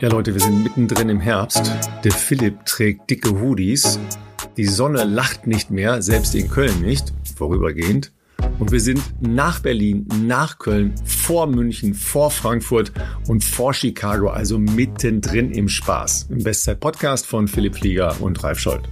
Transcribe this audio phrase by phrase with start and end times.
[0.00, 1.72] Ja, Leute, wir sind mittendrin im Herbst.
[2.04, 3.98] Der Philipp trägt dicke Hoodies.
[4.56, 8.12] Die Sonne lacht nicht mehr, selbst in Köln nicht, vorübergehend.
[8.60, 12.92] Und wir sind nach Berlin, nach Köln, vor München, vor Frankfurt
[13.26, 16.28] und vor Chicago, also mittendrin im Spaß.
[16.30, 18.84] Im Bestzeit-Podcast von Philipp Flieger und Ralf Scholz.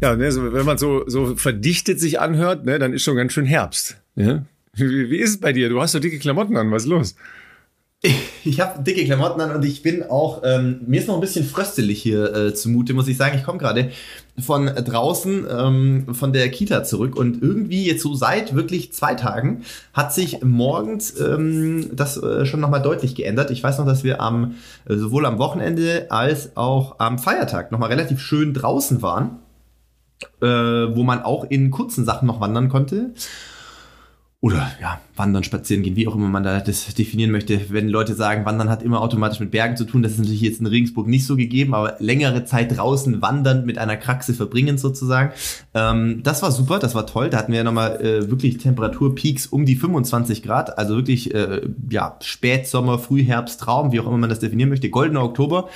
[0.00, 3.44] Ja, ne, wenn man so, so verdichtet sich anhört, ne, dann ist schon ganz schön
[3.44, 4.00] Herbst.
[4.16, 4.46] Ja?
[4.72, 5.68] Wie, wie ist es bei dir?
[5.68, 7.16] Du hast so dicke Klamotten an, was ist los?
[8.46, 11.46] Ich habe dicke Klamotten an und ich bin auch, ähm, mir ist noch ein bisschen
[11.46, 13.38] fröstelig hier äh, zumute, muss ich sagen.
[13.38, 13.90] Ich komme gerade
[14.38, 19.62] von draußen ähm, von der Kita zurück und irgendwie jetzt so seit wirklich zwei Tagen
[19.94, 23.50] hat sich morgens ähm, das äh, schon nochmal deutlich geändert.
[23.50, 27.88] Ich weiß noch, dass wir am äh, sowohl am Wochenende als auch am Feiertag nochmal
[27.88, 29.38] relativ schön draußen waren,
[30.42, 33.14] äh, wo man auch in kurzen Sachen noch wandern konnte
[34.44, 37.58] oder ja, wandern, spazieren gehen, wie auch immer man da das definieren möchte.
[37.70, 40.60] Wenn Leute sagen, wandern hat immer automatisch mit Bergen zu tun, das ist natürlich jetzt
[40.60, 45.32] in Regensburg nicht so gegeben, aber längere Zeit draußen wandern mit einer Kraxe verbringen sozusagen.
[45.72, 47.30] Ähm, das war super, das war toll.
[47.30, 51.62] Da hatten wir ja nochmal äh, wirklich Temperaturpeaks um die 25 Grad, also wirklich äh,
[51.88, 55.70] ja, Spätsommer, Frühherbst, Traum, wie auch immer man das definieren möchte, goldener Oktober.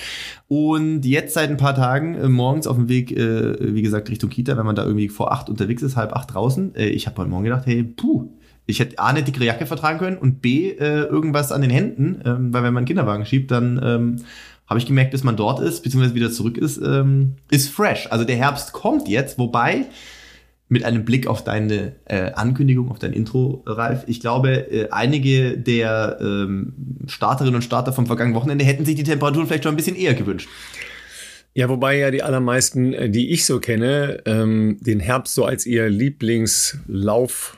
[0.49, 4.29] Und jetzt seit ein paar Tagen äh, morgens auf dem Weg, äh, wie gesagt, Richtung
[4.29, 6.75] Kita, wenn man da irgendwie vor acht unterwegs ist, halb acht draußen.
[6.75, 8.29] Äh, ich habe heute Morgen gedacht, hey, puh,
[8.69, 12.21] ich hätte A, eine dickere Jacke vertragen können und B, äh, irgendwas an den Händen,
[12.25, 14.17] ähm, weil wenn man einen Kinderwagen schiebt, dann ähm,
[14.67, 18.09] habe ich gemerkt, bis man dort ist, beziehungsweise wieder zurück ist, ähm, ist fresh.
[18.11, 19.87] Also der Herbst kommt jetzt, wobei
[20.69, 25.57] mit einem Blick auf deine äh, Ankündigung, auf dein Intro, Ralf, ich glaube, äh, einige
[25.57, 26.75] der ähm,
[27.07, 30.13] Starterinnen und Starter vom vergangenen Wochenende hätten sich die Temperaturen vielleicht schon ein bisschen eher
[30.13, 30.49] gewünscht.
[31.55, 35.65] Ja, wobei ja die allermeisten, äh, die ich so kenne, ähm, den Herbst so als
[35.65, 37.58] ihr Lieblingslauf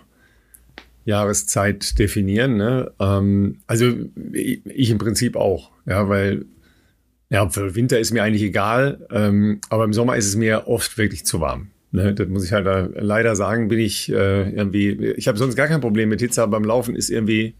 [1.04, 2.56] Jahreszeit definieren.
[2.56, 2.92] Ne?
[3.00, 3.92] Ähm, also
[4.32, 6.44] ich, ich, im Prinzip auch, ja, weil
[7.30, 10.98] ja, für Winter ist mir eigentlich egal, ähm, aber im Sommer ist es mir oft
[10.98, 11.68] wirklich zu warm.
[11.92, 12.12] Ne?
[12.14, 15.68] Das muss ich halt da leider sagen, bin ich äh, irgendwie, ich habe sonst gar
[15.68, 17.54] kein Problem mit Hitze, aber beim Laufen ist irgendwie,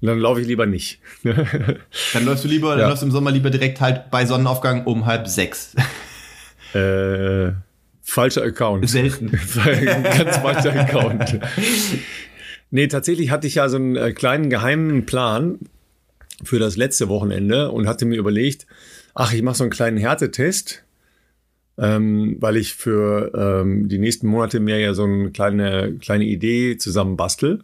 [0.00, 1.00] dann laufe ich lieber nicht.
[1.22, 2.78] dann läufst du lieber, ja.
[2.78, 5.74] dann läufst du im Sommer lieber direkt halt bei Sonnenaufgang um halb sechs.
[6.72, 7.50] Äh,
[8.00, 8.88] falscher Account.
[8.88, 9.32] Selten.
[9.32, 11.40] Ganz falscher Account.
[12.70, 15.58] Nee, tatsächlich hatte ich ja so einen äh, kleinen geheimen Plan
[16.42, 18.66] für das letzte Wochenende und hatte mir überlegt,
[19.14, 20.84] ach, ich mache so einen kleinen Härtetest,
[21.78, 26.76] ähm, weil ich für ähm, die nächsten Monate mir ja so eine kleine, kleine Idee
[26.76, 27.62] zusammen bastel,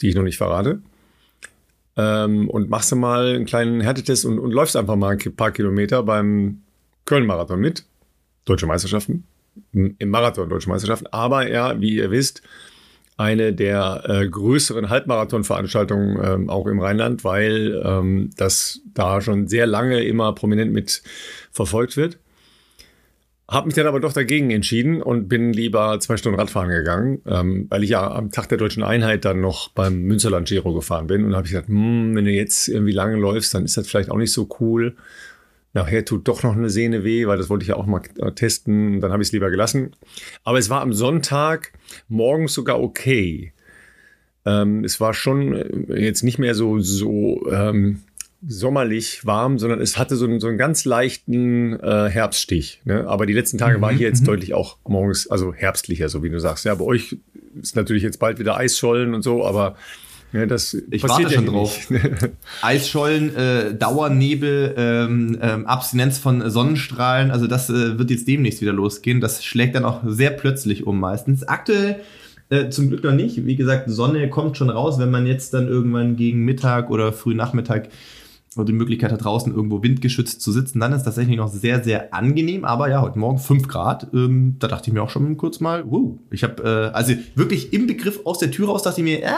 [0.00, 0.80] die ich noch nicht verrate.
[1.96, 5.50] Ähm, und machst du mal einen kleinen Härtetest und, und läufst einfach mal ein paar
[5.50, 6.62] Kilometer beim
[7.04, 7.84] Köln-Marathon mit.
[8.44, 9.24] Deutsche Meisterschaften.
[9.72, 11.08] Im Marathon Deutsche Meisterschaften.
[11.08, 12.42] Aber ja, wie ihr wisst,
[13.18, 19.66] eine der äh, größeren Halbmarathon-Veranstaltungen ähm, auch im Rheinland, weil ähm, das da schon sehr
[19.66, 21.02] lange immer prominent mit
[21.50, 22.18] verfolgt wird.
[23.48, 27.66] Hab mich dann aber doch dagegen entschieden und bin lieber zwei Stunden Radfahren gegangen, ähm,
[27.70, 31.24] weil ich ja am Tag der deutschen Einheit dann noch beim Münsterland Giro gefahren bin
[31.24, 34.10] und habe ich gesagt, hm, wenn du jetzt irgendwie lange läufst, dann ist das vielleicht
[34.10, 34.94] auch nicht so cool.
[35.78, 38.32] Nachher tut doch noch eine Sehne weh, weil das wollte ich ja auch mal äh,
[38.32, 39.00] testen.
[39.00, 39.94] Dann habe ich es lieber gelassen.
[40.42, 41.72] Aber es war am Sonntag
[42.08, 43.52] morgens sogar okay.
[44.44, 48.00] Ähm, es war schon äh, jetzt nicht mehr so, so ähm,
[48.46, 52.80] sommerlich warm, sondern es hatte so einen, so einen ganz leichten äh, Herbststich.
[52.84, 53.06] Ne?
[53.06, 54.26] Aber die letzten Tage mhm, war hier jetzt mhm.
[54.26, 56.64] deutlich auch morgens, also herbstlicher, so wie du sagst.
[56.64, 57.16] Ja, bei euch
[57.60, 59.76] ist natürlich jetzt bald wieder Eisschollen und so, aber
[60.32, 61.88] ja, das ich warte schon drauf.
[62.62, 68.72] Eisschollen, äh, Dauernebel, ähm, ähm, Abstinenz von Sonnenstrahlen, also das äh, wird jetzt demnächst wieder
[68.72, 69.20] losgehen.
[69.20, 71.44] Das schlägt dann auch sehr plötzlich um meistens.
[71.44, 72.00] Aktuell
[72.50, 73.46] äh, zum Glück noch nicht.
[73.46, 77.34] Wie gesagt, Sonne kommt schon raus, wenn man jetzt dann irgendwann gegen Mittag oder früh
[77.34, 77.88] Nachmittag
[78.56, 82.12] die Möglichkeit hat, draußen irgendwo windgeschützt zu sitzen, dann ist das tatsächlich noch sehr, sehr
[82.12, 82.64] angenehm.
[82.64, 85.84] Aber ja, heute Morgen 5 Grad, ähm, da dachte ich mir auch schon kurz mal,
[85.86, 89.22] wow, ich habe, äh, also wirklich im Begriff aus der Tür raus, dachte ich mir,
[89.22, 89.30] äh,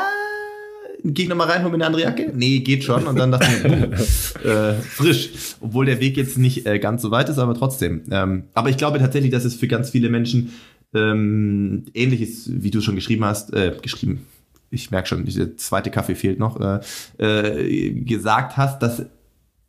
[1.04, 2.32] gehe ich nochmal rein, hol mir eine andere Jacke?
[2.34, 3.06] Nee, geht schon.
[3.06, 5.30] Und dann dachte ich, uh, äh, frisch.
[5.60, 8.02] Obwohl der Weg jetzt nicht äh, ganz so weit ist, aber trotzdem.
[8.10, 10.52] Ähm, aber ich glaube tatsächlich, dass es für ganz viele Menschen
[10.94, 14.26] ähm, ähnlich ist, wie du schon geschrieben hast, äh, geschrieben,
[14.70, 16.80] ich merke schon, der zweite Kaffee fehlt noch, äh,
[17.18, 19.04] äh, gesagt hast, dass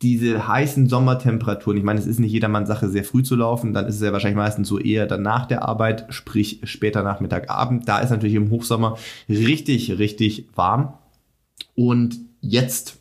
[0.02, 3.86] diese heißen Sommertemperaturen, ich meine, es ist nicht jedermanns Sache, sehr früh zu laufen, dann
[3.86, 7.88] ist es ja wahrscheinlich meistens so eher dann nach der Arbeit, sprich später Nachmittag, Abend.
[7.88, 10.94] Da ist natürlich im Hochsommer richtig, richtig warm.
[11.74, 12.98] Und jetzt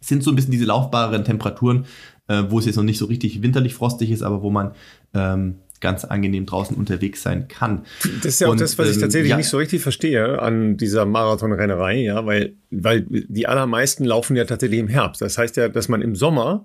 [0.00, 1.86] sind so ein bisschen diese laufbaren Temperaturen,
[2.28, 4.72] äh, wo es jetzt noch nicht so richtig winterlich frostig ist, aber wo man
[5.14, 7.84] ähm, ganz angenehm draußen unterwegs sein kann.
[8.16, 9.36] Das ist ja und, auch das, was ich ähm, tatsächlich ja.
[9.36, 14.80] nicht so richtig verstehe an dieser Marathonrennerei, ja, weil, weil die allermeisten laufen ja tatsächlich
[14.80, 15.20] im Herbst.
[15.20, 16.64] Das heißt ja, dass man im Sommer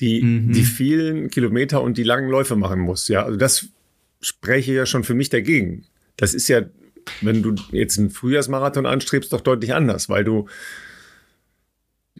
[0.00, 0.52] die, mhm.
[0.52, 3.08] die vielen Kilometer und die langen Läufe machen muss.
[3.08, 3.68] Ja, also das
[4.20, 5.84] spreche ja schon für mich dagegen.
[6.16, 6.62] Das ist ja,
[7.20, 10.46] wenn du jetzt einen Frühjahrsmarathon anstrebst, doch deutlich anders, weil du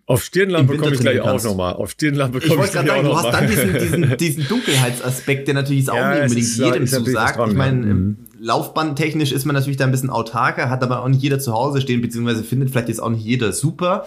[0.06, 1.74] auf Stirnlampe komme ich gleich auch nochmal.
[1.74, 3.22] Auf Stirnlampe komme ich, ich gleich sagen, auch nochmal.
[3.22, 6.86] Du hast dann diesen, diesen, diesen Dunkelheitsaspekt, der natürlich auch ja, nicht unbedingt ist, jedem
[6.86, 7.38] zusagt.
[7.48, 8.16] Ich meine, mhm.
[8.38, 11.80] Laufbandtechnisch ist man natürlich da ein bisschen autarker, hat aber auch nicht jeder zu Hause
[11.80, 14.04] stehen, beziehungsweise findet vielleicht jetzt auch nicht jeder super.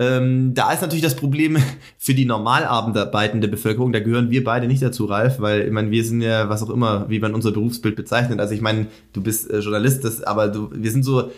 [0.00, 1.56] Ähm, da ist natürlich das Problem
[1.98, 5.90] für die normal arbeitende Bevölkerung, da gehören wir beide nicht dazu, Ralf, weil ich meine,
[5.90, 8.38] wir sind ja, was auch immer, wie man unser Berufsbild bezeichnet.
[8.38, 11.30] Also ich meine, du bist äh, Journalist, das, aber du, wir sind so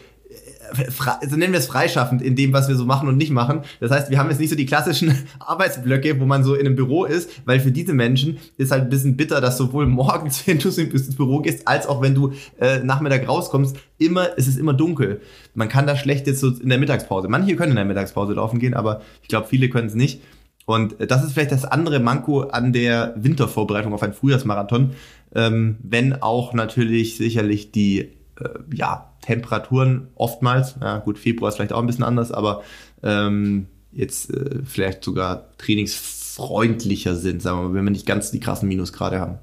[1.21, 3.63] also nennen wir es freischaffend in dem, was wir so machen und nicht machen.
[3.81, 6.77] Das heißt, wir haben jetzt nicht so die klassischen Arbeitsblöcke, wo man so in einem
[6.77, 10.59] Büro ist, weil für diese Menschen ist halt ein bisschen bitter, dass sowohl morgens, wenn
[10.59, 14.73] du ins Büro gehst, als auch wenn du äh, Nachmittag rauskommst, immer, es ist immer
[14.73, 15.21] dunkel.
[15.55, 17.29] Man kann da schlecht jetzt so in der Mittagspause.
[17.29, 20.23] Manche können in der Mittagspause laufen gehen, aber ich glaube, viele können es nicht.
[20.67, 24.93] Und das ist vielleicht das andere Manko an der Wintervorbereitung auf einen Frühjahrsmarathon,
[25.35, 31.73] ähm, wenn auch natürlich sicherlich die äh, ja, Temperaturen oftmals, ja gut, Februar ist vielleicht
[31.73, 32.63] auch ein bisschen anders, aber
[33.03, 38.41] ähm, jetzt äh, vielleicht sogar trainingsfreundlicher sind, sagen wir mal, wenn wir nicht ganz die
[38.41, 39.39] krassen Minusgrade haben.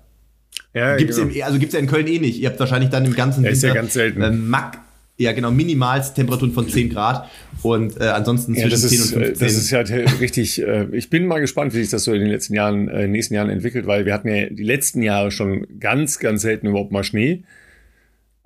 [0.73, 1.29] Ja, gibt's genau.
[1.29, 2.39] im, also gibt es ja in Köln eh nicht.
[2.39, 4.21] Ihr habt wahrscheinlich dann im ganzen ja, ist ja ganz selten.
[4.21, 4.79] Äh, Mac,
[5.17, 7.27] ja, genau, Minimalstemperaturen von 10 Grad
[7.63, 9.21] und äh, ansonsten ja, zwischen 10 und 15.
[9.23, 12.13] Äh, das ist ja halt richtig, äh, ich bin mal gespannt, wie sich das so
[12.13, 15.31] in den letzten Jahren, äh, nächsten Jahren entwickelt, weil wir hatten ja die letzten Jahre
[15.31, 17.43] schon ganz, ganz selten überhaupt mal Schnee.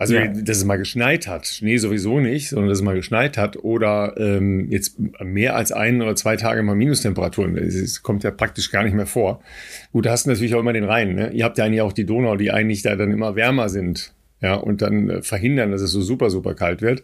[0.02, 0.26] Also, ja.
[0.26, 1.46] dass es mal geschneit hat.
[1.46, 3.64] Schnee sowieso nicht, sondern dass es mal geschneit hat.
[3.64, 7.54] Oder ähm, jetzt mehr als ein oder zwei Tage mal Minustemperaturen.
[7.54, 9.44] Das kommt ja praktisch gar nicht mehr vor.
[9.92, 11.14] Gut, da hast du natürlich auch immer den Rhein.
[11.14, 11.30] Ne?
[11.34, 14.12] Ihr habt ja eigentlich auch die Donau, die eigentlich da dann immer wärmer sind.
[14.42, 17.04] Ja, und dann äh, verhindern, dass es so super, super kalt wird.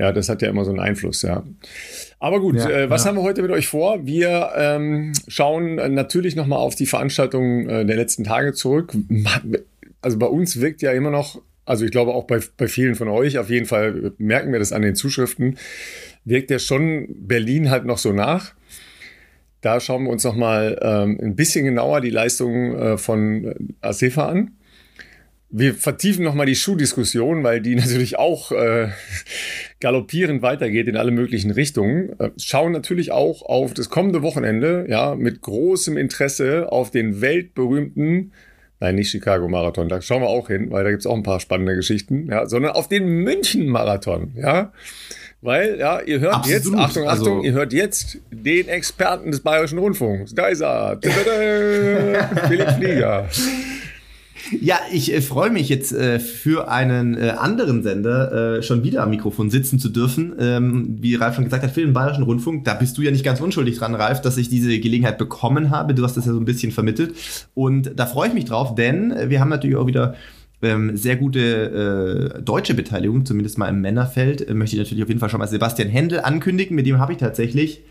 [0.00, 1.44] Ja, das hat ja immer so einen Einfluss, ja.
[2.18, 3.10] Aber gut, ja, äh, was ja.
[3.10, 4.04] haben wir heute mit euch vor?
[4.06, 8.92] Wir ähm, schauen natürlich nochmal auf die Veranstaltungen äh, der letzten Tage zurück.
[10.02, 13.08] Also bei uns wirkt ja immer noch also ich glaube auch bei, bei vielen von
[13.08, 15.58] euch, auf jeden Fall merken wir das an den Zuschriften,
[16.24, 18.54] wirkt ja schon Berlin halt noch so nach.
[19.60, 24.50] Da schauen wir uns nochmal ähm, ein bisschen genauer die Leistungen äh, von ASEFA an.
[25.48, 28.88] Wir vertiefen nochmal die Schuhdiskussion, weil die natürlich auch äh,
[29.80, 32.18] galoppierend weitergeht in alle möglichen Richtungen.
[32.18, 38.32] Äh, schauen natürlich auch auf das kommende Wochenende, ja, mit großem Interesse auf den weltberühmten
[38.84, 39.88] Nein, nicht Chicago Marathon.
[39.88, 42.44] Da schauen wir auch hin, weil da gibt es auch ein paar spannende Geschichten, ja,
[42.44, 44.72] sondern auf den München Marathon, ja.
[45.40, 46.64] Weil, ja, ihr hört Absolut.
[46.64, 50.34] jetzt, Achtung, Achtung, also, ihr hört jetzt den Experten des Bayerischen Rundfunks.
[50.34, 50.98] Da ist er.
[52.46, 53.26] Philipp Flieger.
[54.60, 59.02] Ja, ich äh, freue mich jetzt äh, für einen äh, anderen Sender äh, schon wieder
[59.02, 60.34] am Mikrofon sitzen zu dürfen.
[60.38, 63.24] Ähm, wie Ralf schon gesagt hat, für den Bayerischen Rundfunk, da bist du ja nicht
[63.24, 65.94] ganz unschuldig dran, Ralf, dass ich diese Gelegenheit bekommen habe.
[65.94, 67.14] Du hast das ja so ein bisschen vermittelt.
[67.54, 70.14] Und da freue ich mich drauf, denn äh, wir haben natürlich auch wieder
[70.62, 74.48] ähm, sehr gute äh, deutsche Beteiligung, zumindest mal im Männerfeld.
[74.48, 76.76] Äh, möchte ich natürlich auf jeden Fall schon mal Sebastian Händel ankündigen.
[76.76, 77.82] Mit dem habe ich tatsächlich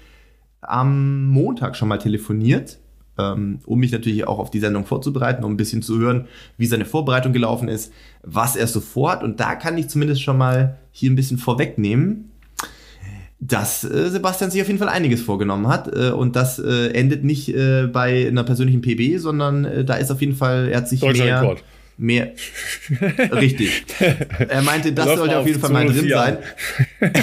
[0.61, 2.79] am Montag schon mal telefoniert
[3.15, 6.27] um mich natürlich auch auf die Sendung vorzubereiten, um ein bisschen zu hören,
[6.57, 7.93] wie seine Vorbereitung gelaufen ist,
[8.23, 9.23] was er so vorhat.
[9.23, 12.31] Und da kann ich zumindest schon mal hier ein bisschen vorwegnehmen,
[13.39, 15.95] dass äh, Sebastian sich auf jeden Fall einiges vorgenommen hat.
[15.95, 17.53] Äh, und das äh, endet nicht
[17.91, 21.41] bei einer persönlichen PB, sondern da ist auf jeden Nein, er hat sich mehr...
[21.41, 21.63] Rekord
[21.97, 22.31] mehr.
[23.31, 23.85] Richtig.
[24.47, 26.37] Er meinte, das Lauf sollte auf jeden Fall mal drin sein.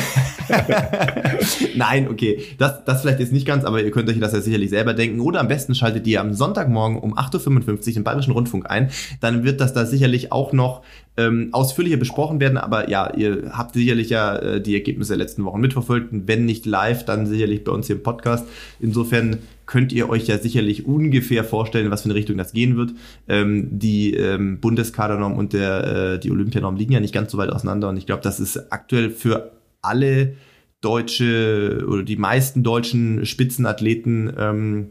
[1.75, 2.43] Nein, okay.
[2.59, 5.21] Das, das vielleicht jetzt nicht ganz, aber ihr könnt euch das ja sicherlich selber denken.
[5.21, 8.91] Oder am besten schaltet ihr am Sonntagmorgen um 8.55 Uhr im Bayerischen Rundfunk ein.
[9.21, 10.83] Dann wird das da sicherlich auch noch
[11.17, 12.59] ähm, ausführlicher besprochen werden.
[12.59, 16.09] Aber ja, ihr habt sicherlich ja äh, die Ergebnisse der letzten Wochen mitverfolgt.
[16.11, 18.47] wenn nicht live, dann sicherlich bei uns hier im Podcast.
[18.81, 19.39] Insofern
[19.71, 22.93] könnt ihr euch ja sicherlich ungefähr vorstellen, was für eine Richtung das gehen wird.
[23.29, 27.51] Ähm, die ähm, Bundeskadernorm und der, äh, die Olympianorm liegen ja nicht ganz so weit
[27.51, 30.35] auseinander und ich glaube, das ist aktuell für alle
[30.81, 34.87] deutsche oder die meisten deutschen Spitzenathleten ähm,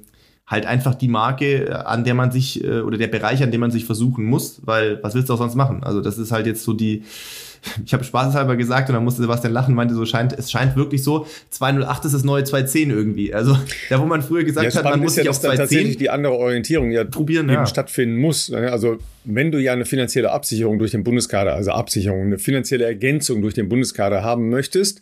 [0.48, 3.71] halt einfach die Marke, an der man sich äh, oder der Bereich, an dem man
[3.71, 5.83] sich versuchen muss, weil was willst du auch sonst machen?
[5.83, 7.03] Also das ist halt jetzt so die
[7.86, 11.04] ich habe spaßeshalber gesagt und dann musste Sebastian lachen, meinte so, scheint, es scheint wirklich
[11.04, 13.34] so, 208 ist das neue 210 irgendwie.
[13.34, 13.58] Also
[13.89, 16.10] da, wo man früher gesagt ja, hat, man muss ja, sich auf 210 tatsächlich die
[16.10, 17.66] andere Orientierung ja probieren, eben ja.
[17.66, 18.50] stattfinden muss.
[18.50, 18.72] Ne?
[18.72, 23.42] Also wenn du ja eine finanzielle Absicherung durch den Bundeskader, also Absicherung, eine finanzielle Ergänzung
[23.42, 25.01] durch den Bundeskader haben möchtest,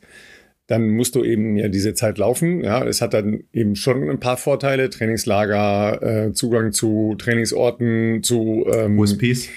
[0.68, 2.62] dann musst du eben ja diese Zeit laufen.
[2.62, 8.66] Ja, es hat dann eben schon ein paar Vorteile: Trainingslager, äh, Zugang zu Trainingsorten, zu
[8.72, 9.48] ähm, USPs.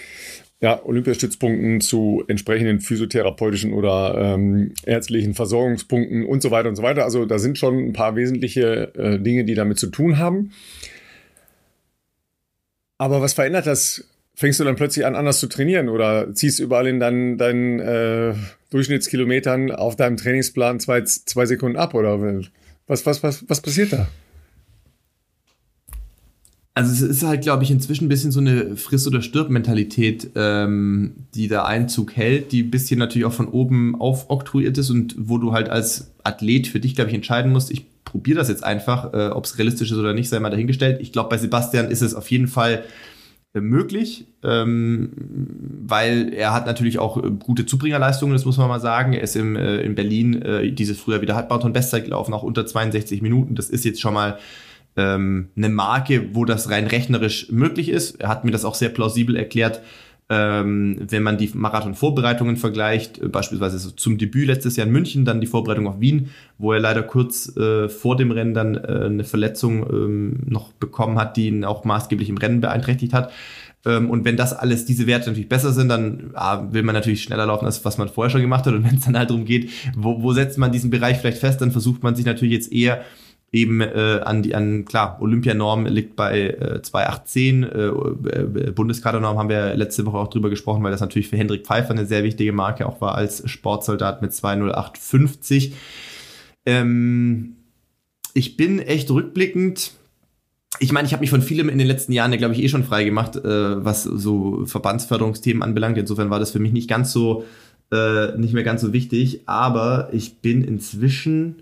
[0.62, 7.04] Ja, Olympiastützpunkten zu entsprechenden physiotherapeutischen oder ähm, ärztlichen Versorgungspunkten und so weiter und so weiter.
[7.04, 10.52] Also da sind schon ein paar wesentliche äh, Dinge, die damit zu tun haben.
[12.98, 14.04] Aber was verändert das?
[14.34, 18.34] Fängst du dann plötzlich an, anders zu trainieren oder ziehst überall in deinen, deinen äh,
[18.68, 22.20] Durchschnittskilometern auf deinem Trainingsplan zwei, zwei Sekunden ab oder
[22.86, 24.08] was, was, was, was passiert da?
[26.74, 31.14] Also es ist halt, glaube ich, inzwischen ein bisschen so eine Friss- oder Stirb-Mentalität, ähm,
[31.34, 35.38] die da Einzug hält, die ein bisschen natürlich auch von oben aufoktroyiert ist und wo
[35.38, 39.12] du halt als Athlet für dich, glaube ich, entscheiden musst, ich probiere das jetzt einfach,
[39.12, 41.00] äh, ob es realistisch ist oder nicht, sei mal dahingestellt.
[41.00, 42.84] Ich glaube, bei Sebastian ist es auf jeden Fall
[43.52, 45.10] äh, möglich, ähm,
[45.86, 49.12] weil er hat natürlich auch äh, gute Zubringerleistungen, das muss man mal sagen.
[49.12, 53.22] Er ist im, äh, in Berlin äh, dieses früher wieder Halbmarathon-Bestzeit gelaufen, auch unter 62
[53.22, 53.56] Minuten.
[53.56, 54.38] Das ist jetzt schon mal
[54.97, 58.20] ähm, eine Marke, wo das rein rechnerisch möglich ist.
[58.20, 59.80] Er hat mir das auch sehr plausibel erklärt,
[60.32, 65.40] ähm, wenn man die Marathon-Vorbereitungen vergleicht, äh, beispielsweise zum Debüt letztes Jahr in München, dann
[65.40, 69.25] die Vorbereitung auf Wien, wo er leider kurz äh, vor dem Rennen dann äh, eine
[69.25, 73.32] Verletzung ähm, noch bekommen hat, die ihn auch maßgeblich im Rennen beeinträchtigt hat.
[73.85, 77.25] Ähm, und wenn das alles, diese Werte natürlich besser sind, dann ah, will man natürlich
[77.25, 78.75] schneller laufen, als was man vorher schon gemacht hat.
[78.75, 81.61] Und wenn es dann halt darum geht, wo, wo setzt man diesen Bereich vielleicht fest,
[81.61, 83.02] dann versucht man sich natürlich jetzt eher
[83.52, 89.49] eben äh, an die an klar Olympianorm liegt bei äh, 2,810 äh, äh, Bundeskadernorm haben
[89.49, 92.52] wir letzte Woche auch drüber gesprochen, weil das natürlich für Hendrik Pfeiffer eine sehr wichtige
[92.52, 95.75] Marke auch war als Sportsoldat mit 20850.
[96.66, 97.57] Ähm,
[98.35, 99.92] ich bin echt rückblickend
[100.78, 102.85] ich meine, ich habe mich von vielem in den letzten Jahren, glaube ich, eh schon
[102.85, 105.99] frei gemacht, äh, was so Verbandsförderungsthemen anbelangt.
[105.99, 107.45] Insofern war das für mich nicht ganz so,
[107.92, 109.42] äh, nicht mehr ganz so wichtig.
[109.47, 111.57] Aber ich bin inzwischen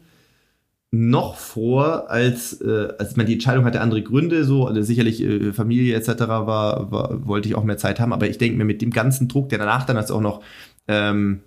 [0.90, 5.52] noch vor, als, äh, als man die Entscheidung hatte, andere Gründe, so also sicherlich äh,
[5.52, 6.20] Familie etc.
[6.20, 9.28] War, war, wollte ich auch mehr Zeit haben, aber ich denke mir mit dem ganzen
[9.28, 10.42] Druck, der danach dann als auch noch
[10.86, 11.40] ähm,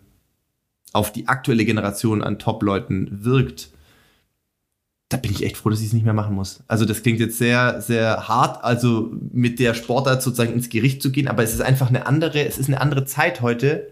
[0.93, 3.69] auf die aktuelle Generation an Top-Leuten wirkt,
[5.09, 6.63] da bin ich echt froh, dass ich es nicht mehr machen muss.
[6.67, 11.11] Also das klingt jetzt sehr, sehr hart, also mit der Sportart sozusagen ins Gericht zu
[11.11, 13.89] gehen, aber es ist einfach eine andere, es ist eine andere Zeit heute,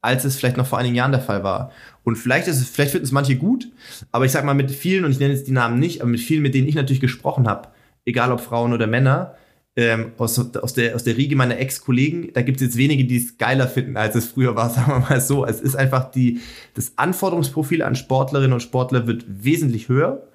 [0.00, 1.72] als es vielleicht noch vor einigen Jahren der Fall war.
[2.04, 3.68] Und vielleicht ist es, vielleicht finden es manche gut,
[4.12, 6.20] aber ich sag mal mit vielen, und ich nenne jetzt die Namen nicht, aber mit
[6.20, 7.68] vielen, mit denen ich natürlich gesprochen habe,
[8.04, 9.34] egal ob Frauen oder Männer,
[9.76, 13.16] ähm, aus, aus, der, aus der Riege meiner Ex-Kollegen, da gibt es jetzt wenige, die
[13.16, 15.44] es geiler finden, als es früher war, sagen wir mal so.
[15.44, 16.40] Es ist einfach die,
[16.74, 20.28] das Anforderungsprofil an Sportlerinnen und Sportler wird wesentlich höher.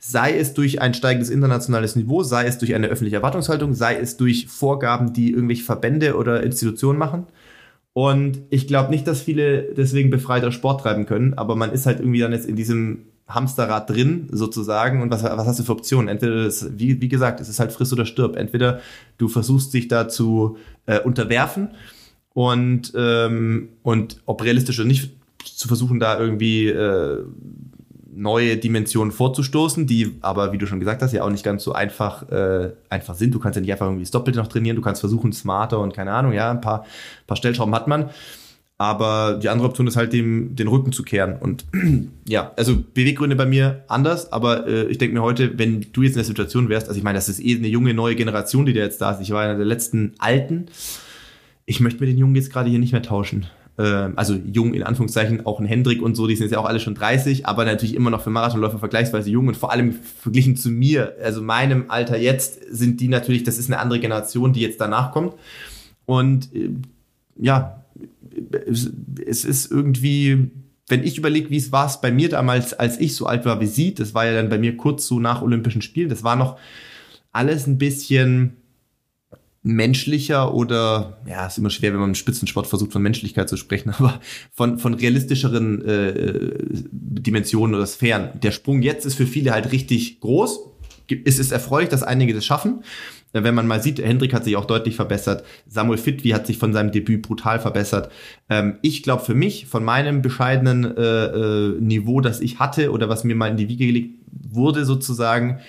[0.00, 4.16] Sei es durch ein steigendes internationales Niveau, sei es durch eine öffentliche Erwartungshaltung, sei es
[4.16, 7.26] durch Vorgaben, die irgendwelche Verbände oder Institutionen machen.
[7.98, 11.98] Und ich glaube nicht, dass viele deswegen befreiter Sport treiben können, aber man ist halt
[11.98, 15.02] irgendwie dann jetzt in diesem Hamsterrad drin, sozusagen.
[15.02, 16.06] Und was, was hast du für Optionen?
[16.06, 18.36] Entweder, das, wie, wie gesagt, es ist halt friss oder stirb.
[18.36, 18.78] Entweder
[19.16, 21.70] du versuchst dich da zu äh, unterwerfen
[22.34, 25.10] und, ähm, und ob realistisch oder nicht,
[25.42, 27.24] zu versuchen, da irgendwie äh,
[28.18, 31.72] neue Dimensionen vorzustoßen, die aber, wie du schon gesagt hast, ja auch nicht ganz so
[31.72, 33.34] einfach, äh, einfach sind.
[33.34, 35.94] Du kannst ja nicht einfach irgendwie das Doppelte noch trainieren, du kannst versuchen, smarter und
[35.94, 36.84] keine Ahnung, ja, ein paar,
[37.26, 38.10] paar Stellschrauben hat man.
[38.76, 41.36] Aber die andere Option ist halt, dem den Rücken zu kehren.
[41.38, 41.64] Und
[42.28, 46.12] ja, also Beweggründe bei mir anders, aber äh, ich denke mir heute, wenn du jetzt
[46.12, 48.72] in der Situation wärst, also ich meine, das ist eh eine junge, neue Generation, die
[48.72, 49.20] da jetzt da ist.
[49.20, 50.66] Ich war einer der letzten Alten.
[51.66, 53.46] Ich möchte mit den Jungen jetzt gerade hier nicht mehr tauschen
[53.82, 56.80] also jung in Anführungszeichen, auch ein Hendrik und so, die sind jetzt ja auch alle
[56.80, 60.70] schon 30, aber natürlich immer noch für Marathonläufer vergleichsweise jung und vor allem verglichen zu
[60.70, 64.80] mir, also meinem Alter jetzt, sind die natürlich, das ist eine andere Generation, die jetzt
[64.80, 65.34] danach kommt.
[66.06, 66.70] Und äh,
[67.36, 67.84] ja,
[68.66, 68.90] es,
[69.24, 70.50] es ist irgendwie,
[70.88, 73.66] wenn ich überlege, wie es war bei mir damals, als ich so alt war wie
[73.66, 76.58] sie, das war ja dann bei mir kurz so nach Olympischen Spielen, das war noch
[77.30, 78.56] alles ein bisschen
[79.62, 83.90] menschlicher oder, ja, ist immer schwer, wenn man im Spitzensport versucht, von Menschlichkeit zu sprechen,
[83.98, 84.20] aber
[84.52, 86.54] von, von realistischeren äh,
[86.90, 88.40] Dimensionen oder Sphären.
[88.40, 90.60] Der Sprung jetzt ist für viele halt richtig groß.
[91.24, 92.82] Es ist erfreulich, dass einige das schaffen.
[93.32, 95.44] Äh, wenn man mal sieht, Hendrik hat sich auch deutlich verbessert.
[95.66, 98.10] Samuel Fitwi hat sich von seinem Debüt brutal verbessert.
[98.48, 103.08] Ähm, ich glaube für mich, von meinem bescheidenen äh, äh, Niveau, das ich hatte oder
[103.08, 105.60] was mir mal in die Wiege gelegt wurde sozusagen,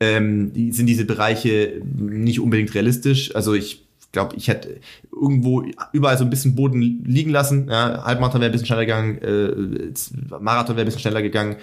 [0.00, 3.34] ähm, sind diese Bereiche nicht unbedingt realistisch.
[3.34, 4.80] Also ich glaube, ich hätte
[5.12, 7.68] irgendwo überall so ein bisschen Boden liegen lassen.
[7.68, 11.56] Ja, Halbmarathon wäre ein bisschen schneller gegangen, äh, Marathon wäre ein bisschen schneller gegangen.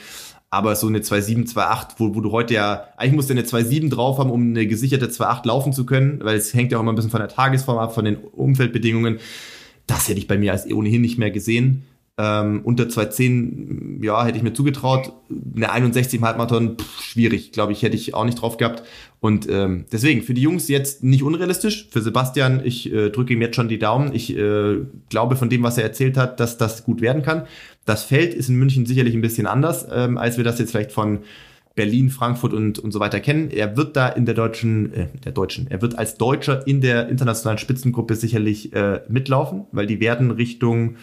[0.52, 3.90] Aber so eine 2,7, 2,8, wo, wo du heute ja, eigentlich musst du eine 2,7
[3.90, 6.94] drauf haben, um eine gesicherte 2,8 laufen zu können, weil es hängt ja auch immer
[6.94, 9.20] ein bisschen von der Tagesform ab, von den Umfeldbedingungen.
[9.88, 11.84] Das hätte ich bei mir als ohnehin nicht mehr gesehen.
[12.18, 15.12] Ähm, unter 210, ja, hätte ich mir zugetraut.
[15.56, 18.84] Eine 61 im Halbmarathon, pff, schwierig, glaube ich, hätte ich auch nicht drauf gehabt.
[19.20, 21.88] Und ähm, deswegen, für die Jungs jetzt nicht unrealistisch.
[21.92, 24.14] Für Sebastian, ich äh, drücke ihm jetzt schon die Daumen.
[24.14, 24.78] Ich äh,
[25.10, 27.48] glaube von dem, was er erzählt hat, dass das gut werden kann.
[27.84, 30.94] Das Feld ist in München sicherlich ein bisschen anders, ähm, als wir das jetzt vielleicht
[30.94, 31.20] von
[31.76, 33.52] Berlin, Frankfurt und, und so weiter kennen.
[33.52, 37.10] Er wird da in der deutschen, äh, der deutschen, er wird als Deutscher in der
[37.10, 40.96] internationalen Spitzengruppe sicherlich äh, mitlaufen, weil die werden Richtung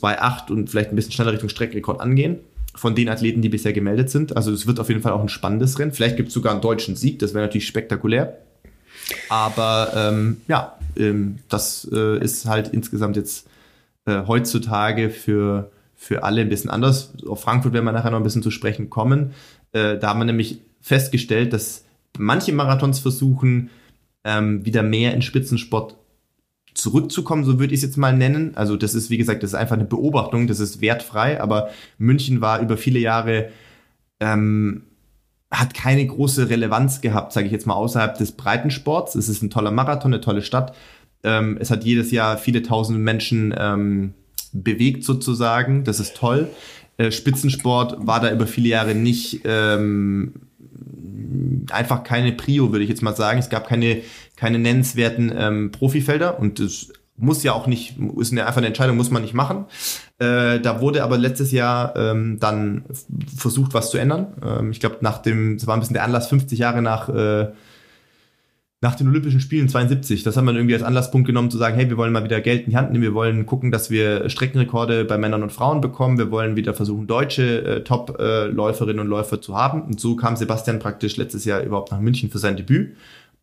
[0.00, 2.38] 2,8 und vielleicht ein bisschen schneller Richtung Streckenrekord angehen
[2.74, 4.36] von den Athleten, die bisher gemeldet sind.
[4.36, 5.92] Also es wird auf jeden Fall auch ein spannendes Rennen.
[5.92, 8.38] Vielleicht gibt es sogar einen deutschen Sieg, das wäre natürlich spektakulär.
[9.28, 13.46] Aber ähm, ja, ähm, das äh, ist halt insgesamt jetzt
[14.04, 17.12] äh, heutzutage für, für alle ein bisschen anders.
[17.26, 19.32] Auf Frankfurt werden wir nachher noch ein bisschen zu sprechen kommen.
[19.72, 21.84] Äh, da haben wir nämlich festgestellt, dass
[22.18, 23.70] manche Marathons versuchen,
[24.24, 25.96] ähm, wieder mehr in Spitzensport
[26.76, 28.52] zurückzukommen, so würde ich es jetzt mal nennen.
[28.56, 32.40] Also das ist, wie gesagt, das ist einfach eine Beobachtung, das ist wertfrei, aber München
[32.40, 33.50] war über viele Jahre,
[34.20, 34.82] ähm,
[35.50, 39.14] hat keine große Relevanz gehabt, sage ich jetzt mal, außerhalb des Breitensports.
[39.14, 40.74] Es ist ein toller Marathon, eine tolle Stadt.
[41.22, 44.14] Ähm, es hat jedes Jahr viele tausende Menschen ähm,
[44.52, 46.48] bewegt sozusagen, das ist toll.
[46.98, 50.34] Äh, Spitzensport war da über viele Jahre nicht ähm,
[51.70, 53.38] einfach keine Prio, würde ich jetzt mal sagen.
[53.38, 54.02] Es gab keine,
[54.36, 58.96] keine nennenswerten ähm, Profifelder und das muss ja auch nicht, ist eine, einfach eine Entscheidung,
[58.96, 59.64] muss man nicht machen.
[60.18, 62.84] Äh, da wurde aber letztes Jahr ähm, dann
[63.34, 64.34] versucht, was zu ändern.
[64.44, 67.52] Ähm, ich glaube, nach dem, das war ein bisschen der Anlass, 50 Jahre nach äh,
[68.82, 71.88] nach den Olympischen Spielen 72, das haben wir irgendwie als Anlasspunkt genommen, zu sagen, hey,
[71.88, 75.06] wir wollen mal wieder Geld in die Hand nehmen, wir wollen gucken, dass wir Streckenrekorde
[75.06, 79.40] bei Männern und Frauen bekommen, wir wollen wieder versuchen, deutsche äh, Top-Läuferinnen äh, und Läufer
[79.40, 79.82] zu haben.
[79.82, 82.96] Und so kam Sebastian praktisch letztes Jahr überhaupt nach München für sein Debüt.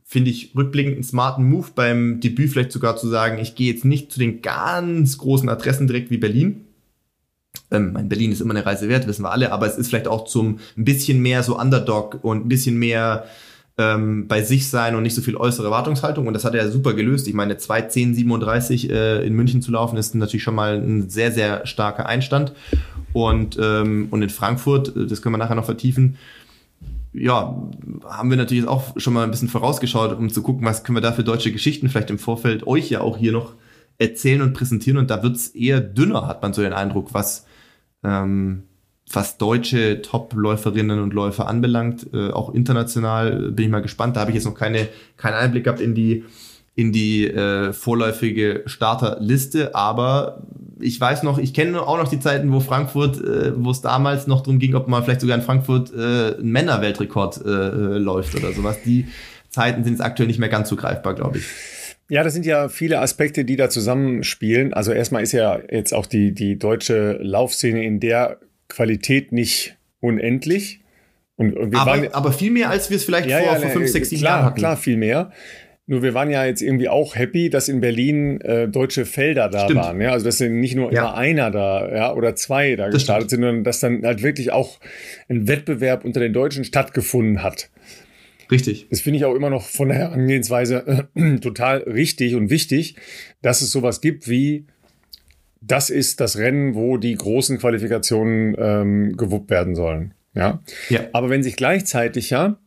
[0.05, 3.85] Finde ich rückblickend einen smarten Move beim Debüt vielleicht sogar zu sagen, ich gehe jetzt
[3.85, 6.65] nicht zu den ganz großen Adressen direkt wie Berlin,
[7.71, 10.07] ähm, mein Berlin ist immer eine Reise wert, wissen wir alle, aber es ist vielleicht
[10.07, 13.25] auch zum ein bisschen mehr so Underdog und ein bisschen mehr
[13.77, 16.27] ähm, bei sich sein und nicht so viel äußere Erwartungshaltung.
[16.27, 17.27] Und das hat er super gelöst.
[17.27, 21.65] Ich meine, 2.10.37 äh, in München zu laufen, ist natürlich schon mal ein sehr, sehr
[21.65, 22.53] starker Einstand.
[23.13, 26.17] Und, ähm, und in Frankfurt, äh, das können wir nachher noch vertiefen,
[27.13, 27.61] ja,
[28.05, 31.01] haben wir natürlich auch schon mal ein bisschen vorausgeschaut, um zu gucken, was können wir
[31.01, 33.53] da für deutsche Geschichten vielleicht im Vorfeld euch ja auch hier noch
[33.97, 34.97] erzählen und präsentieren.
[34.97, 37.45] Und da wird's eher dünner, hat man so den Eindruck, was
[38.03, 38.63] ähm,
[39.11, 44.15] was deutsche Top-Läuferinnen und Läufer anbelangt, äh, auch international, äh, bin ich mal gespannt.
[44.15, 46.23] Da habe ich jetzt noch keine, keinen Einblick gehabt in die,
[46.75, 50.43] in die äh, vorläufige Starterliste, aber
[50.79, 54.27] ich weiß noch, ich kenne auch noch die Zeiten, wo Frankfurt, äh, wo es damals
[54.27, 58.35] noch darum ging, ob man vielleicht sogar in Frankfurt äh, einen Männerweltrekord äh, äh, läuft
[58.35, 58.77] oder sowas.
[58.85, 59.07] Die
[59.49, 61.45] Zeiten sind jetzt aktuell nicht mehr ganz so greifbar, glaube ich.
[62.09, 64.73] Ja, das sind ja viele Aspekte, die da zusammenspielen.
[64.73, 70.81] Also erstmal ist ja jetzt auch die, die deutsche Laufszene in der Qualität nicht unendlich.
[71.35, 73.69] Und, und aber, waren, aber viel mehr, als wir es vielleicht ja, vor, ja, vor
[73.69, 74.57] fünf, sechs, sieben Jahren hatten.
[74.57, 75.31] Klar, viel mehr.
[75.85, 79.65] Nur wir waren ja jetzt irgendwie auch happy, dass in Berlin äh, deutsche Felder da
[79.65, 79.81] stimmt.
[79.81, 79.99] waren.
[79.99, 80.11] Ja?
[80.11, 81.01] Also dass nicht nur ja.
[81.01, 83.41] immer einer da ja, oder zwei da das gestartet stimmt.
[83.41, 84.79] sind, sondern dass dann halt wirklich auch
[85.27, 87.69] ein Wettbewerb unter den Deutschen stattgefunden hat.
[88.49, 88.87] Richtig.
[88.89, 92.95] Das finde ich auch immer noch von der Herangehensweise äh, total richtig und wichtig,
[93.41, 94.67] dass es sowas gibt wie
[95.65, 100.13] das ist das Rennen, wo die großen Qualifikationen ähm, gewuppt werden sollen.
[100.35, 100.61] Ja?
[100.89, 101.01] ja.
[101.13, 102.57] Aber wenn sich gleichzeitig ja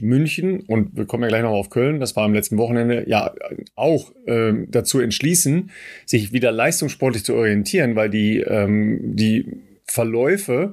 [0.00, 3.32] München und wir kommen ja gleich noch auf Köln, das war am letzten Wochenende, ja
[3.74, 5.70] auch ähm, dazu entschließen,
[6.04, 9.46] sich wieder leistungssportlich zu orientieren, weil die, ähm, die
[9.84, 10.72] Verläufe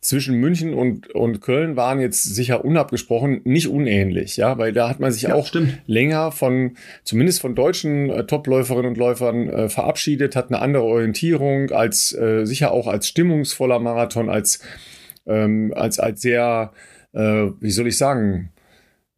[0.00, 4.98] zwischen München und, und Köln waren jetzt sicher unabgesprochen nicht unähnlich, ja, weil da hat
[4.98, 5.78] man sich ja, auch stimmt.
[5.86, 11.70] länger von, zumindest von deutschen äh, Topläuferinnen und Läufern äh, verabschiedet, hat eine andere Orientierung,
[11.70, 14.60] als äh, sicher auch als stimmungsvoller Marathon, als,
[15.26, 16.72] ähm, als, als sehr,
[17.12, 18.50] äh, wie soll ich sagen,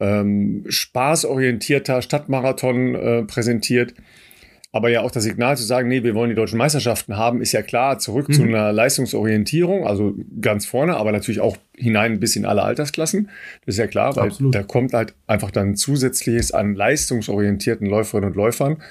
[0.01, 3.95] ähm, spaßorientierter Stadtmarathon äh, präsentiert.
[4.75, 7.53] Aber ja auch das Signal zu sagen, nee, wir wollen die deutschen Meisterschaften haben, ist
[7.53, 8.33] ja klar, zurück mhm.
[8.33, 13.29] zu einer Leistungsorientierung, also ganz vorne, aber natürlich auch hinein bis in alle Altersklassen.
[13.67, 14.55] Das ist ja klar, weil Absolut.
[14.55, 18.83] da kommt halt einfach dann zusätzliches an leistungsorientierten Läuferinnen und Läufern,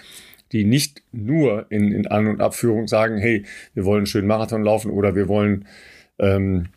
[0.52, 4.64] die nicht nur in, in An- und Abführung sagen, hey, wir wollen einen schönen Marathon
[4.64, 5.66] laufen oder wir wollen
[6.20, 6.68] ähm,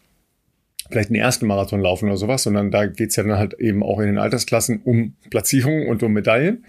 [0.94, 3.98] vielleicht einen ersten Marathon laufen oder sowas, sondern da geht's ja dann halt eben auch
[3.98, 6.64] in den Altersklassen um Platzierungen und um Medaillen.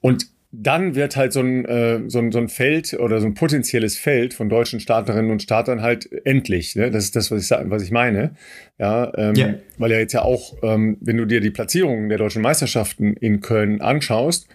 [0.00, 3.34] Und dann wird halt so ein, äh, so, ein, so ein Feld oder so ein
[3.34, 6.76] potenzielles Feld von deutschen Starterinnen und Startern halt endlich.
[6.76, 6.90] Ne?
[6.90, 8.36] Das ist das, was ich, was ich meine.
[8.78, 9.54] Ja, ähm, yeah.
[9.78, 13.40] Weil ja jetzt ja auch, ähm, wenn du dir die Platzierungen der deutschen Meisterschaften in
[13.40, 14.48] Köln anschaust,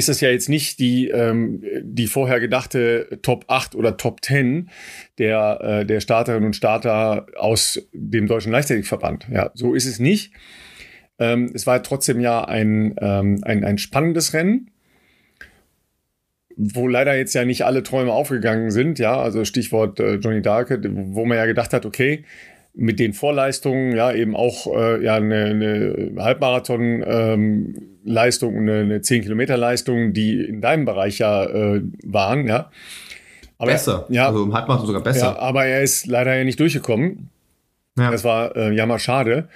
[0.00, 4.70] ist das ja jetzt nicht die, ähm, die vorher gedachte Top 8 oder Top 10
[5.18, 9.28] der, äh, der Starterinnen und Starter aus dem Deutschen Leichtathletikverband.
[9.30, 10.32] Ja, so ist es nicht.
[11.18, 14.70] Ähm, es war trotzdem ja ein, ähm, ein, ein spannendes Rennen
[16.62, 20.78] wo leider jetzt ja nicht alle Träume aufgegangen sind, ja, also Stichwort äh, Johnny Darke,
[20.84, 22.24] wo man ja gedacht hat, okay,
[22.74, 30.12] mit den Vorleistungen, ja, eben auch äh, ja, eine, eine Halbmarathon-Leistung, ähm, eine, eine 10-Kilometer-Leistung,
[30.12, 32.70] die in deinem Bereich ja äh, waren, ja.
[33.58, 35.32] Aber besser, ja, also im Halbmarathon sogar besser.
[35.32, 37.28] Ja, aber er ist leider ja nicht durchgekommen.
[37.98, 38.10] Ja.
[38.10, 39.48] Das war äh, jammer schade.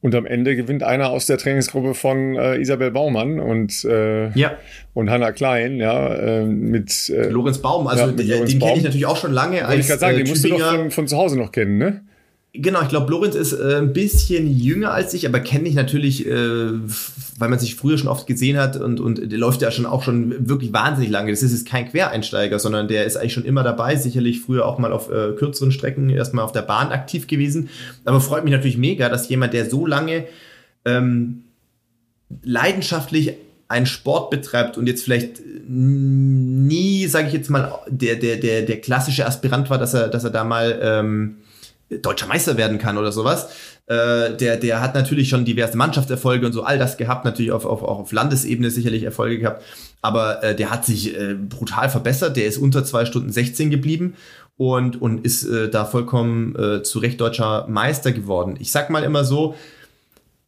[0.00, 4.52] Und am Ende gewinnt einer aus der Trainingsgruppe von äh, Isabel Baumann und, äh, ja.
[4.94, 7.88] und Hanna Klein, ja, äh, mit äh, Lorenz Baum.
[7.88, 9.66] Also ja, den kenne ich natürlich auch schon lange.
[9.66, 12.02] Als, ich gerade sagen, den musst du doch von, von zu Hause noch kennen, ne?
[12.52, 16.26] Genau, ich glaube, Lorenz ist äh, ein bisschen jünger als ich, aber kenne ich natürlich,
[16.26, 16.72] äh,
[17.38, 20.02] weil man sich früher schon oft gesehen hat und, und der läuft ja schon auch
[20.02, 21.30] schon wirklich wahnsinnig lange.
[21.30, 24.78] Das ist jetzt kein Quereinsteiger, sondern der ist eigentlich schon immer dabei, sicherlich früher auch
[24.78, 27.68] mal auf äh, kürzeren Strecken erstmal auf der Bahn aktiv gewesen.
[28.04, 30.26] Aber freut mich natürlich mega, dass jemand, der so lange
[30.84, 31.44] ähm,
[32.42, 33.34] leidenschaftlich
[33.68, 38.80] einen Sport betreibt und jetzt vielleicht nie, sage ich jetzt mal, der, der, der, der
[38.80, 41.36] klassische Aspirant war, dass er, dass er da mal ähm,
[42.02, 43.48] deutscher Meister werden kann oder sowas.
[43.86, 47.64] Äh, der, der hat natürlich schon diverse Mannschaftserfolge und so all das gehabt, natürlich auf,
[47.64, 49.62] auf, auch auf Landesebene sicherlich Erfolge gehabt.
[50.00, 52.36] Aber äh, der hat sich äh, brutal verbessert.
[52.36, 54.14] Der ist unter zwei Stunden 16 geblieben
[54.56, 58.56] und, und ist äh, da vollkommen äh, zu Recht deutscher Meister geworden.
[58.60, 59.54] Ich sag mal immer so,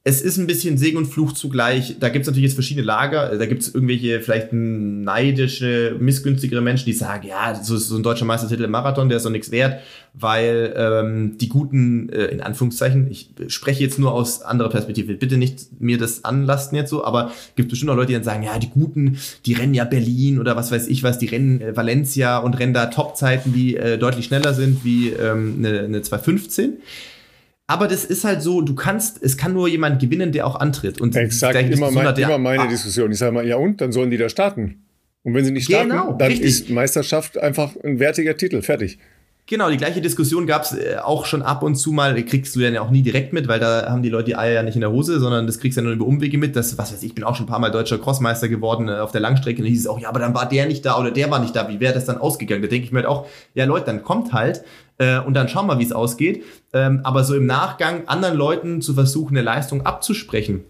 [0.05, 1.97] es ist ein bisschen Segen und Fluch zugleich.
[2.01, 3.39] Da gibt es natürlich jetzt verschiedene Lager.
[3.39, 8.25] Da gibt es irgendwelche vielleicht neidische, missgünstigere Menschen, die sagen, ja, so, so ein deutscher
[8.25, 9.81] Meistertitel im Marathon, der ist doch nichts wert,
[10.13, 15.37] weil ähm, die guten, äh, in Anführungszeichen, ich spreche jetzt nur aus anderer Perspektive, bitte
[15.37, 18.59] nicht mir das anlasten jetzt so, aber gibt bestimmt auch Leute, die dann sagen, ja,
[18.59, 22.39] die guten, die rennen ja Berlin oder was weiß ich was, die rennen äh, Valencia
[22.39, 26.79] und rennen da Topzeiten, die äh, deutlich schneller sind wie ähm, eine, eine 215.
[27.67, 31.01] Aber das ist halt so, du kannst, es kann nur jemand gewinnen, der auch antritt.
[31.01, 32.67] Und Exakt, immer, mein, immer meine ah.
[32.67, 33.13] Diskussion.
[33.13, 34.85] Ich sage mal, ja und, dann sollen die da starten.
[35.23, 36.49] Und wenn sie nicht starten, genau, dann richtig.
[36.49, 38.99] ist Meisterschaft einfach ein wertiger Titel, fertig.
[39.47, 42.61] Genau, die gleiche Diskussion gab es äh, auch schon ab und zu mal, kriegst du
[42.61, 44.81] ja auch nie direkt mit, weil da haben die Leute die Eier ja nicht in
[44.83, 46.55] der Hose, sondern das kriegst du ja nur über Umwege mit.
[46.55, 48.93] Das, was weiß ich, ich bin auch schon ein paar Mal deutscher Crossmeister geworden äh,
[48.93, 50.99] auf der Langstrecke und da hieß es auch, ja, aber dann war der nicht da
[50.99, 52.63] oder der war nicht da, wie wäre das dann ausgegangen?
[52.63, 54.63] Da denke ich mir halt auch, ja Leute, dann kommt halt
[54.99, 56.45] äh, und dann schauen wir, wie es ausgeht.
[56.73, 60.65] Ähm, aber so im Nachgang anderen Leuten zu versuchen, eine Leistung abzusprechen,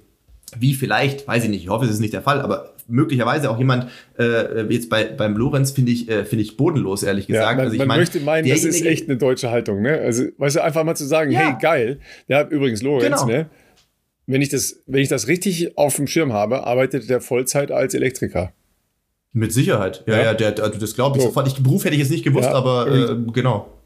[0.58, 3.58] wie vielleicht, weiß ich nicht, ich hoffe, es ist nicht der Fall, aber möglicherweise auch
[3.58, 7.50] jemand, äh, jetzt bei, beim Lorenz finde ich, äh, finde ich bodenlos, ehrlich gesagt.
[7.50, 9.98] Ja, man, also ich man mein, möchte meinen, das ist echt eine deutsche Haltung, ne?
[9.98, 11.40] Also, weißt du, einfach mal zu sagen, ja.
[11.40, 13.26] hey, geil, ja, übrigens Lorenz, genau.
[13.26, 13.50] ne?
[14.26, 17.94] Wenn ich das, wenn ich das richtig auf dem Schirm habe, arbeitet der Vollzeit als
[17.94, 18.52] Elektriker.
[19.32, 20.04] Mit Sicherheit.
[20.06, 21.28] Ja, ja, ja der, also das glaube ich so.
[21.28, 21.48] sofort.
[21.48, 23.81] Ich, Beruf hätte ich jetzt nicht gewusst, aber äh, genau.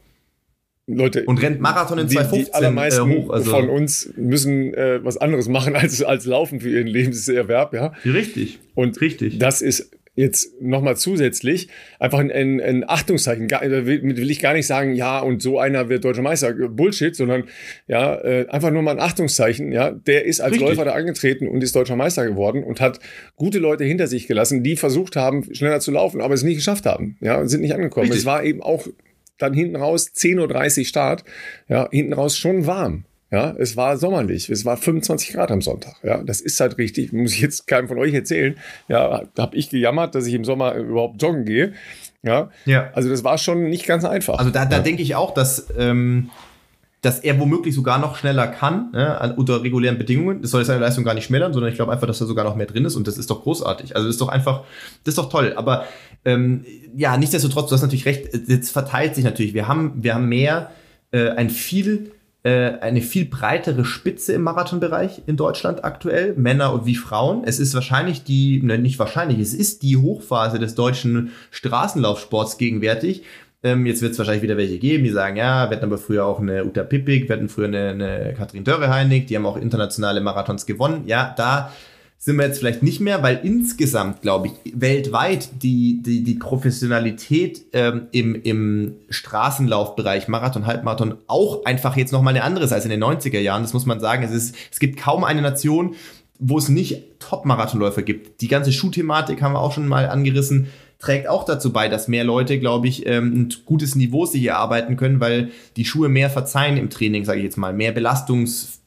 [0.86, 1.24] Leute.
[1.24, 3.30] Und rennt Marathon in 2,15 die allermeisten äh, hoch.
[3.30, 7.92] Also von uns müssen äh, was anderes machen als, als laufen für ihren Lebenserwerb, ja.
[8.04, 8.60] Richtig.
[8.74, 9.38] Und Richtig.
[9.38, 11.68] das ist jetzt nochmal zusätzlich
[11.98, 13.48] einfach ein, ein, ein Achtungszeichen.
[13.48, 16.54] Da will, will, ich gar nicht sagen, ja, und so einer wird deutscher Meister.
[16.54, 17.44] Bullshit, sondern
[17.86, 19.72] ja, äh, einfach nur mal ein Achtungszeichen.
[19.72, 20.68] Ja, der ist als Richtig.
[20.68, 22.98] Läufer da angetreten und ist deutscher Meister geworden und hat
[23.36, 26.86] gute Leute hinter sich gelassen, die versucht haben, schneller zu laufen, aber es nicht geschafft
[26.86, 27.18] haben.
[27.20, 28.04] Ja, und sind nicht angekommen.
[28.04, 28.20] Richtig.
[28.20, 28.86] Es war eben auch
[29.38, 31.24] dann hinten raus 10.30 Uhr Start,
[31.68, 33.04] ja, hinten raus schon warm.
[33.32, 35.96] Ja, es war sommerlich, es war 25 Grad am Sonntag.
[36.04, 38.56] Ja, das ist halt richtig, muss ich jetzt keinem von euch erzählen.
[38.86, 41.72] Ja, da habe ich gejammert, dass ich im Sommer überhaupt joggen gehe.
[42.22, 42.90] Ja, ja.
[42.92, 44.38] also das war schon nicht ganz einfach.
[44.38, 44.82] Also da, da ja.
[44.82, 46.30] denke ich auch, dass ähm,
[47.02, 50.42] dass er womöglich sogar noch schneller kann, ne, unter regulären Bedingungen.
[50.42, 52.56] Das soll seine Leistung gar nicht schmälern, sondern ich glaube einfach, dass da sogar noch
[52.56, 53.94] mehr drin ist und das ist doch großartig.
[53.94, 54.64] Also das ist doch einfach,
[55.04, 55.52] das ist doch toll.
[55.56, 55.84] Aber
[56.24, 56.64] ähm,
[56.96, 59.54] ja, nichtsdestotrotz, du hast natürlich recht, jetzt verteilt sich natürlich.
[59.54, 60.70] Wir haben, wir haben mehr
[61.12, 62.12] äh, ein viel
[62.46, 67.42] äh, eine viel breitere Spitze im Marathonbereich in Deutschland aktuell, Männer wie Frauen.
[67.44, 73.24] Es ist wahrscheinlich die, ne, nicht wahrscheinlich, es ist die Hochphase des deutschen Straßenlaufsports gegenwärtig.
[73.62, 76.24] Ähm, jetzt wird es wahrscheinlich wieder welche geben, die sagen, ja, wir hatten aber früher
[76.24, 80.20] auch eine Uta Pippig, wir hatten früher eine, eine Katrin Dörre-Heinig, die haben auch internationale
[80.20, 81.04] Marathons gewonnen.
[81.06, 81.72] Ja, da
[82.18, 87.66] sind wir jetzt vielleicht nicht mehr, weil insgesamt, glaube ich, weltweit die, die, die Professionalität
[87.72, 92.90] ähm, im, im Straßenlaufbereich, Marathon, Halbmarathon, auch einfach jetzt nochmal eine andere ist als in
[92.90, 93.62] den 90er Jahren.
[93.62, 94.22] Das muss man sagen.
[94.22, 95.94] Es, ist, es gibt kaum eine Nation,
[96.38, 98.40] wo es nicht Top-Marathonläufer gibt.
[98.40, 102.24] Die ganze Schuhthematik haben wir auch schon mal angerissen trägt auch dazu bei, dass mehr
[102.24, 106.76] Leute, glaube ich, ähm, ein gutes Niveau sich erarbeiten können, weil die Schuhe mehr verzeihen
[106.76, 108.80] im Training, sage ich jetzt mal, mehr Belastungs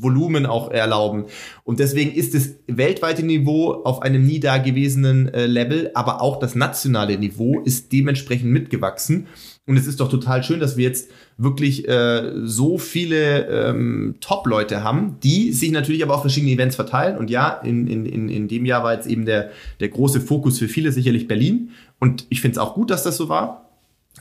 [0.00, 1.24] Volumen auch erlauben.
[1.64, 6.54] Und deswegen ist das weltweite Niveau auf einem nie dagewesenen äh, Level, aber auch das
[6.54, 9.26] nationale Niveau ist dementsprechend mitgewachsen.
[9.66, 14.84] Und es ist doch total schön, dass wir jetzt wirklich äh, so viele ähm, Top-Leute
[14.84, 17.16] haben, die sich natürlich aber auf verschiedene Events verteilen.
[17.16, 19.50] Und ja, in, in, in, in dem Jahr war jetzt eben der,
[19.80, 21.70] der große Fokus für viele sicherlich Berlin.
[21.98, 23.63] Und ich finde es auch gut, dass das so war.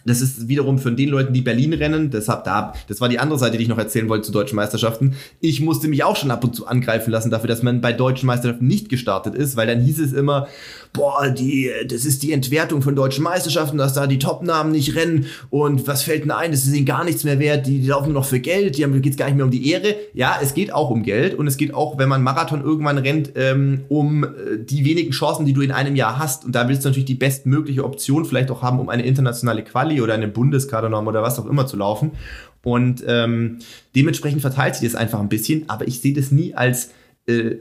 [0.06, 2.10] Das ist wiederum für den Leuten, die Berlin rennen.
[2.10, 5.16] Deshalb da, das war die andere Seite, die ich noch erzählen wollte zu deutschen Meisterschaften.
[5.40, 8.28] Ich musste mich auch schon ab und zu angreifen lassen dafür, dass man bei deutschen
[8.28, 10.48] Meisterschaften nicht gestartet ist, weil dann hieß es immer,
[10.92, 15.26] boah, die, das ist die Entwertung von deutschen Meisterschaften, dass da die Top-Namen nicht rennen
[15.50, 18.12] und was fällt denn ein, das ist ihnen gar nichts mehr wert, die, die laufen
[18.12, 19.96] nur noch für Geld, die haben, geht's gar nicht mehr um die Ehre.
[20.14, 23.32] Ja, es geht auch um Geld und es geht auch, wenn man Marathon irgendwann rennt,
[23.36, 24.28] ähm, um äh,
[24.60, 27.16] die wenigen Chancen, die du in einem Jahr hast und da willst du natürlich die
[27.16, 31.46] bestmögliche Option vielleicht auch haben, um eine internationale Quali oder eine Bundeskadernorm oder was auch
[31.46, 32.12] immer zu laufen
[32.64, 33.60] und ähm,
[33.96, 36.92] dementsprechend verteilt sich das einfach ein bisschen, aber ich sehe das nie als
[37.26, 37.56] äh,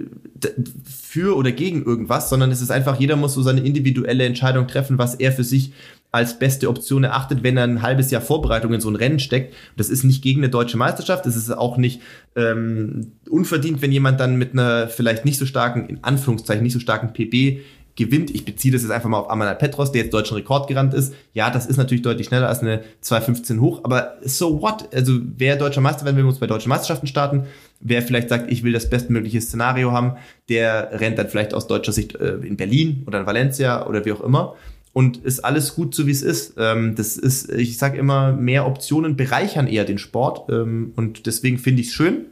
[0.85, 4.99] für oder gegen irgendwas, sondern es ist einfach, jeder muss so seine individuelle Entscheidung treffen,
[4.99, 5.73] was er für sich
[6.13, 9.55] als beste Option erachtet, wenn er ein halbes Jahr Vorbereitung in so ein Rennen steckt.
[9.77, 12.01] Das ist nicht gegen eine deutsche Meisterschaft, das ist auch nicht
[12.37, 16.81] ähm, unverdient, wenn jemand dann mit einer vielleicht nicht so starken, in Anführungszeichen nicht so
[16.81, 17.63] starken PB
[17.97, 18.31] gewinnt.
[18.35, 21.15] Ich beziehe das jetzt einfach mal auf Amanal Petros, der jetzt deutschen Rekord gerannt ist.
[21.35, 24.89] Ja, das ist natürlich deutlich schneller als eine 215 hoch, aber so what?
[24.95, 27.45] Also wer deutscher Meister werden will, muss bei deutschen Meisterschaften starten.
[27.81, 30.17] Wer vielleicht sagt, ich will das bestmögliche Szenario haben,
[30.49, 34.13] der rennt dann vielleicht aus deutscher Sicht äh, in Berlin oder in Valencia oder wie
[34.13, 34.55] auch immer.
[34.95, 36.55] Und ist alles gut so, wie es ist.
[36.59, 40.51] Ähm, das ist, ich sage immer, mehr Optionen bereichern eher den Sport.
[40.51, 42.27] Ähm, und deswegen finde ich es schön,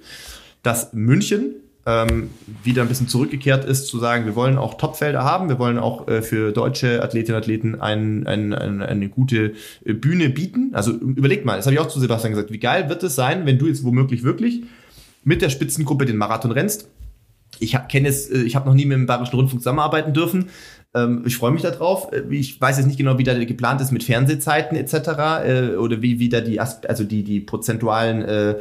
[0.63, 1.55] dass München
[1.91, 2.31] ähm,
[2.63, 6.07] wieder ein bisschen zurückgekehrt ist, zu sagen, wir wollen auch Topfelder haben, wir wollen auch
[6.09, 10.71] äh, für deutsche Athletinnen und Athleten ein, ein, ein, eine gute äh, Bühne bieten.
[10.73, 13.47] Also überlegt mal, das habe ich auch zu Sebastian gesagt, wie geil wird es sein,
[13.47, 14.63] wenn du jetzt womöglich wirklich
[15.25, 16.89] mit der Spitzengruppe den Marathon rennst.
[17.59, 20.47] Ich kenne es, äh, ich habe noch nie mit dem Bayerischen Rundfunk zusammenarbeiten dürfen.
[20.95, 22.13] Ähm, ich freue mich darauf.
[22.13, 25.77] Äh, ich weiß jetzt nicht genau, wie da geplant ist mit Fernsehzeiten etc.
[25.79, 28.55] Oder wie, wie da die, also die, die prozentualen äh,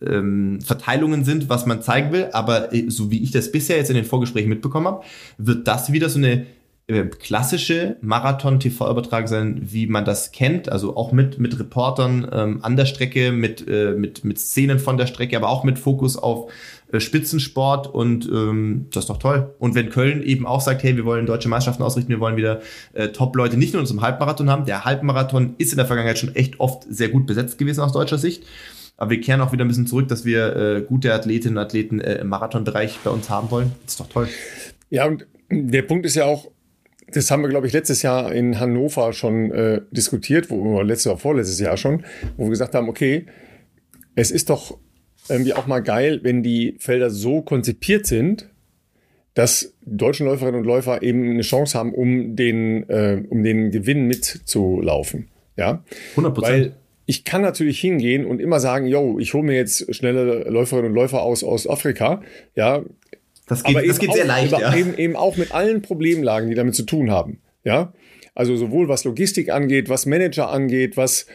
[0.00, 2.28] ähm, Verteilungen sind, was man zeigen will.
[2.32, 5.04] Aber äh, so wie ich das bisher jetzt in den Vorgesprächen mitbekommen habe,
[5.38, 6.46] wird das wieder so eine
[6.86, 12.76] äh, klassische Marathon-TV-Übertragung sein, wie man das kennt, also auch mit, mit Reportern ähm, an
[12.76, 16.52] der Strecke, mit, äh, mit, mit Szenen von der Strecke, aber auch mit Fokus auf
[16.92, 19.54] äh, Spitzensport und ähm, das ist doch toll.
[19.58, 22.60] Und wenn Köln eben auch sagt, hey, wir wollen deutsche Meisterschaften ausrichten, wir wollen wieder
[22.92, 26.60] äh, Top-Leute nicht nur unserem Halbmarathon haben, der Halbmarathon ist in der Vergangenheit schon echt
[26.60, 28.44] oft sehr gut besetzt gewesen aus deutscher Sicht.
[28.96, 32.00] Aber wir kehren auch wieder ein bisschen zurück, dass wir äh, gute Athletinnen und Athleten
[32.00, 33.72] äh, im Marathonbereich bei uns haben wollen.
[33.82, 34.28] Das ist doch toll.
[34.90, 36.50] Ja, und der Punkt ist ja auch,
[37.08, 41.18] das haben wir, glaube ich, letztes Jahr in Hannover schon äh, diskutiert, wo letztes oder
[41.18, 42.04] vorletztes Jahr schon,
[42.36, 43.26] wo wir gesagt haben, okay,
[44.14, 44.78] es ist doch
[45.28, 48.48] irgendwie auch mal geil, wenn die Felder so konzipiert sind,
[49.34, 54.06] dass deutschen Läuferinnen und Läufer eben eine Chance haben, um den, äh, um den Gewinn
[54.06, 55.28] mitzulaufen.
[55.56, 56.72] Ja, 100 Prozent
[57.06, 60.94] ich kann natürlich hingehen und immer sagen, yo, ich hole mir jetzt schnelle Läuferinnen und
[60.94, 62.22] Läufer aus Ostafrika,
[62.54, 62.82] ja.
[63.46, 64.74] Das geht, aber das geht sehr leicht, ja.
[64.74, 67.92] Eben, eben auch mit allen Problemlagen, die damit zu tun haben, ja.
[68.34, 71.26] Also sowohl was Logistik angeht, was Manager angeht, was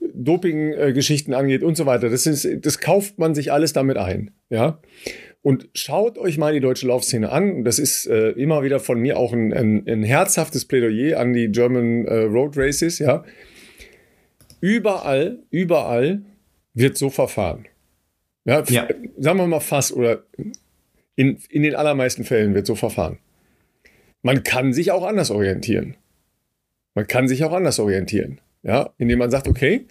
[0.00, 2.10] Doping-Geschichten angeht und so weiter.
[2.10, 4.80] Das ist, das kauft man sich alles damit ein, ja.
[5.42, 7.64] Und schaut euch mal die deutsche Laufszene an.
[7.64, 11.52] Das ist äh, immer wieder von mir auch ein, ein, ein herzhaftes Plädoyer an die
[11.52, 13.24] German äh, Road Races, ja
[14.64, 16.22] Überall, überall
[16.72, 17.66] wird so verfahren.
[18.46, 18.88] Ja, ja.
[19.18, 20.24] Sagen wir mal fast oder
[21.16, 23.18] in, in den allermeisten Fällen wird so verfahren.
[24.22, 25.98] Man kann sich auch anders orientieren.
[26.94, 28.40] Man kann sich auch anders orientieren.
[28.62, 29.84] Ja, indem man sagt, okay,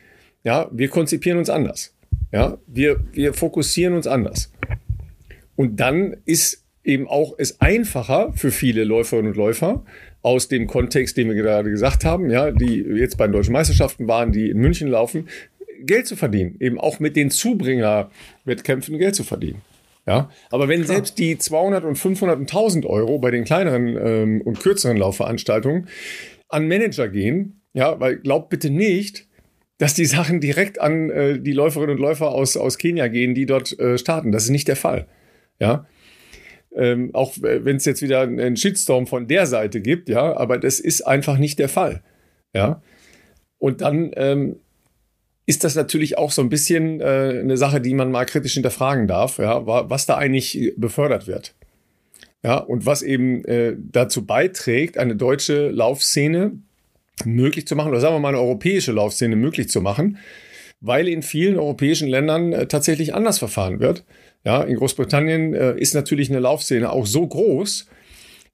[0.44, 1.94] ja, wir konzipieren uns anders.
[2.32, 4.52] Ja, wir, wir fokussieren uns anders.
[5.56, 9.86] Und dann ist eben auch es einfacher für viele Läuferinnen und Läufer,
[10.24, 14.08] aus dem Kontext, den wir gerade gesagt haben, ja, die jetzt bei den deutschen Meisterschaften
[14.08, 15.28] waren, die in München laufen,
[15.82, 19.62] Geld zu verdienen, eben auch mit den Zubringerwettkämpfen Geld zu verdienen.
[20.06, 20.96] Ja, aber wenn Klar.
[20.96, 25.88] selbst die 200 und 500 und 1000 Euro bei den kleineren ähm, und kürzeren Laufveranstaltungen
[26.50, 29.28] an Manager gehen, ja, weil glaubt bitte nicht,
[29.78, 33.46] dass die Sachen direkt an äh, die Läuferinnen und Läufer aus, aus Kenia gehen, die
[33.46, 34.32] dort äh, starten.
[34.32, 35.08] Das ist nicht der Fall.
[35.60, 35.86] Ja,
[36.76, 40.80] ähm, auch wenn es jetzt wieder einen Shitstorm von der Seite gibt, ja, aber das
[40.80, 42.02] ist einfach nicht der Fall.
[42.54, 42.82] Ja.
[43.58, 44.58] Und dann ähm,
[45.46, 49.08] ist das natürlich auch so ein bisschen äh, eine Sache, die man mal kritisch hinterfragen
[49.08, 51.54] darf, ja, was da eigentlich befördert wird.
[52.44, 56.52] Ja, und was eben äh, dazu beiträgt, eine deutsche Laufszene
[57.24, 60.18] möglich zu machen, oder sagen wir mal eine europäische Laufszene möglich zu machen,
[60.82, 64.04] weil in vielen europäischen Ländern äh, tatsächlich anders verfahren wird.
[64.44, 67.88] Ja, in Großbritannien äh, ist natürlich eine Laufszene auch so groß,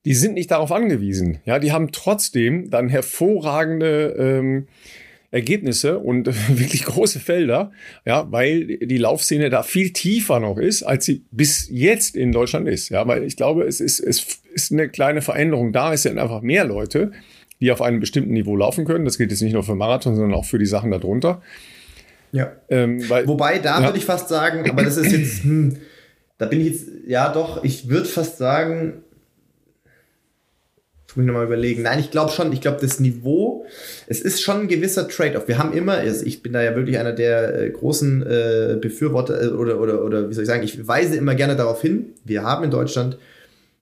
[0.05, 1.39] die sind nicht darauf angewiesen.
[1.45, 4.67] Ja, die haben trotzdem dann hervorragende ähm,
[5.31, 7.71] Ergebnisse und wirklich große Felder,
[8.05, 12.67] ja, weil die Laufszene da viel tiefer noch ist, als sie bis jetzt in Deutschland
[12.67, 12.89] ist.
[12.89, 15.93] Ja, weil ich glaube, es ist, es ist eine kleine Veränderung da.
[15.93, 17.11] Es sind einfach mehr Leute,
[17.59, 19.05] die auf einem bestimmten Niveau laufen können.
[19.05, 21.41] Das gilt jetzt nicht nur für Marathon, sondern auch für die Sachen darunter.
[22.31, 22.51] Ja.
[22.69, 23.85] Ähm, weil, Wobei, da ja.
[23.85, 25.77] würde ich fast sagen, aber das ist jetzt, hm,
[26.37, 29.03] da bin ich jetzt, ja doch, ich würde fast sagen,
[31.19, 31.83] muss ich nochmal überlegen.
[31.83, 33.65] Nein, ich glaube schon, ich glaube, das Niveau,
[34.07, 35.47] es ist schon ein gewisser Trade-off.
[35.47, 39.41] Wir haben immer, also ich bin da ja wirklich einer der äh, großen äh, Befürworter
[39.41, 42.43] äh, oder, oder, oder wie soll ich sagen, ich weise immer gerne darauf hin, wir
[42.43, 43.17] haben in Deutschland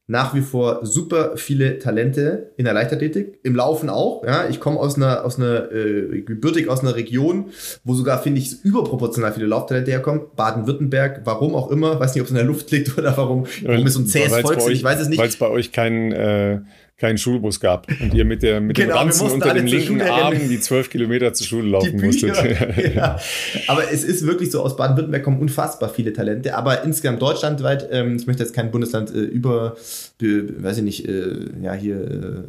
[0.10, 4.24] nach wie vor super viele Talente in der Leichtathletik, im Laufen auch.
[4.24, 7.48] Ja, ich komme aus einer, aus einer äh, gebürtig aus einer Region,
[7.84, 10.22] wo sogar finde ich überproportional viele Lauftalente herkommen.
[10.38, 13.86] Baden-Württemberg, warum auch immer, weiß nicht, ob es in der Luft liegt oder warum, warum
[13.86, 15.20] es so ein zähes Volk ist, ich weiß es nicht.
[15.20, 16.62] Weil es bei euch keinen äh,
[16.98, 20.34] keinen Schulbus gab und ihr mit, der, mit genau, dem Ranzen unter dem linken Arm
[20.50, 22.36] die zwölf Kilometer zur Schule laufen musstet.
[22.96, 23.20] ja.
[23.68, 28.16] Aber es ist wirklich so, aus Baden-Württemberg kommen unfassbar viele Talente, aber insgesamt deutschlandweit, ähm,
[28.16, 29.78] ich möchte jetzt kein Bundesland äh, über,
[30.22, 32.48] äh, weiß ich nicht, äh, ja, hier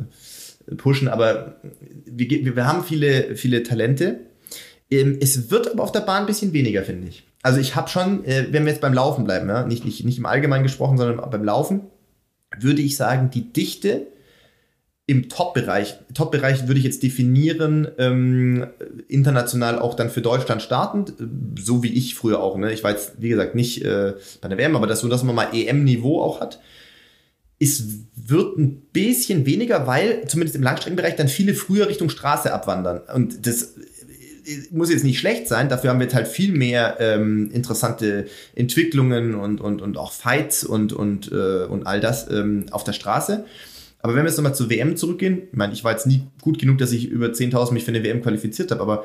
[0.71, 1.57] äh, pushen, aber
[2.07, 4.21] wir, wir haben viele, viele Talente.
[4.91, 7.25] Ähm, es wird aber auf der Bahn ein bisschen weniger, finde ich.
[7.43, 10.19] Also ich habe schon, äh, wenn wir jetzt beim Laufen bleiben, ja, nicht, nicht, nicht
[10.19, 11.83] im Allgemeinen gesprochen, sondern beim Laufen,
[12.59, 14.07] würde ich sagen, die Dichte
[15.09, 18.67] im Top-Bereich, Top-Bereich würde ich jetzt definieren, ähm,
[19.09, 21.15] international auch dann für Deutschland startend,
[21.59, 22.59] so wie ich früher auch.
[22.59, 22.75] Ne?
[22.75, 25.35] Ich war jetzt, wie gesagt, nicht äh, bei der WM, aber das so, dass man
[25.35, 26.61] mal EM-Niveau auch hat.
[27.59, 27.85] Es
[28.17, 33.01] wird ein bisschen weniger, weil zumindest im Langstreckenbereich dann viele früher Richtung Straße abwandern.
[33.15, 33.79] Und das
[34.45, 38.27] äh, muss jetzt nicht schlecht sein, dafür haben wir jetzt halt viel mehr ähm, interessante
[38.55, 42.93] Entwicklungen und, und, und auch Fights und, und, äh, und all das ähm, auf der
[42.93, 43.47] Straße.
[44.01, 46.59] Aber wenn wir jetzt nochmal zur WM zurückgehen, ich meine, ich war jetzt nie gut
[46.59, 49.05] genug, dass ich über 10.000 mich für eine WM qualifiziert habe, aber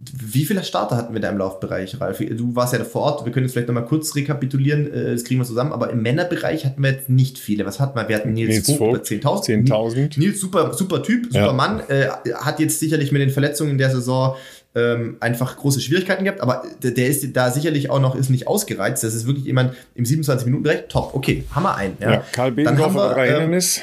[0.00, 2.18] wie viele Starter hatten wir da im Laufbereich, Ralf?
[2.18, 5.24] Du warst ja da vor Ort, wir können jetzt vielleicht nochmal kurz rekapitulieren, äh, das
[5.24, 7.66] kriegen wir zusammen, aber im Männerbereich hatten wir jetzt nicht viele.
[7.66, 8.08] Was hatten wir?
[8.08, 9.66] Wir hatten Nils, Nils Vogt, 10.000.
[9.66, 10.18] 10.000.
[10.20, 11.52] Nils, super, super Typ, super ja.
[11.52, 14.36] Mann, äh, hat jetzt sicherlich mit den Verletzungen in der Saison
[14.76, 18.46] ähm, einfach große Schwierigkeiten gehabt, aber der, der, ist da sicherlich auch noch ist nicht
[18.46, 19.02] ausgereizt.
[19.02, 21.96] Das ist wirklich jemand im 27-Minuten-Bereich, top, okay, haben wir einen.
[22.00, 23.80] Ja, ja Karl Bedendorfer, drei ähm, Hindernis.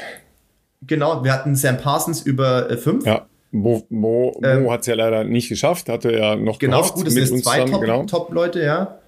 [0.82, 3.06] Genau, wir hatten Sam Parsons über äh, fünf.
[3.06, 3.26] Ja.
[3.52, 6.94] Mo, Mo, Mo ähm, hat es ja leider nicht geschafft, hatte ja noch Genau, gehofft,
[6.94, 8.04] gut, das sind zwei Top, genau.
[8.04, 8.98] Top-Leute, ja.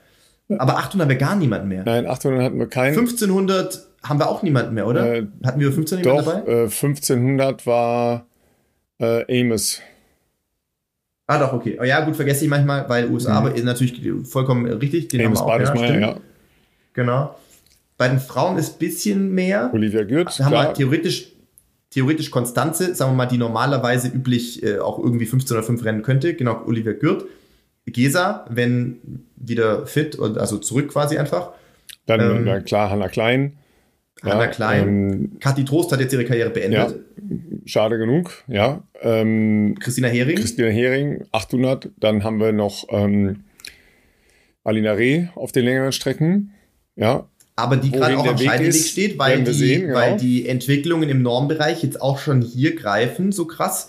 [0.57, 1.83] Aber 800 haben wir gar niemanden mehr.
[1.85, 2.97] Nein, 800 hatten wir keinen.
[2.97, 5.15] 1500 haben wir auch niemanden mehr, oder?
[5.15, 6.51] Äh, hatten wir 1500 doch, dabei?
[6.51, 8.27] Äh, 1500 war
[8.99, 9.83] äh, Amos.
[11.27, 11.77] Ah, doch, okay.
[11.79, 13.55] Oh, ja, gut, vergesse ich manchmal, weil USA mhm.
[13.55, 15.09] ist natürlich vollkommen richtig.
[15.09, 16.17] Den Amos haben wir auch, ja, ja.
[16.95, 17.35] Genau.
[17.99, 19.71] Bei den Frauen ist ein bisschen mehr.
[19.75, 20.39] Olivia Gürt.
[20.39, 21.33] Haben wir theoretisch
[21.91, 26.03] theoretisch Konstanze, sagen wir mal, die normalerweise üblich äh, auch irgendwie 15 oder 5 rennen
[26.03, 27.25] könnte, genau, Olivia Gürt.
[27.87, 31.53] Gesa, wenn wieder fit und also zurück quasi einfach.
[32.07, 33.57] Dann ähm, ja, klar Hanna Klein.
[34.23, 34.89] Hanna ja, Klein.
[34.89, 36.91] Ähm, Kathi Trost hat jetzt ihre Karriere beendet.
[36.91, 36.95] Ja,
[37.65, 38.83] schade genug, ja.
[39.01, 40.37] Ähm, Christina Hering.
[40.37, 41.91] Christina Hering, 800.
[41.99, 43.45] Dann haben wir noch ähm,
[44.65, 46.53] Alina Reh auf den längeren Strecken.
[46.97, 49.95] Ja, aber die gerade auch am Scheideweg steht, weil die, sehen, genau.
[49.95, 53.89] weil die Entwicklungen im Normbereich jetzt auch schon hier greifen, so krass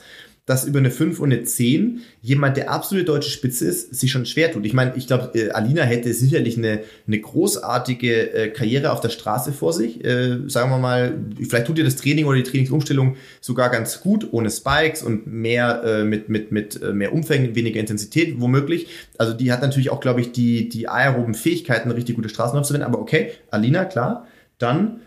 [0.49, 4.25] dass über eine 5 und eine 10 jemand, der absolute deutsche Spitze ist, sich schon
[4.25, 4.65] schwer tut.
[4.65, 9.09] Ich meine, ich glaube, äh, Alina hätte sicherlich eine, eine großartige äh, Karriere auf der
[9.09, 10.03] Straße vor sich.
[10.03, 14.27] Äh, sagen wir mal, vielleicht tut ihr das Training oder die Trainingsumstellung sogar ganz gut,
[14.31, 18.87] ohne Spikes und mehr äh, mit, mit, mit äh, mehr Umfängen, weniger Intensität womöglich.
[19.19, 22.91] Also die hat natürlich auch, glaube ich, die, die aeroben Fähigkeiten, richtig gute Straßen aufzuwenden.
[22.91, 24.25] Aber okay, Alina, klar.
[24.57, 25.01] Dann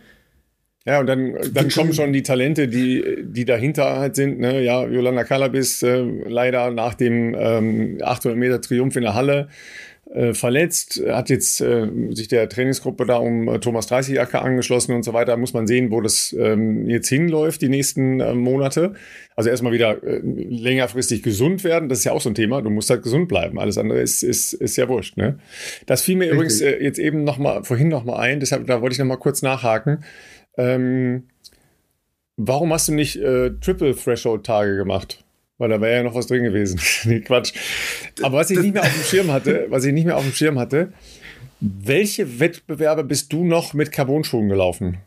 [0.85, 4.41] ja, und dann, dann kommen schon die Talente, die, die dahinter halt sind.
[4.41, 4.63] Ne?
[4.63, 9.49] Ja, Yolanda Kalabis äh, leider nach dem ähm, 800 Meter Triumph in der Halle
[10.13, 14.95] äh, verletzt, hat jetzt äh, sich der Trainingsgruppe da um äh, Thomas 30 Acker angeschlossen
[14.95, 15.37] und so weiter.
[15.37, 18.95] Muss man sehen, wo das ähm, jetzt hinläuft die nächsten äh, Monate.
[19.37, 22.61] Also erstmal wieder äh, längerfristig gesund werden, das ist ja auch so ein Thema.
[22.61, 23.59] Du musst halt gesund bleiben.
[23.59, 25.17] Alles andere ist, ist, ist ja wurscht.
[25.17, 25.39] Ne?
[25.87, 26.35] Das fiel mir Richtig.
[26.35, 29.07] übrigens äh, jetzt eben noch mal, vorhin noch mal ein, deshalb da wollte ich noch
[29.07, 30.05] mal kurz nachhaken.
[30.57, 31.29] Ähm,
[32.37, 35.25] warum hast du nicht äh, Triple Threshold Tage gemacht?
[35.59, 36.81] Weil da wäre ja noch was drin gewesen.
[37.05, 37.53] nee, Quatsch.
[38.23, 40.33] Aber was ich nicht mehr auf dem Schirm hatte, was ich nicht mehr auf dem
[40.33, 40.93] Schirm hatte,
[41.61, 44.99] welche Wettbewerbe bist du noch mit Carbon-Schuhen gelaufen?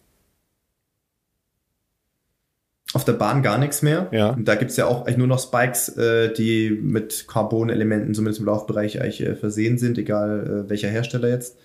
[2.93, 4.07] Auf der Bahn gar nichts mehr.
[4.13, 4.29] Ja.
[4.29, 8.45] Und da gibt's ja auch eigentlich nur noch Spikes, äh, die mit Carbon-Elementen zumindest im
[8.45, 11.57] Laufbereich eigentlich äh, versehen sind, egal äh, welcher Hersteller jetzt.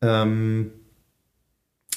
[0.00, 0.72] Ähm,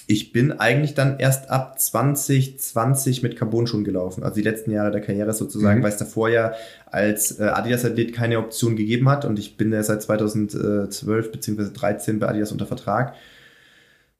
[0.08, 4.24] ich bin eigentlich dann erst ab 2020 mit Carbon-Schuhen gelaufen.
[4.24, 5.84] Also die letzten Jahre der Karriere sozusagen, Mhm.
[5.84, 6.53] weil es davor ja
[6.86, 9.26] als äh, Adidas-Athlet keine Option gegeben hat.
[9.26, 11.72] Und ich bin ja seit 2012 bzw.
[11.74, 13.16] 13 bei Adidas unter Vertrag.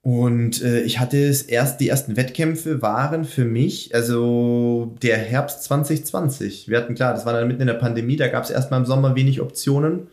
[0.01, 5.63] Und äh, ich hatte es erst, die ersten Wettkämpfe waren für mich, also der Herbst
[5.63, 6.67] 2020.
[6.69, 8.86] Wir hatten klar, das war dann mitten in der Pandemie, da gab es erstmal im
[8.86, 10.07] Sommer wenig Optionen.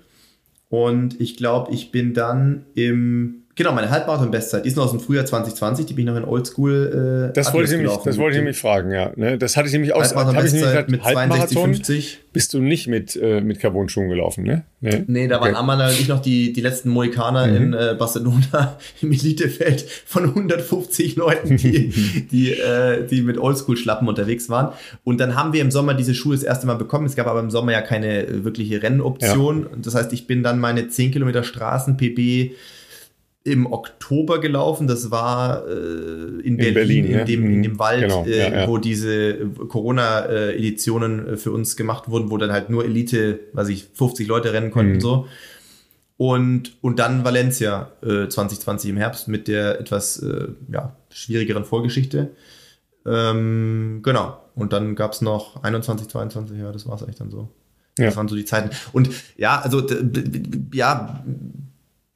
[0.71, 5.01] Und ich glaube, ich bin dann im, genau, meine Halbmarathon-Bestzeit, die ist noch aus dem
[5.01, 7.29] Frühjahr 2020, die bin ich noch in Oldschool.
[7.31, 9.13] Äh, Das wollte ich nämlich, das wollte ich nämlich fragen, ja.
[9.17, 9.39] Ne?
[9.39, 12.17] Das hatte ich nämlich nämlich Halbmarathon-Bestzeit gesagt, mit Halbmarathon 62,50.
[12.33, 14.65] bist du nicht mit, äh, mit Carbon-Schuhen gelaufen, ne?
[14.81, 15.59] Nee, Nee, da waren Okay.
[15.59, 17.57] Amanda und ich noch die, die letzten Mohikaner Mhm.
[17.57, 21.89] in äh, Barcelona im Elitefeld von 150 Leuten, die,
[22.33, 24.73] die, äh, die mit Oldschool-Schlappen unterwegs waren.
[25.05, 27.07] Und dann haben wir im Sommer diese Schuhe das erste Mal bekommen.
[27.07, 29.67] Es gab aber im Sommer ja keine äh, wirkliche Rennoption.
[29.67, 32.53] Und Das heißt, ich bin dann meine 10 Kilometer Straßen-PB
[33.45, 34.87] im Oktober gelaufen.
[34.87, 35.73] Das war äh,
[36.43, 37.21] in, Berlin, Berlin, ja.
[37.21, 37.79] in, dem, in dem Mhm.
[37.79, 38.69] Wald, Genau, äh, ja, ja.
[38.69, 39.37] wo diese
[39.69, 44.53] Corona-Editionen äh, für uns gemacht wurden, wo dann halt nur Elite, weiß ich, 50 Leute
[44.53, 45.01] rennen konnten Mhm.
[45.01, 45.27] so.
[46.17, 52.31] Und, und dann Valencia äh, 2020 im Herbst mit der etwas äh, ja, schwierigeren Vorgeschichte.
[53.05, 54.39] Ähm, genau.
[54.55, 57.49] Und dann gab es noch 21, 22, ja, das war es eigentlich dann so.
[57.99, 58.07] Ja.
[58.07, 58.71] Das waren so die Zeiten.
[58.93, 59.85] Und ja, also
[60.73, 61.25] ja,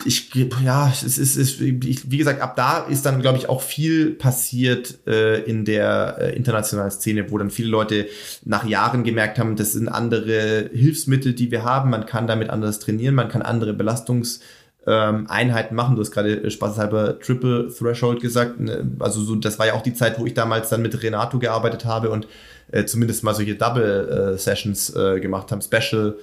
[0.06, 0.30] ich
[0.62, 4.98] ja, es ist, es wie gesagt, ab da ist dann, glaube ich, auch viel passiert
[5.06, 8.06] äh, in der äh, internationalen Szene, wo dann viele Leute
[8.44, 11.90] nach Jahren gemerkt haben, das sind andere Hilfsmittel, die wir haben.
[11.90, 14.40] Man kann damit anders trainieren, man kann andere Belastungs
[14.86, 15.26] ähm,
[15.72, 15.96] machen.
[15.96, 18.60] Du hast gerade äh, spaßeshalber Triple Threshold gesagt.
[18.60, 18.90] Ne?
[19.00, 21.84] Also so, das war ja auch die Zeit, wo ich damals dann mit Renato gearbeitet
[21.84, 22.28] habe und
[22.70, 26.16] äh, zumindest mal solche Double äh, Sessions äh, gemacht haben, Special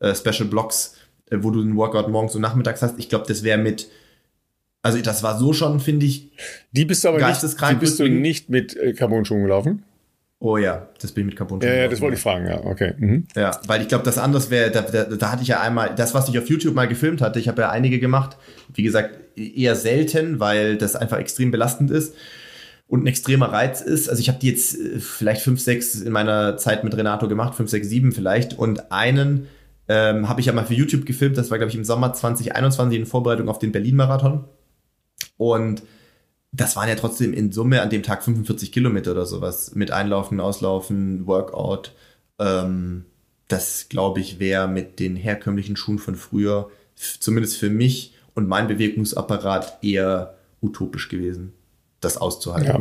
[0.00, 0.96] äh, Special Blocks,
[1.30, 2.98] wo du den Workout morgens und nachmittags hast.
[2.98, 3.88] Ich glaube, das wäre mit
[4.82, 6.30] also das war so schon, finde ich.
[6.72, 9.82] Die bist du aber nicht, die bist du nicht mit äh, Carbon-Schuhen gelaufen?
[10.38, 11.60] Oh ja, das bin ich mit Carbon.
[11.60, 12.94] Ja, ja, das wollte ich fragen, ja, okay.
[12.96, 13.26] Mhm.
[13.36, 16.14] Ja, weil ich glaube, das anders wäre, da, da, da hatte ich ja einmal, das,
[16.14, 18.38] was ich auf YouTube mal gefilmt hatte, ich habe ja einige gemacht,
[18.72, 22.14] wie gesagt, eher selten, weil das einfach extrem belastend ist
[22.86, 24.08] und ein extremer Reiz ist.
[24.08, 27.54] Also ich habe die jetzt äh, vielleicht fünf, sechs in meiner Zeit mit Renato gemacht,
[27.54, 29.46] fünf, sechs, sieben vielleicht und einen
[29.90, 32.98] ähm, habe ich ja mal für YouTube gefilmt, das war glaube ich im Sommer 2021
[32.98, 34.44] in Vorbereitung auf den Berlin-Marathon
[35.36, 35.82] und
[36.52, 40.40] das waren ja trotzdem in Summe an dem Tag 45 Kilometer oder sowas mit Einlaufen,
[40.40, 41.92] Auslaufen, Workout.
[42.38, 43.04] Ähm,
[43.48, 48.68] das, glaube ich, wäre mit den herkömmlichen Schuhen von früher, zumindest für mich und mein
[48.68, 51.52] Bewegungsapparat, eher utopisch gewesen,
[52.00, 52.68] das auszuhalten.
[52.68, 52.80] Ja.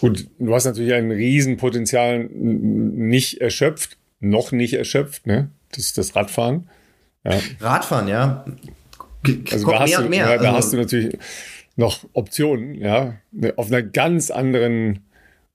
[0.00, 5.50] Gut, du hast natürlich ein Riesenpotenzial nicht erschöpft, noch nicht erschöpft, ne?
[5.76, 6.68] Das ist das Radfahren.
[7.24, 7.38] Ja.
[7.60, 8.44] Radfahren, ja.
[9.22, 10.18] G- Also da hast, mehr du, mehr.
[10.30, 11.16] Ja, da Also- hast du natürlich
[11.76, 15.00] noch Optionen, ja, ne, auf einer ganz anderen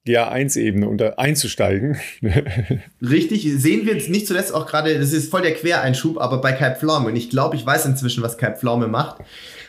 [0.08, 1.98] GA1-Ebene unter einzusteigen.
[3.02, 6.52] Richtig, sehen wir jetzt nicht zuletzt auch gerade, das ist voll der Quereinschub, aber bei
[6.54, 7.08] Kai Pflaume.
[7.08, 9.22] Und ich glaube, ich weiß inzwischen, was Kai Pflaume macht.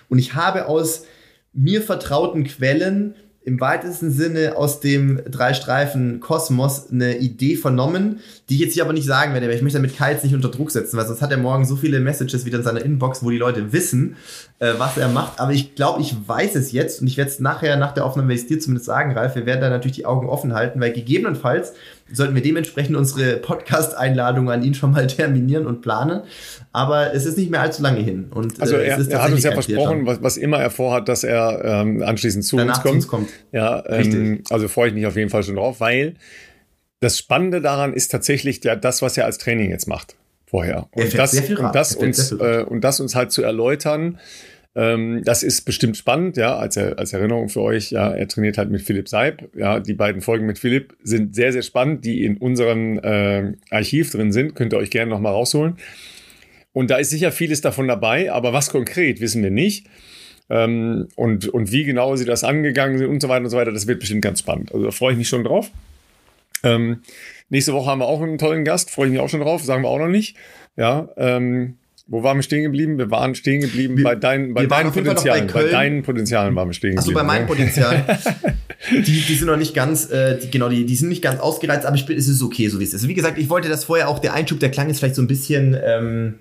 [0.08, 1.04] Und ich habe aus
[1.52, 3.14] mir vertrauten Quellen
[3.44, 9.06] im weitesten Sinne aus dem Drei-Streifen-Kosmos eine Idee vernommen, die ich jetzt hier aber nicht
[9.06, 11.32] sagen werde, weil ich möchte damit Kai jetzt nicht unter Druck setzen, weil sonst hat
[11.32, 14.16] er morgen so viele Messages wieder in seiner Inbox, wo die Leute wissen,
[14.60, 15.40] äh, was er macht.
[15.40, 18.28] Aber ich glaube, ich weiß es jetzt und ich werde es nachher, nach der Aufnahme,
[18.28, 20.80] werde ich es dir zumindest sagen, Ralf, wir werden da natürlich die Augen offen halten,
[20.80, 21.72] weil gegebenenfalls
[22.12, 26.22] sollten wir dementsprechend unsere Podcast-Einladung an ihn schon mal terminieren und planen.
[26.72, 28.26] Aber es ist nicht mehr allzu lange hin.
[28.30, 30.70] Und, Also äh, er, es ist er hat uns ja versprochen, was, was immer er
[30.70, 32.94] vorhat, dass er ähm, anschließend zu Danach uns zu kommt.
[32.96, 33.28] uns kommt.
[33.52, 36.14] Ja, ähm, also freue ich mich auf jeden Fall schon drauf, weil
[37.00, 40.88] das Spannende daran ist tatsächlich ja das, was er als Training jetzt macht vorher.
[40.92, 44.18] Er Und das, und, Er uns, äh, und das uns halt zu erläutern,
[44.74, 48.70] ähm, das ist bestimmt spannend, ja, als, als Erinnerung für euch, ja, er trainiert halt
[48.70, 52.38] mit Philipp Seib, ja, die beiden Folgen mit Philipp sind sehr, sehr spannend, die in
[52.38, 55.76] unserem äh, Archiv drin sind, könnt ihr euch gerne nochmal rausholen.
[56.72, 59.86] Und da ist sicher vieles davon dabei, aber was konkret wissen wir nicht.
[60.48, 63.72] Ähm, und, und wie genau sie das angegangen sind und so weiter und so weiter,
[63.72, 64.72] das wird bestimmt ganz spannend.
[64.72, 65.70] Also da freue ich mich schon drauf.
[66.62, 67.02] Ähm,
[67.50, 69.82] nächste Woche haben wir auch einen tollen Gast, freue ich mich auch schon drauf, sagen
[69.82, 70.36] wir auch noch nicht.
[70.76, 71.76] Ja, ähm,
[72.12, 72.98] wo waren wir stehen geblieben?
[72.98, 75.46] Wir waren stehen geblieben Wir- bei deinen, bei deinen bei Potenzialen.
[75.46, 75.72] Bei, Köln.
[75.72, 77.26] deinen Potenzialen waren wir stehen Achso, geblieben.
[77.26, 77.48] bei meinem ne?
[77.48, 78.04] Potenzial.
[78.92, 81.86] die, die sind noch nicht ganz, äh, die, genau, die, die sind nicht ganz ausgereizt,
[81.86, 83.08] aber ich bin, es ist okay, so wie es ist.
[83.08, 85.26] Wie gesagt, ich wollte das vorher auch, der Einschub, der klang jetzt vielleicht so ein
[85.26, 86.34] bisschen ähm,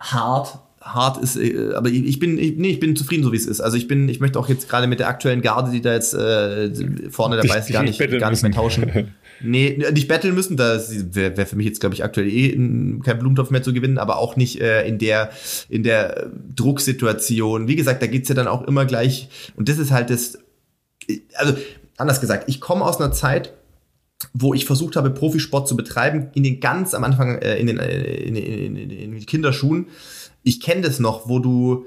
[0.00, 0.58] hart.
[0.80, 3.60] hart ist, äh, aber ich bin, ich, nee, ich bin zufrieden, so wie es ist.
[3.60, 6.12] Also ich bin, ich möchte auch jetzt gerade mit der aktuellen Garde, die da jetzt
[6.12, 6.72] äh,
[7.08, 9.14] vorne dabei ist, gar nicht, gar nicht mehr tauschen.
[9.40, 12.50] Nee, nicht betteln müssen, das wäre wär für mich jetzt, glaube ich, aktuell eh
[13.04, 15.30] kein Blumentopf mehr zu gewinnen, aber auch nicht äh, in der
[15.68, 17.68] in der Drucksituation.
[17.68, 20.38] Wie gesagt, da geht's ja dann auch immer gleich, und das ist halt das,
[21.34, 21.54] also
[21.96, 23.52] anders gesagt, ich komme aus einer Zeit,
[24.32, 27.78] wo ich versucht habe, Profisport zu betreiben, in den ganz am Anfang, äh, in, den,
[27.78, 29.86] äh, in, in, in, in Kinderschuhen.
[30.42, 31.86] Ich kenne das noch, wo du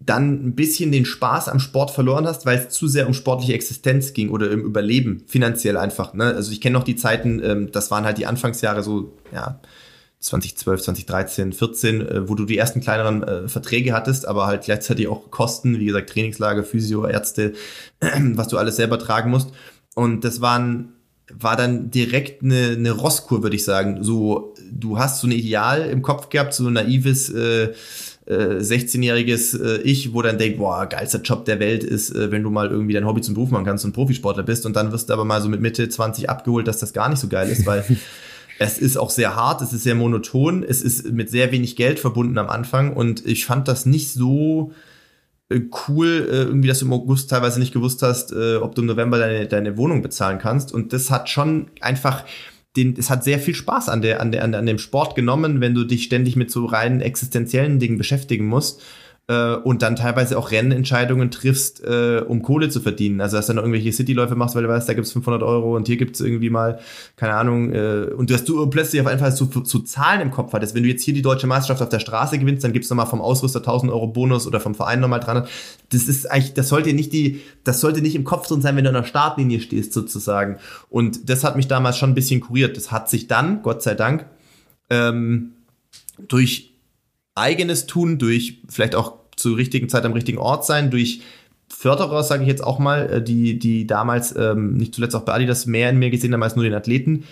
[0.00, 3.52] dann ein bisschen den Spaß am Sport verloren hast, weil es zu sehr um sportliche
[3.52, 6.14] Existenz ging oder im Überleben, finanziell einfach.
[6.14, 6.24] Ne?
[6.24, 9.60] Also ich kenne noch die Zeiten, ähm, das waren halt die Anfangsjahre so, ja,
[10.20, 15.06] 2012, 2013, 14, äh, wo du die ersten kleineren äh, Verträge hattest, aber halt gleichzeitig
[15.08, 17.52] auch Kosten, wie gesagt, Trainingslager, Physio, Ärzte,
[18.00, 19.50] was du alles selber tragen musst.
[19.94, 20.94] Und das waren
[21.32, 24.02] war dann direkt eine, eine Rosskur, würde ich sagen.
[24.02, 27.72] So, du hast so ein Ideal im Kopf gehabt, so ein naives äh,
[28.26, 32.42] äh, 16-jähriges äh, Ich, wo dann denkt, boah, geilster Job der Welt ist, äh, wenn
[32.42, 35.08] du mal irgendwie dein Hobby zum Beruf machen kannst und Profisportler bist und dann wirst
[35.08, 37.66] du aber mal so mit Mitte 20 abgeholt, dass das gar nicht so geil ist,
[37.66, 37.84] weil
[38.58, 41.98] es ist auch sehr hart, es ist sehr monoton, es ist mit sehr wenig Geld
[41.98, 44.72] verbunden am Anfang und ich fand das nicht so
[45.50, 48.82] äh, cool, äh, irgendwie, dass du im August teilweise nicht gewusst hast, äh, ob du
[48.82, 50.72] im November deine, deine Wohnung bezahlen kannst.
[50.72, 52.24] Und das hat schon einfach
[52.76, 55.74] den, es hat sehr viel Spaß an der, an der, an dem Sport genommen, wenn
[55.74, 58.82] du dich ständig mit so rein existenziellen Dingen beschäftigen musst
[59.30, 63.20] äh, und dann teilweise auch Rennentscheidungen triffst, äh, um Kohle zu verdienen.
[63.20, 65.86] Also dass du dann irgendwelche Cityläufe machst, weil du weißt, da gibt's 500 Euro und
[65.86, 66.80] hier gibt's irgendwie mal,
[67.14, 70.74] keine Ahnung, äh, und dass du plötzlich auf einfach zu, zu Zahlen im Kopf hattest.
[70.74, 73.20] Wenn du jetzt hier die deutsche Meisterschaft auf der Straße gewinnst, dann gibt's nochmal vom
[73.20, 75.48] Ausrüster 1000 Euro Bonus oder vom Verein nochmal 300.
[75.90, 78.82] Das ist eigentlich, das sollte nicht die, das sollte nicht im Kopf drin sein, wenn
[78.82, 80.56] du an der Startlinie stehst sozusagen.
[80.88, 82.76] Und das hat mich damals schon ein bisschen kuriert.
[82.76, 84.26] Das hat sich dann, Gott sei Dank,
[84.90, 85.52] ähm,
[86.26, 86.74] durch
[87.36, 91.22] eigenes Tun, durch vielleicht auch zur richtigen Zeit am richtigen Ort sein, durch
[91.68, 95.34] Förderer, sage ich jetzt auch mal, äh, die, die damals ähm, nicht zuletzt auch bei
[95.34, 97.24] Adidas mehr in mir gesehen haben als nur den Athleten,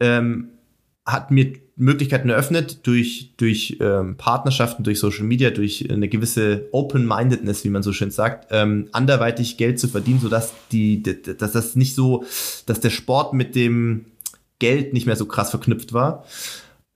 [0.00, 0.48] ähm,
[1.06, 7.64] hat mir Möglichkeiten eröffnet durch, durch ähm, Partnerschaften, durch Social Media, durch eine gewisse Open-Mindedness,
[7.64, 11.94] wie man so schön sagt, ähm, anderweitig Geld zu verdienen, sodass die, dass das nicht
[11.94, 12.24] so,
[12.66, 14.04] dass der Sport mit dem
[14.58, 16.26] Geld nicht mehr so krass verknüpft war.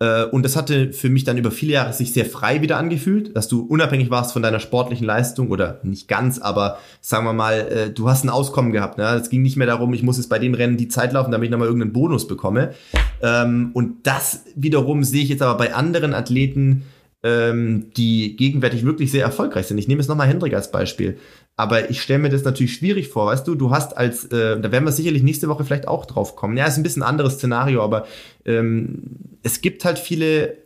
[0.01, 3.37] Äh, und das hatte für mich dann über viele Jahre sich sehr frei wieder angefühlt,
[3.37, 7.61] dass du unabhängig warst von deiner sportlichen Leistung oder nicht ganz, aber sagen wir mal,
[7.61, 8.99] äh, du hast ein Auskommen gehabt.
[8.99, 9.05] Ne?
[9.15, 11.47] Es ging nicht mehr darum, ich muss jetzt bei dem Rennen die Zeit laufen, damit
[11.47, 12.75] ich nochmal irgendeinen Bonus bekomme.
[13.23, 16.85] Ähm, und das wiederum sehe ich jetzt aber bei anderen Athleten,
[17.23, 19.79] ähm, die gegenwärtig wirklich sehr erfolgreich sind.
[19.79, 21.17] Ich nehme jetzt nochmal Hendrik als Beispiel.
[21.57, 24.73] Aber ich stelle mir das natürlich schwierig vor, weißt du, du hast als, äh, da
[24.73, 26.57] werden wir sicherlich nächste Woche vielleicht auch drauf kommen.
[26.57, 28.07] Ja, ist ein bisschen ein anderes Szenario, aber
[28.45, 30.57] ähm, es gibt halt viele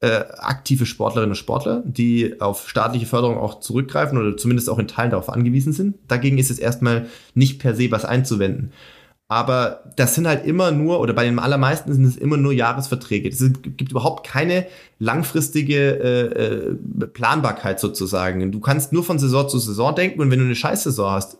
[0.00, 4.88] äh, aktive Sportlerinnen und Sportler, die auf staatliche Förderung auch zurückgreifen oder zumindest auch in
[4.88, 5.96] Teilen darauf angewiesen sind.
[6.08, 8.72] Dagegen ist es erstmal nicht per se was einzuwenden.
[9.30, 13.28] Aber das sind halt immer nur, oder bei den allermeisten sind es immer nur Jahresverträge.
[13.28, 14.66] Es gibt überhaupt keine
[14.98, 18.50] langfristige äh, äh, Planbarkeit sozusagen.
[18.50, 21.36] Du kannst nur von Saison zu Saison denken und wenn du eine Scheißsaison hast,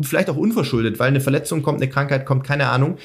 [0.00, 2.96] vielleicht auch unverschuldet, weil eine Verletzung kommt, eine Krankheit kommt, keine Ahnung.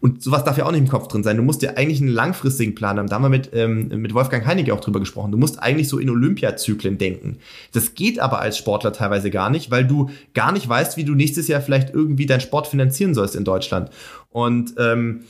[0.00, 1.36] Und sowas darf ja auch nicht im Kopf drin sein.
[1.36, 3.08] Du musst ja eigentlich einen langfristigen Plan haben.
[3.08, 5.32] Da haben wir mit, ähm, mit Wolfgang Heinecke auch drüber gesprochen.
[5.32, 7.38] Du musst eigentlich so in Olympiazyklen denken.
[7.72, 11.14] Das geht aber als Sportler teilweise gar nicht, weil du gar nicht weißt, wie du
[11.14, 13.90] nächstes Jahr vielleicht irgendwie deinen Sport finanzieren sollst in Deutschland.
[14.30, 15.22] Und ähm,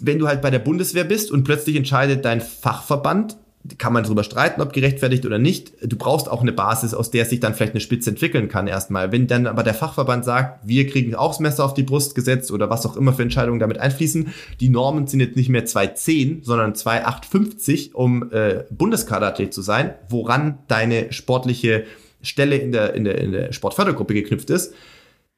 [0.00, 3.36] wenn du halt bei der Bundeswehr bist und plötzlich entscheidet dein Fachverband,
[3.76, 5.72] kann man darüber streiten, ob gerechtfertigt oder nicht.
[5.82, 9.12] Du brauchst auch eine Basis, aus der sich dann vielleicht eine Spitze entwickeln kann erstmal.
[9.12, 12.50] Wenn dann aber der Fachverband sagt, wir kriegen auch das Messer auf die Brust gesetzt
[12.52, 14.28] oder was auch immer für Entscheidungen damit einfließen,
[14.60, 20.58] die Normen sind jetzt nicht mehr 210, sondern 2850, um äh, Bundeskaderathlet zu sein, woran
[20.68, 21.84] deine sportliche
[22.22, 24.74] Stelle in der, in der, in der Sportfördergruppe geknüpft ist,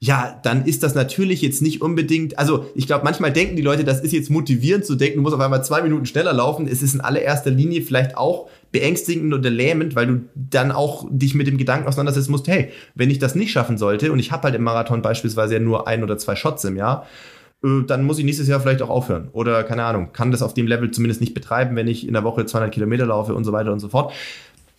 [0.02, 3.84] ja, dann ist das natürlich jetzt nicht unbedingt, also ich glaube, manchmal denken die Leute,
[3.84, 6.66] das ist jetzt motivierend zu denken, du musst auf einmal zwei Minuten schneller laufen.
[6.66, 11.36] Es ist in allererster Linie vielleicht auch beängstigend oder lähmend, weil du dann auch dich
[11.36, 14.42] mit dem Gedanken auseinandersetzen musst, hey, wenn ich das nicht schaffen sollte und ich habe
[14.42, 17.06] halt im Marathon beispielsweise ja nur ein oder zwei Shots im Jahr,
[17.62, 19.28] äh, dann muss ich nächstes Jahr vielleicht auch aufhören.
[19.30, 22.24] Oder keine Ahnung, kann das auf dem Level zumindest nicht betreiben, wenn ich in der
[22.24, 24.12] Woche 200 Kilometer laufe und so weiter und so fort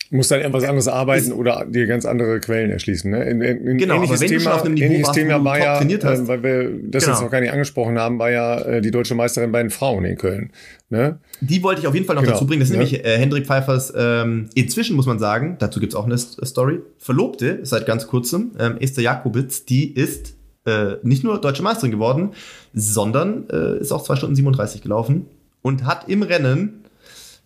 [0.09, 3.09] muss dann etwas anderes arbeiten ist, oder dir ganz andere Quellen erschließen.
[3.09, 3.23] Ne?
[3.23, 7.15] In, in, in genau, ähnliches Thema, ähnliches Thema war ja, äh, weil wir das genau.
[7.15, 10.05] jetzt noch gar nicht angesprochen haben, war ja äh, die deutsche Meisterin bei den Frauen
[10.05, 10.51] in Köln.
[10.89, 11.19] Ne?
[11.41, 12.33] Die wollte ich auf jeden Fall noch genau.
[12.33, 12.59] dazu bringen.
[12.59, 12.81] Das ist ja.
[12.81, 17.59] nämlich äh, Hendrik Pfeiffers, ähm, inzwischen muss man sagen, dazu gibt's auch eine Story, Verlobte
[17.63, 20.35] seit ganz kurzem, ähm, Esther Jakobitz, die ist
[20.65, 22.31] äh, nicht nur deutsche Meisterin geworden,
[22.73, 25.25] sondern äh, ist auch 2 Stunden 37 gelaufen
[25.61, 26.82] und hat im Rennen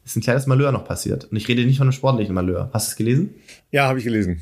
[0.08, 1.26] ist ein kleines Malheur noch passiert.
[1.26, 2.70] Und ich rede nicht von einem sportlichen Malheur.
[2.74, 3.36] Hast du es gelesen?
[3.72, 4.42] Ja, habe ich gelesen.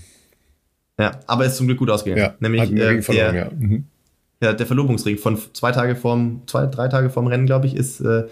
[0.99, 2.21] Ja, aber ist zum Glück gut ausgegangen.
[2.21, 3.51] Ja, Nämlich hat einen Ring äh, verloren, der, ja.
[3.51, 3.85] Mhm.
[4.41, 7.99] ja, der Verlobungsring von zwei Tage vorm, zwei, drei Tage vorm Rennen, glaube ich, ist,
[7.99, 8.25] äh,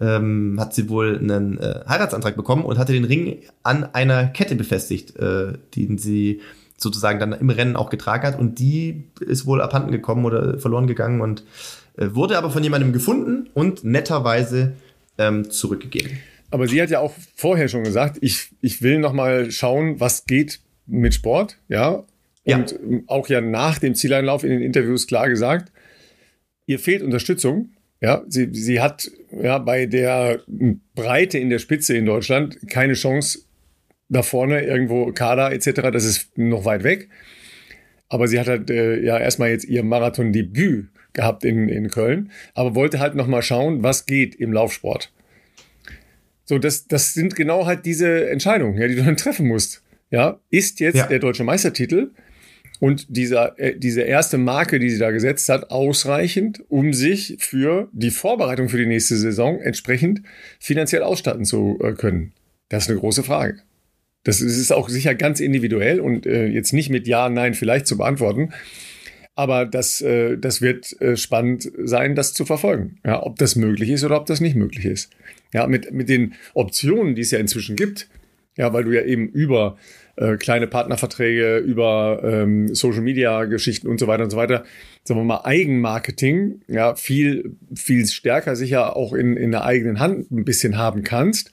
[0.00, 4.56] ähm, hat sie wohl einen äh, Heiratsantrag bekommen und hatte den Ring an einer Kette
[4.56, 6.40] befestigt, äh, die sie
[6.76, 10.88] sozusagen dann im Rennen auch getragen hat und die ist wohl abhanden gekommen oder verloren
[10.88, 11.44] gegangen und
[11.96, 14.72] äh, wurde aber von jemandem gefunden und netterweise
[15.16, 16.18] ähm, zurückgegeben.
[16.52, 20.26] Aber sie hat ja auch vorher schon gesagt, ich, ich will noch mal schauen, was
[20.26, 22.04] geht mit Sport, ja.
[22.44, 22.56] Ja.
[22.58, 25.72] Und auch ja nach dem Zieleinlauf in den Interviews klar gesagt,
[26.66, 27.70] ihr fehlt Unterstützung.
[28.02, 30.40] Ja, sie, sie hat ja bei der
[30.94, 33.46] Breite in der Spitze in Deutschland keine Chance
[34.10, 35.90] da vorne irgendwo Kader etc.
[35.90, 37.08] Das ist noch weit weg.
[38.10, 42.74] Aber sie hat halt äh, ja erstmal jetzt ihr Marathon-Debüt gehabt in, in Köln, aber
[42.74, 45.12] wollte halt noch mal schauen, was geht im Laufsport.
[46.44, 49.82] So, das, das sind genau halt diese Entscheidungen, ja, die du dann treffen musst.
[50.10, 51.06] Ja, ist jetzt Ja.
[51.06, 52.10] der deutsche Meistertitel
[52.80, 57.88] und dieser, äh, diese erste Marke, die sie da gesetzt hat, ausreichend, um sich für
[57.92, 60.22] die Vorbereitung für die nächste Saison entsprechend
[60.58, 62.32] finanziell ausstatten zu äh, können?
[62.68, 63.58] Das ist eine große Frage.
[64.24, 67.96] Das ist auch sicher ganz individuell und äh, jetzt nicht mit Ja, Nein vielleicht zu
[67.96, 68.52] beantworten.
[69.34, 72.98] Aber das, äh, das wird äh, spannend sein, das zu verfolgen.
[73.04, 75.10] Ja, ob das möglich ist oder ob das nicht möglich ist.
[75.52, 78.08] Ja, mit, mit den Optionen, die es ja inzwischen gibt.
[78.56, 79.78] Ja, weil du ja eben über
[80.16, 84.64] äh, kleine Partnerverträge, über ähm, Social Media Geschichten und so weiter und so weiter,
[85.04, 90.30] sagen wir mal Eigenmarketing, ja, viel, viel stärker sicher auch in, in der eigenen Hand
[90.30, 91.50] ein bisschen haben kannst.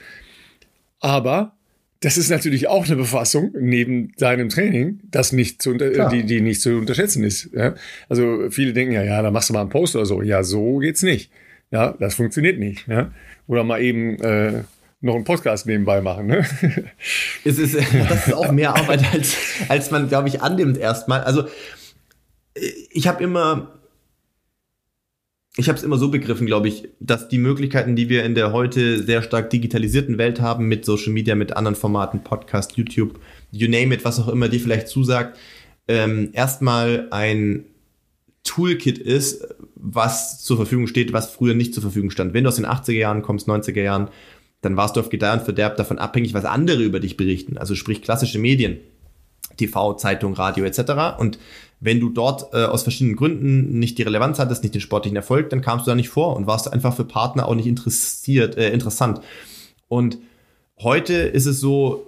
[1.00, 1.54] Aber
[2.02, 6.10] das ist natürlich auch eine Befassung neben deinem Training, das nicht zu Klar.
[6.10, 7.50] die, die nicht zu unterschätzen ist.
[7.54, 7.76] Ja?
[8.08, 10.22] Also viele denken ja, ja, da machst du mal einen Post oder so.
[10.22, 11.32] Ja, so geht's nicht.
[11.72, 12.88] Ja, das funktioniert nicht.
[12.88, 13.12] Ja?
[13.48, 14.64] Oder mal eben äh,
[15.02, 16.28] noch einen Podcast nebenbei machen.
[16.28, 16.46] Ne?
[17.46, 17.76] Es ist,
[18.10, 19.36] das ist auch mehr Arbeit, als,
[19.70, 21.22] als man, glaube ich, annimmt erstmal.
[21.22, 21.46] Also,
[22.92, 23.80] ich habe immer,
[25.56, 28.52] ich habe es immer so begriffen, glaube ich, dass die Möglichkeiten, die wir in der
[28.52, 33.20] heute sehr stark digitalisierten Welt haben, mit Social Media, mit anderen Formaten, Podcast, YouTube,
[33.52, 35.38] you name it, was auch immer dir vielleicht zusagt,
[35.88, 37.66] ähm, erstmal ein
[38.44, 42.34] Toolkit ist, was zur Verfügung steht, was früher nicht zur Verfügung stand.
[42.34, 44.10] Wenn du aus den 80er Jahren kommst, 90er Jahren,
[44.62, 47.58] dann warst du auf Gedeih und Verderb davon abhängig, was andere über dich berichten.
[47.58, 48.80] Also sprich klassische Medien,
[49.58, 51.18] TV, Zeitung, Radio etc.
[51.18, 51.40] Und
[51.80, 55.50] wenn du dort äh, aus verschiedenen Gründen nicht die Relevanz hattest, nicht den sportlichen Erfolg,
[55.50, 58.72] dann kamst du da nicht vor und warst einfach für Partner auch nicht interessiert, äh,
[58.72, 59.22] interessant.
[59.88, 60.18] Und
[60.78, 62.08] heute ist es so,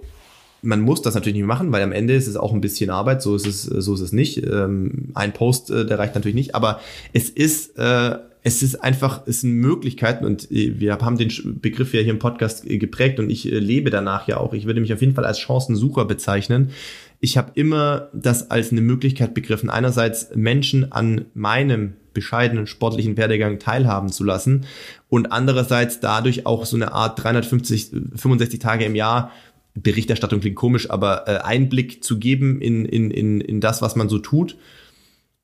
[0.62, 3.20] man muss das natürlich nicht machen, weil am Ende ist es auch ein bisschen Arbeit,
[3.20, 4.46] so ist es, so ist es nicht.
[4.46, 6.80] Ähm, ein Post, äh, der reicht natürlich nicht, aber
[7.12, 11.92] es ist, äh, es ist einfach, es sind Möglichkeiten und äh, wir haben den Begriff
[11.92, 14.52] ja hier im Podcast äh, geprägt und ich lebe danach ja auch.
[14.52, 16.70] Ich würde mich auf jeden Fall als Chancensucher bezeichnen.
[17.18, 23.58] Ich habe immer das als eine Möglichkeit begriffen, einerseits Menschen an meinem bescheidenen sportlichen Werdegang
[23.58, 24.66] teilhaben zu lassen
[25.08, 29.32] und andererseits dadurch auch so eine Art 350, 65 Tage im Jahr
[29.74, 34.08] Berichterstattung klingt komisch, aber äh, Einblick zu geben in, in, in, in das, was man
[34.08, 34.56] so tut.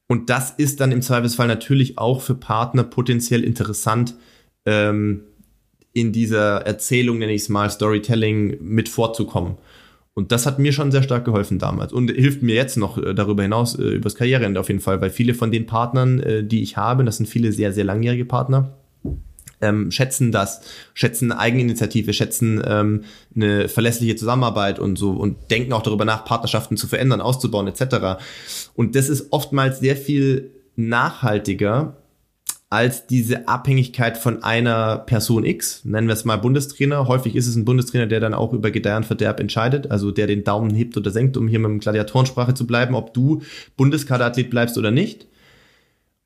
[0.06, 4.14] Und das ist dann im Zweifelsfall natürlich auch für Partner potenziell interessant,
[4.66, 5.22] ähm,
[5.92, 9.56] in dieser Erzählung, nenne ich es mal, Storytelling mit vorzukommen.
[10.14, 13.14] Und das hat mir schon sehr stark geholfen damals und hilft mir jetzt noch äh,
[13.14, 16.62] darüber hinaus äh, übers Karriereende auf jeden Fall, weil viele von den Partnern, äh, die
[16.62, 18.76] ich habe, das sind viele sehr, sehr langjährige Partner,
[19.60, 20.60] ähm, schätzen das,
[20.94, 23.04] schätzen Eigeninitiative, schätzen ähm,
[23.34, 28.20] eine verlässliche Zusammenarbeit und so und denken auch darüber nach, Partnerschaften zu verändern, auszubauen etc.
[28.74, 31.96] Und das ist oftmals sehr viel nachhaltiger
[32.70, 37.08] als diese Abhängigkeit von einer Person X, nennen wir es mal Bundestrainer.
[37.08, 40.26] Häufig ist es ein Bundestrainer, der dann auch über Gedeih und Verderb entscheidet, also der
[40.26, 43.40] den Daumen hebt oder senkt, um hier mit dem Gladiatorensprache zu bleiben, ob du
[43.78, 45.27] Bundeskaderathlet bleibst oder nicht.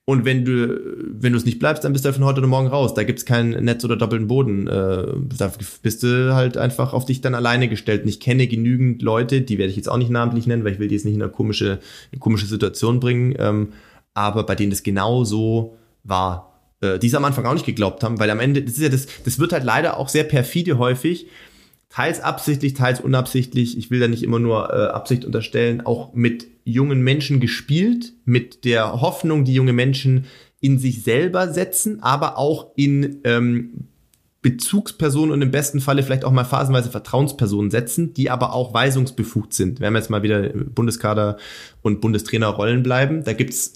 [0.05, 2.67] Und wenn du, wenn du es nicht bleibst, dann bist du von heute oder morgen
[2.67, 2.93] raus.
[2.95, 4.67] Da gibt's kein Netz oder doppelten Boden.
[4.67, 5.07] Äh,
[5.39, 8.03] da bist du halt einfach auf dich dann alleine gestellt.
[8.03, 10.79] Und ich kenne genügend Leute, die werde ich jetzt auch nicht namentlich nennen, weil ich
[10.81, 11.79] will die jetzt nicht in eine komische,
[12.11, 13.69] eine komische Situation bringen, ähm,
[14.13, 16.53] aber bei denen das genau so war.
[16.81, 18.89] Äh, die es am Anfang auch nicht geglaubt haben, weil am Ende, das ist ja
[18.89, 21.29] das, das wird halt leider auch sehr perfide häufig,
[21.89, 26.49] teils absichtlich, teils unabsichtlich, ich will da nicht immer nur äh, Absicht unterstellen, auch mit
[26.65, 30.27] jungen Menschen gespielt, mit der Hoffnung, die junge Menschen
[30.61, 33.89] in sich selber setzen, aber auch in ähm,
[34.43, 39.55] Bezugspersonen und im besten Falle vielleicht auch mal phasenweise Vertrauenspersonen setzen, die aber auch weisungsbefugt
[39.55, 39.81] sind.
[39.81, 41.37] Wenn wir jetzt mal wieder Bundeskader
[41.81, 43.75] und Bundestrainerrollen bleiben, da gibt's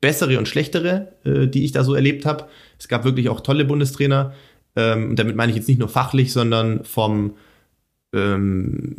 [0.00, 2.46] bessere und schlechtere, äh, die ich da so erlebt habe.
[2.78, 4.34] Es gab wirklich auch tolle Bundestrainer.
[4.76, 7.36] Ähm, und damit meine ich jetzt nicht nur fachlich, sondern vom
[8.12, 8.96] ähm,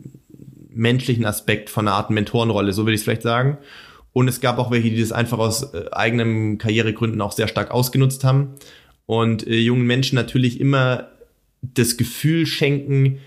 [0.76, 3.58] menschlichen Aspekt, von einer Art Mentorenrolle, so würde ich es vielleicht sagen.
[4.14, 7.72] Und es gab auch welche, die das einfach aus äh, eigenen Karrieregründen auch sehr stark
[7.72, 8.56] ausgenutzt haben.
[9.06, 11.10] Und äh, jungen Menschen natürlich immer
[11.62, 13.20] das Gefühl schenken,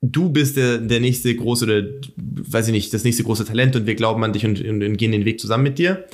[0.00, 1.82] du bist der, der nächste große oder
[2.16, 4.96] weiß ich nicht, das nächste große Talent und wir glauben an dich und, und, und,
[4.96, 6.04] gehen den Weg zusammen mit dir.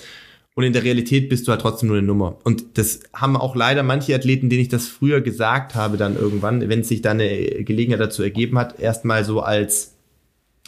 [0.54, 2.38] Und in der Realität bist du halt trotzdem nur eine Nummer.
[2.44, 6.68] Und das haben auch leider manche Athleten, denen ich das früher gesagt habe, dann irgendwann,
[6.68, 9.93] wenn sich da eine Gelegenheit dazu ergeben hat, erstmal so als,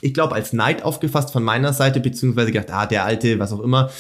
[0.03, 3.61] ich glaube, als Neid aufgefasst von meiner Seite, beziehungsweise gedacht, ah, der Alte, was auch
[3.61, 3.91] immer,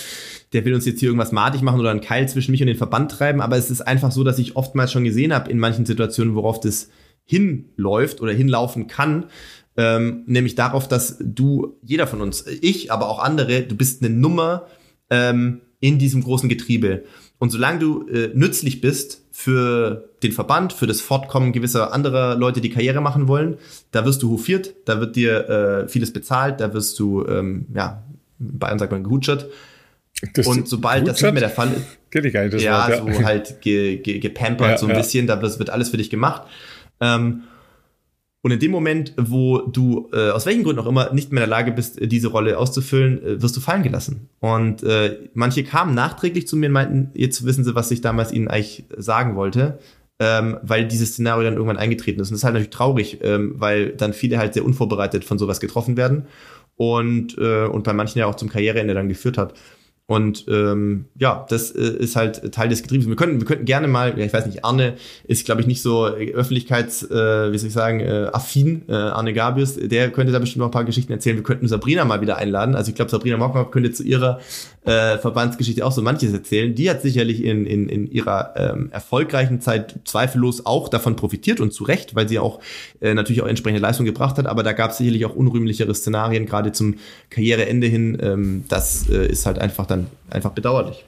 [0.52, 2.76] der will uns jetzt hier irgendwas madig machen oder einen Keil zwischen mich und den
[2.76, 3.40] Verband treiben.
[3.40, 6.60] Aber es ist einfach so, dass ich oftmals schon gesehen habe in manchen Situationen, worauf
[6.60, 6.90] das
[7.24, 9.26] hinläuft oder hinlaufen kann,
[9.76, 14.14] ähm, nämlich darauf, dass du, jeder von uns, ich, aber auch andere, du bist eine
[14.14, 14.66] Nummer
[15.10, 17.04] ähm, in diesem großen Getriebe.
[17.38, 22.60] Und solange du äh, nützlich bist für den Verband, für das Fortkommen gewisser anderer Leute,
[22.60, 23.58] die Karriere machen wollen,
[23.90, 28.02] da wirst du hofiert, da wird dir äh, vieles bezahlt, da wirst du, ähm, ja,
[28.38, 29.46] bei uns sagt man gehutschert.
[30.32, 32.88] Das und sobald das nicht mehr der Fall ist, Kenn ich gar nicht, das ja,
[32.88, 34.96] Wort, ja, so halt ge, ge, gepampert ja, so ein ja.
[34.96, 36.42] bisschen, da wird alles für dich gemacht.
[37.00, 37.42] Ähm,
[38.42, 41.50] und in dem Moment, wo du äh, aus welchen Gründen auch immer nicht mehr in
[41.50, 44.28] der Lage bist, diese Rolle auszufüllen, äh, wirst du fallen gelassen.
[44.38, 48.32] Und äh, manche kamen nachträglich zu mir und meinten, jetzt wissen sie, was ich damals
[48.32, 49.80] ihnen eigentlich sagen wollte,
[50.20, 52.28] ähm, weil dieses Szenario dann irgendwann eingetreten ist.
[52.28, 55.58] Und das ist halt natürlich traurig, ähm, weil dann viele halt sehr unvorbereitet von sowas
[55.58, 56.26] getroffen werden
[56.76, 59.54] und, äh, und bei manchen ja auch zum Karriereende dann geführt hat.
[60.08, 63.08] Und ähm, ja, das äh, ist halt Teil des Getriebes.
[63.08, 64.94] Wir könnten, wir könnten gerne mal, ja, ich weiß nicht, Arne
[65.24, 69.32] ist, glaube ich, nicht so öffentlichkeits, äh, wie soll ich sagen, äh, affin, äh, Arne
[69.32, 71.34] Gabius, der könnte da bestimmt noch ein paar Geschichten erzählen.
[71.34, 72.76] Wir könnten Sabrina mal wieder einladen.
[72.76, 74.38] Also ich glaube, Sabrina Mockmap könnte zu ihrer
[74.84, 76.72] äh, Verbandsgeschichte auch so manches erzählen.
[76.72, 81.72] Die hat sicherlich in, in, in ihrer ähm, erfolgreichen Zeit zweifellos auch davon profitiert und
[81.72, 82.60] zu Recht, weil sie auch
[83.00, 84.46] äh, natürlich auch entsprechende Leistung gebracht hat.
[84.46, 86.94] Aber da gab es sicherlich auch unrühmlichere Szenarien, gerade zum
[87.30, 88.18] Karriereende hin.
[88.22, 89.95] Ähm, das äh, ist halt einfach dann
[90.30, 91.04] einfach bedauerlich.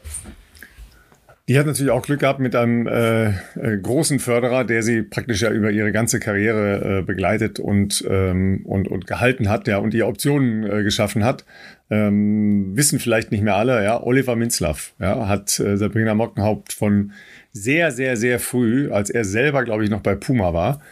[1.49, 5.41] Die hat natürlich auch Glück gehabt mit einem äh, äh, großen Förderer, der sie praktisch
[5.41, 9.95] ja über ihre ganze Karriere äh, begleitet und, ähm, und, und gehalten hat, ja, und
[9.95, 11.47] ihr Optionen äh, geschaffen hat.
[11.89, 17.13] Ähm, wissen vielleicht nicht mehr alle, ja, Oliver Minzlaff, ja, hat äh, Sabrina Mockenhaupt von
[17.53, 20.83] sehr, sehr, sehr früh, als er selber, glaube ich, noch bei Puma war,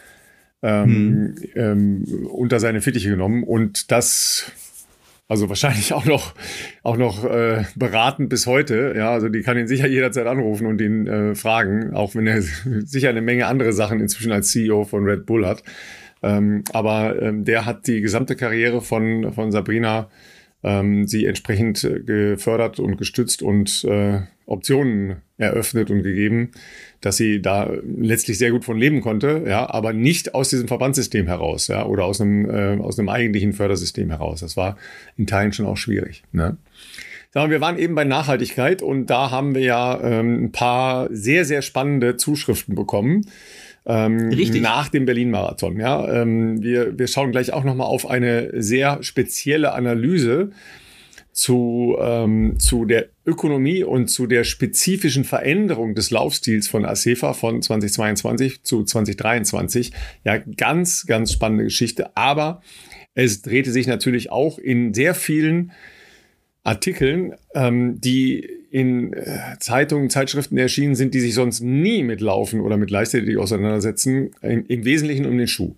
[0.62, 1.48] ähm, hm.
[1.54, 4.50] ähm, unter seine Fittiche genommen und das
[5.28, 6.34] also wahrscheinlich auch noch,
[6.82, 8.94] auch noch äh, beratend bis heute.
[8.96, 12.42] Ja, also die kann ihn sicher jederzeit anrufen und ihn äh, fragen, auch wenn er
[12.84, 15.62] sicher eine Menge andere Sachen inzwischen als CEO von Red Bull hat.
[16.22, 20.08] Ähm, aber ähm, der hat die gesamte Karriere von, von Sabrina
[20.66, 26.50] ähm, sie entsprechend äh, gefördert und gestützt und äh, Optionen eröffnet und gegeben,
[27.00, 31.26] dass sie da letztlich sehr gut von leben konnte, ja, aber nicht aus diesem Verbandssystem
[31.26, 34.40] heraus, ja, oder aus einem, äh, aus einem eigentlichen Fördersystem heraus.
[34.40, 34.76] Das war
[35.16, 36.24] in Teilen schon auch schwierig.
[36.32, 36.56] Ne?
[37.32, 41.60] Wir waren eben bei Nachhaltigkeit und da haben wir ja ähm, ein paar sehr, sehr
[41.60, 43.26] spannende Zuschriften bekommen.
[43.86, 44.62] Ähm, Richtig.
[44.62, 45.78] nach dem Berlin-Marathon.
[45.78, 50.50] Ja, ähm, wir, wir schauen gleich auch nochmal auf eine sehr spezielle Analyse
[51.36, 57.62] zu, ähm, zu der Ökonomie und zu der spezifischen Veränderung des Laufstils von ASEFA von
[57.62, 59.92] 2022 zu 2023.
[60.24, 62.16] Ja, ganz, ganz spannende Geschichte.
[62.16, 62.62] Aber
[63.14, 65.72] es drehte sich natürlich auch in sehr vielen
[66.64, 72.60] Artikeln, ähm, die in äh, Zeitungen, Zeitschriften erschienen sind, die sich sonst nie mit Laufen
[72.60, 75.74] oder mit Leichtathletik auseinandersetzen, im, im Wesentlichen um den Schuh.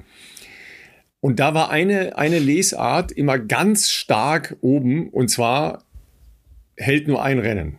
[1.20, 5.84] Und da war eine, eine Lesart immer ganz stark oben und zwar
[6.76, 7.76] hält nur ein Rennen.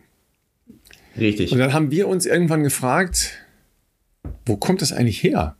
[1.18, 1.52] Richtig.
[1.52, 3.44] Und dann haben wir uns irgendwann gefragt,
[4.46, 5.54] wo kommt das eigentlich her?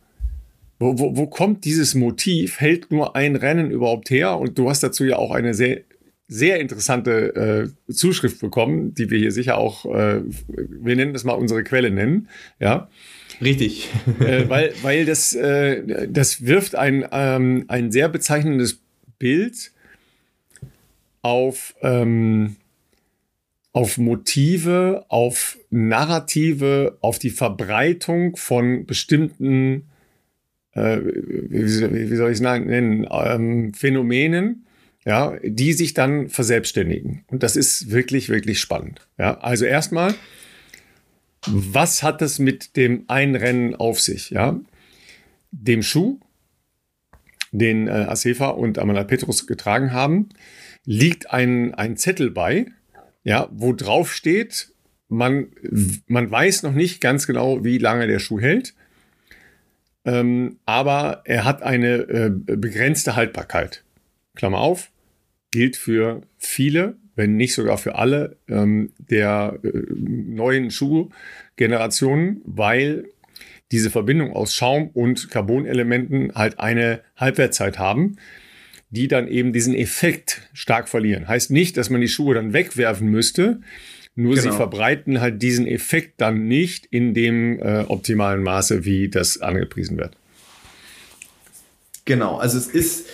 [0.79, 4.39] Wo, wo, wo kommt dieses Motiv, hält nur ein Rennen überhaupt her?
[4.39, 5.81] Und du hast dazu ja auch eine sehr
[6.31, 11.33] sehr interessante äh, Zuschrift bekommen, die wir hier sicher auch, äh, wir nennen das mal
[11.33, 12.87] unsere Quelle nennen, ja.
[13.41, 13.89] Richtig.
[14.21, 18.79] äh, weil, weil das, äh, das wirft ein, ähm, ein sehr bezeichnendes
[19.19, 19.73] Bild
[21.21, 22.55] auf, ähm,
[23.73, 29.89] auf Motive, auf Narrative, auf die Verbreitung von bestimmten,
[30.71, 34.65] äh, wie, wie soll ich es nennen, ähm, Phänomenen,
[35.05, 37.23] ja, die sich dann verselbstständigen.
[37.27, 39.07] Und das ist wirklich, wirklich spannend.
[39.17, 40.13] Ja, also erstmal,
[41.47, 44.29] was hat es mit dem Einrennen auf sich?
[44.29, 44.59] Ja,
[45.51, 46.19] dem Schuh,
[47.51, 50.29] den äh, Asefa und Amanal Petrus getragen haben,
[50.85, 52.67] liegt ein, ein Zettel bei,
[53.23, 54.69] ja, wo drauf steht,
[55.09, 55.47] man,
[56.07, 58.73] man weiß noch nicht ganz genau, wie lange der Schuh hält.
[60.05, 63.83] ähm, aber er hat eine äh, begrenzte Haltbarkeit.
[64.41, 64.89] Klammer auf,
[65.51, 73.05] gilt für viele, wenn nicht sogar für alle ähm, der äh, neuen Schuhgenerationen, weil
[73.71, 78.15] diese Verbindung aus Schaum und Carbonelementen halt eine Halbwertszeit haben,
[78.89, 81.27] die dann eben diesen Effekt stark verlieren.
[81.27, 83.61] Heißt nicht, dass man die Schuhe dann wegwerfen müsste,
[84.15, 84.49] nur genau.
[84.49, 89.99] sie verbreiten halt diesen Effekt dann nicht in dem äh, optimalen Maße, wie das angepriesen
[89.99, 90.17] wird.
[92.05, 93.05] Genau, also es ist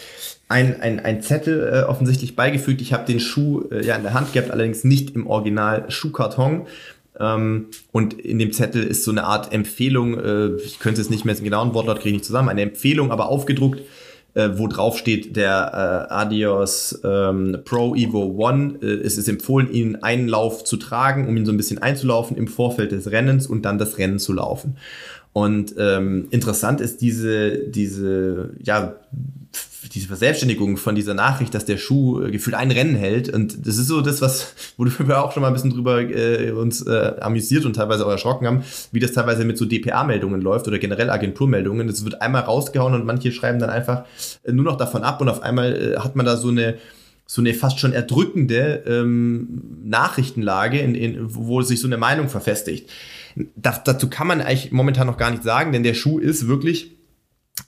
[0.49, 2.81] ein, ein, ein Zettel äh, offensichtlich beigefügt.
[2.81, 6.67] Ich habe den Schuh äh, ja in der Hand gehabt, allerdings nicht im Original Schuhkarton.
[7.19, 11.25] Ähm, und in dem Zettel ist so eine Art Empfehlung, äh, ich könnte es nicht
[11.25, 13.81] mehr, den genauen Wortlaut kriege ich nicht zusammen, eine Empfehlung, aber aufgedruckt,
[14.35, 18.75] äh, wo drauf steht, der äh, Adios ähm, Pro Evo One.
[18.81, 22.37] Äh, es ist empfohlen, ihn einen Lauf zu tragen, um ihn so ein bisschen einzulaufen
[22.37, 24.77] im Vorfeld des Rennens und dann das Rennen zu laufen.
[25.33, 28.95] Und ähm, interessant ist diese, diese, ja,
[29.93, 33.29] diese Verselbstständigung von dieser Nachricht, dass der Schuh äh, gefühlt ein Rennen hält.
[33.29, 36.51] Und das ist so das, was, wo wir auch schon mal ein bisschen drüber äh,
[36.51, 40.67] uns äh, amüsiert und teilweise auch erschrocken haben, wie das teilweise mit so DPA-Meldungen läuft
[40.67, 41.87] oder generell Agenturmeldungen.
[41.87, 44.05] Das wird einmal rausgehauen und manche schreiben dann einfach
[44.43, 46.77] äh, nur noch davon ab und auf einmal äh, hat man da so eine
[47.29, 52.89] so eine fast schon erdrückende ähm, Nachrichtenlage, in, in, wo sich so eine Meinung verfestigt.
[53.57, 56.96] Das, dazu kann man eigentlich momentan noch gar nicht sagen, denn der Schuh ist wirklich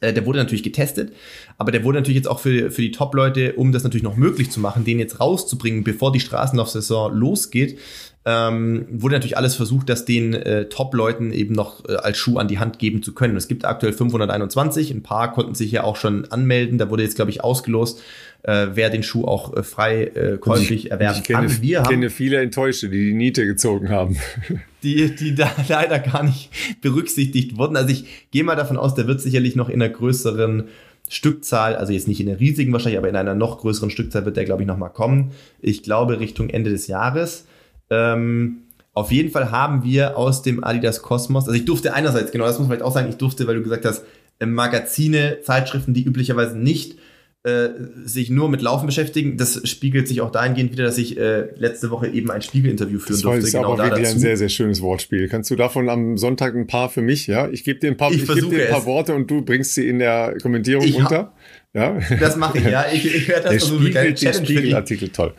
[0.02, 1.14] der wurde natürlich getestet,
[1.58, 4.50] aber der wurde natürlich jetzt auch für, für die Top-Leute, um das natürlich noch möglich
[4.52, 7.78] zu machen, den jetzt rauszubringen, bevor die Straßenlaufsaison losgeht,
[8.26, 12.48] ähm, wurde natürlich alles versucht, das den äh, Top-Leuten eben noch äh, als Schuh an
[12.48, 13.38] die Hand geben zu können.
[13.38, 17.16] Es gibt aktuell 521, ein paar konnten sich ja auch schon anmelden, da wurde jetzt,
[17.16, 18.02] glaube ich, ausgelost,
[18.44, 21.62] äh, wer den Schuh auch äh, frei äh, käuflich erwerben ich kenne, kann.
[21.62, 24.18] Wir kenne viele Enttäuschte, die die Niete gezogen haben.
[24.82, 27.76] Die, die da leider gar nicht berücksichtigt wurden.
[27.76, 30.70] Also ich gehe mal davon aus, der wird sicherlich noch in einer größeren
[31.10, 34.38] Stückzahl, also jetzt nicht in der riesigen wahrscheinlich, aber in einer noch größeren Stückzahl wird
[34.38, 35.32] der, glaube ich, nochmal kommen.
[35.60, 37.46] Ich glaube Richtung Ende des Jahres.
[37.90, 38.64] Ähm,
[38.94, 42.60] auf jeden Fall haben wir aus dem Adidas Kosmos, also ich durfte einerseits, genau, das
[42.60, 44.04] muss man vielleicht auch sagen, ich durfte, weil du gesagt hast,
[44.46, 46.98] Magazine, Zeitschriften, die üblicherweise nicht
[47.44, 47.70] äh,
[48.04, 49.38] sich nur mit Laufen beschäftigen.
[49.38, 53.14] Das spiegelt sich auch dahingehend wieder, dass ich äh, letzte Woche eben ein Spiegelinterview führen
[53.14, 53.40] das durfte.
[53.40, 54.18] Das ist genau aber da wirklich dazu.
[54.18, 55.30] ein sehr, sehr schönes Wortspiel.
[55.30, 57.48] Kannst du davon am Sonntag ein paar für mich, ja?
[57.50, 59.88] Ich gebe dir ein paar, ich, ich dir ein paar Worte und du bringst sie
[59.88, 61.34] in der Kommentierung ich unter.
[61.74, 61.98] Ja?
[62.20, 62.86] Das mache ich, ja.
[62.92, 63.84] Ich, ich werde das der versuchen.
[63.84, 65.34] Spiegel, der Spiegelartikel, toll.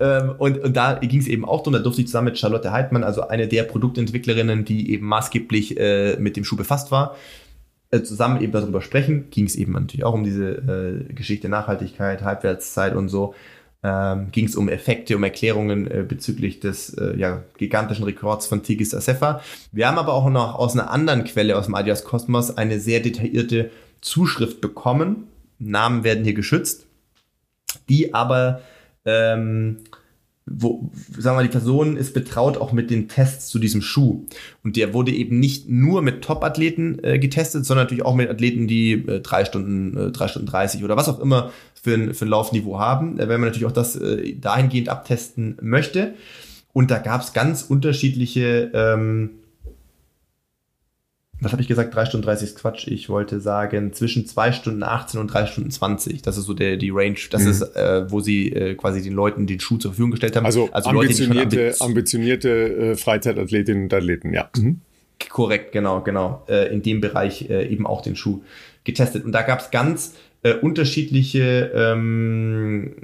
[0.00, 2.70] Ähm, und, und da ging es eben auch darum, da durfte ich zusammen mit Charlotte
[2.70, 7.16] Heidmann, also eine der Produktentwicklerinnen, die eben maßgeblich äh, mit dem Schuh befasst war,
[7.90, 9.30] äh, zusammen eben darüber sprechen.
[9.30, 10.50] Ging es eben natürlich auch um diese
[11.08, 13.34] äh, Geschichte Nachhaltigkeit, Halbwertszeit und so.
[13.82, 18.64] Ähm, ging es um Effekte, um Erklärungen äh, bezüglich des äh, ja, gigantischen Rekords von
[18.64, 19.40] Tigis Asefa.
[19.70, 22.98] Wir haben aber auch noch aus einer anderen Quelle, aus dem Adias Kosmos, eine sehr
[22.98, 23.70] detaillierte
[24.00, 25.28] Zuschrift bekommen.
[25.60, 26.87] Namen werden hier geschützt,
[27.88, 28.60] die aber
[29.04, 29.78] ähm,
[30.50, 34.24] wo, sagen wir mal, die Person ist betraut auch mit den Tests zu diesem Schuh.
[34.64, 38.66] Und der wurde eben nicht nur mit Top-Athleten äh, getestet, sondern natürlich auch mit Athleten,
[38.66, 42.24] die äh, drei Stunden, äh, drei Stunden 30 oder was auch immer für ein, für
[42.24, 46.14] ein Laufniveau haben, äh, wenn man natürlich auch das äh, dahingehend abtesten möchte.
[46.72, 49.30] Und da gab es ganz unterschiedliche ähm,
[51.40, 51.94] was habe ich gesagt?
[51.94, 52.88] 3 Stunden 30 ist Quatsch.
[52.88, 56.22] Ich wollte sagen, zwischen 2 Stunden 18 und 3 Stunden 20.
[56.22, 57.18] Das ist so der, die Range.
[57.30, 57.50] Das mhm.
[57.50, 60.46] ist, äh, wo sie äh, quasi den Leuten den Schuh zur Verfügung gestellt haben.
[60.46, 64.50] Also, also ambitionierte, Leute, ambitionierte äh, Freizeitathletinnen und Athleten, ja.
[64.56, 64.80] Mhm.
[65.28, 66.44] Korrekt, genau, genau.
[66.48, 68.42] Äh, in dem Bereich äh, eben auch den Schuh
[68.84, 69.24] getestet.
[69.24, 72.94] Und da gab es ganz äh, unterschiedliche ähm,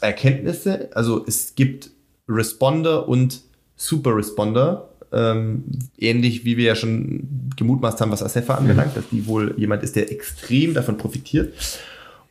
[0.00, 0.90] Erkenntnisse.
[0.94, 1.90] Also es gibt
[2.28, 3.42] Responder und
[3.76, 5.64] Super Responder ähm,
[5.98, 9.00] ähnlich wie wir ja schon gemutmaßt haben, was Asefa anbelangt, mhm.
[9.00, 11.54] dass die wohl jemand ist, der extrem davon profitiert.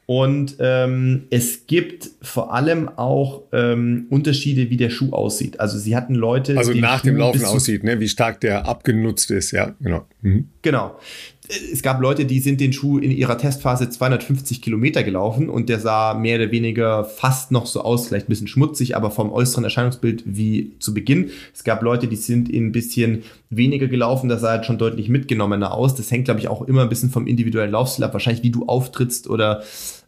[0.07, 5.59] Und ähm, es gibt vor allem auch ähm, Unterschiede, wie der Schuh aussieht.
[5.59, 7.99] Also sie hatten Leute, also nach Schuh dem Laufen aussieht, ne?
[7.99, 10.05] wie stark der abgenutzt ist, ja, genau.
[10.21, 10.49] Mhm.
[10.61, 10.99] Genau
[11.47, 15.79] es gab Leute, die sind den Schuh in ihrer Testphase 250 Kilometer gelaufen und der
[15.79, 19.63] sah mehr oder weniger fast noch so aus, vielleicht ein bisschen schmutzig, aber vom äußeren
[19.63, 21.29] Erscheinungsbild wie zu Beginn.
[21.53, 25.09] Es gab Leute, die sind in ein bisschen weniger gelaufen, das sah halt schon deutlich
[25.09, 25.93] mitgenommener aus.
[25.95, 28.65] Das hängt, glaube ich, auch immer ein bisschen vom individuellen Laufstil ab, wahrscheinlich wie du
[28.65, 29.61] auftrittst oder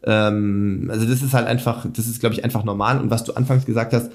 [0.04, 3.00] ähm, also das ist halt einfach, das ist, glaube ich, einfach normal.
[3.00, 4.12] Und was du anfangs gesagt hast,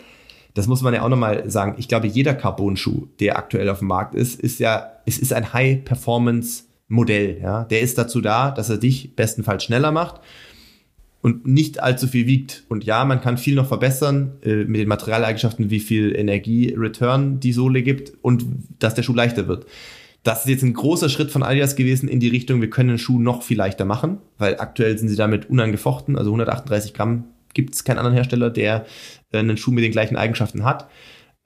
[0.55, 1.77] das muss man ja auch nochmal sagen.
[1.79, 5.53] Ich glaube, jeder Carbon-Schuh, der aktuell auf dem Markt ist, ist ja, es ist ein
[5.53, 7.38] High-Performance- Modell.
[7.43, 7.64] Ja?
[7.64, 10.20] Der ist dazu da, dass er dich bestenfalls schneller macht
[11.22, 12.64] und nicht allzu viel wiegt.
[12.68, 17.53] Und ja, man kann viel noch verbessern äh, mit den Materialeigenschaften, wie viel Energie-Return die
[17.53, 18.45] Sohle gibt und
[18.78, 19.66] dass der Schuh leichter wird.
[20.22, 22.99] Das ist jetzt ein großer Schritt von Adidas gewesen in die Richtung, wir können den
[22.99, 26.16] Schuh noch viel leichter machen, weil aktuell sind sie damit unangefochten.
[26.16, 27.24] Also 138 Gramm
[27.55, 28.84] gibt es keinen anderen Hersteller, der
[29.32, 30.88] äh, einen Schuh mit den gleichen Eigenschaften hat.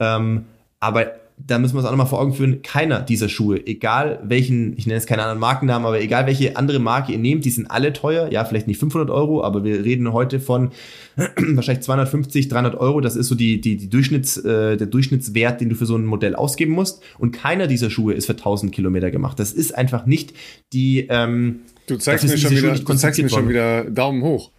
[0.01, 0.47] Ähm,
[0.81, 4.77] aber da müssen wir uns auch nochmal vor Augen führen, keiner dieser Schuhe, egal welchen,
[4.79, 7.71] ich nenne jetzt keine anderen Markennamen, aber egal welche andere Marke ihr nehmt, die sind
[7.71, 8.33] alle teuer.
[8.33, 10.71] Ja, vielleicht nicht 500 Euro, aber wir reden heute von
[11.17, 13.01] wahrscheinlich 250, 300 Euro.
[13.01, 16.07] Das ist so die, die, die Durchschnitts, äh, der Durchschnittswert, den du für so ein
[16.07, 17.03] Modell ausgeben musst.
[17.19, 19.39] Und keiner dieser Schuhe ist für 1000 Kilometer gemacht.
[19.39, 20.33] Das ist einfach nicht
[20.73, 24.51] die, ähm, Du zeigst mir schon wieder, du zeigst mir schon wieder Daumen hoch.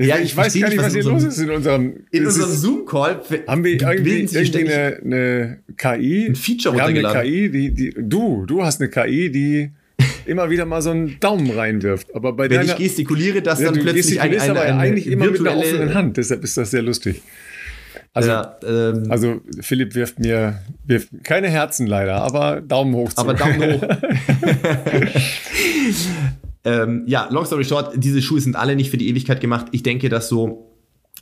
[0.00, 3.20] Ja, ich, ich weiß gar nicht, was hier los ist in unserem, in unserem Zoom-Call.
[3.48, 6.26] Haben wir irgendwie, irgendwie eine, eine KI?
[6.28, 9.72] Ein Feature wir haben eine KI, die, die, du, du hast eine KI, die
[10.26, 12.14] immer wieder mal so einen Daumen reinwirft.
[12.14, 15.26] Aber bei Wenn deiner, ich gestikuliere, dass ja, dann plötzlich eine, eine, eine, eigentlich immer
[15.26, 16.16] mit einer offenen Hand.
[16.16, 17.20] Deshalb ist das sehr lustig.
[18.12, 23.12] Also, ja, ähm, also Philipp wirft mir wirft keine Herzen leider, aber Daumen hoch.
[23.12, 23.18] Zu.
[23.18, 23.82] Aber Daumen hoch.
[26.68, 29.68] Ähm, ja, long story short, diese Schuhe sind alle nicht für die Ewigkeit gemacht.
[29.72, 30.66] Ich denke, dass so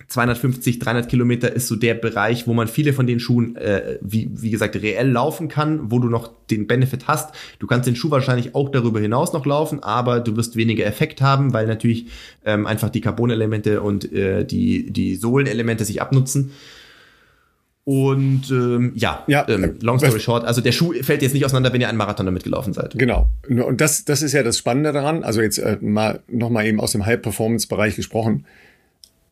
[0.08, 4.28] 250, 300 Kilometer ist so der Bereich, wo man viele von den Schuhen, äh, wie,
[4.32, 7.32] wie gesagt, reell laufen kann, wo du noch den Benefit hast.
[7.60, 11.20] Du kannst den Schuh wahrscheinlich auch darüber hinaus noch laufen, aber du wirst weniger Effekt
[11.20, 12.06] haben, weil natürlich
[12.44, 16.50] ähm, einfach die Carbon-Elemente und äh, die, die Sohlenelemente sich abnutzen.
[17.88, 21.72] Und ähm, ja, ja ähm, long story short, also der Schuh fällt jetzt nicht auseinander,
[21.72, 22.98] wenn ihr einen Marathon damit gelaufen seid.
[22.98, 23.30] Genau.
[23.48, 25.22] Und das, das ist ja das Spannende daran.
[25.22, 28.44] Also jetzt äh, mal nochmal eben aus dem High-Performance-Bereich gesprochen.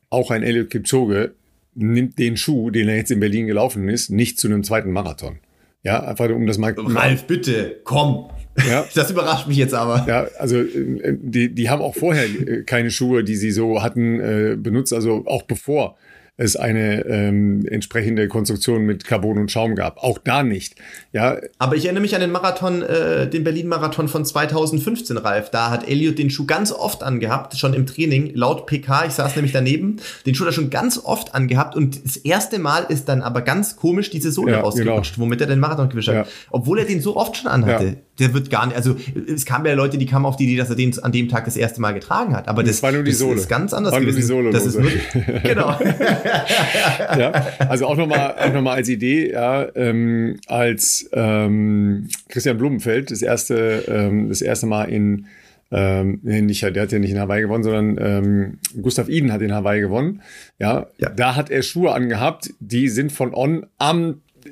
[0.09, 1.33] Auch ein Elliot Kipchoge
[1.75, 5.41] nimmt den Schuh, den er jetzt in Berlin gelaufen ist, nicht zu einem zweiten Marathon.
[5.83, 6.77] Ja, einfach um das mal.
[6.79, 8.31] Ralf, bitte, komm.
[8.69, 8.85] Ja.
[8.95, 10.07] Das überrascht mich jetzt aber.
[10.07, 14.21] Ja, also äh, die, die haben auch vorher äh, keine Schuhe, die sie so hatten,
[14.21, 14.93] äh, benutzt.
[14.93, 15.97] Also auch bevor
[16.37, 20.03] es eine ähm, entsprechende Konstruktion mit Carbon und Schaum gab.
[20.03, 20.75] Auch da nicht.
[21.13, 21.39] Ja.
[21.59, 25.51] Aber ich erinnere mich an den Marathon, äh, den Berlin-Marathon von 2015, Ralf.
[25.51, 29.07] Da hat Elliot den Schuh ganz oft angehabt, schon im Training, laut PK.
[29.07, 32.85] Ich saß nämlich daneben, den Schuh da schon ganz oft angehabt und das erste Mal
[32.89, 35.27] ist dann aber ganz komisch diese Sohle ja, rausgerutscht, genau.
[35.27, 36.15] womit er den Marathon gewischt hat.
[36.15, 36.27] Ja.
[36.51, 37.85] Obwohl er den so oft schon anhatte.
[37.85, 37.95] Ja.
[38.19, 38.97] Der wird gar nicht, also
[39.27, 41.47] es kamen ja Leute, die kamen auf die Idee, dass er den an dem Tag
[41.47, 42.47] das erste Mal getragen hat.
[42.47, 43.35] Aber das, das war nur die Sohle.
[43.35, 44.29] ist ganz anders war gewesen.
[44.29, 45.71] Nur die Sohle das ist nur, genau.
[47.19, 47.33] ja,
[47.69, 53.21] also auch nochmal auch noch mal als Idee, ja, ähm, als ähm, Christian Blumenfeld das
[53.21, 55.27] erste, ähm, das erste Mal in
[55.75, 59.53] ähm, nicht, der hat ja nicht in Hawaii gewonnen, sondern ähm, Gustav Iden hat in
[59.53, 60.23] Hawaii gewonnen.
[60.61, 64.51] Ja, ja, da hat er Schuhe angehabt, die sind von On am, äh,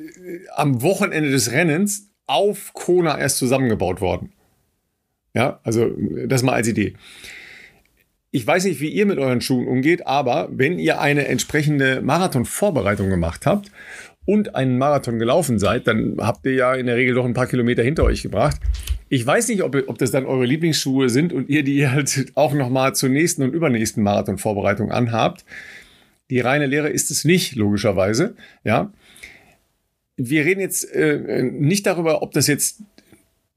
[0.57, 4.33] am Wochenende des Rennens auf Kona erst zusammengebaut worden.
[5.35, 5.91] Ja, also
[6.27, 6.95] das mal als Idee.
[8.31, 13.11] Ich weiß nicht, wie ihr mit euren Schuhen umgeht, aber wenn ihr eine entsprechende Marathon-Vorbereitung
[13.11, 13.71] gemacht habt
[14.25, 17.47] und einen Marathon gelaufen seid, dann habt ihr ja in der Regel doch ein paar
[17.47, 18.61] Kilometer hinter euch gebracht.
[19.11, 22.55] Ich weiß nicht, ob, ob das dann eure Lieblingsschuhe sind und ihr die halt auch
[22.55, 25.45] nochmal zur nächsten und übernächsten Marathon-Vorbereitung anhabt.
[26.31, 28.35] Die reine Lehre ist es nicht, logischerweise.
[28.65, 28.91] Ja.
[30.17, 32.83] Wir reden jetzt äh, nicht darüber, ob das jetzt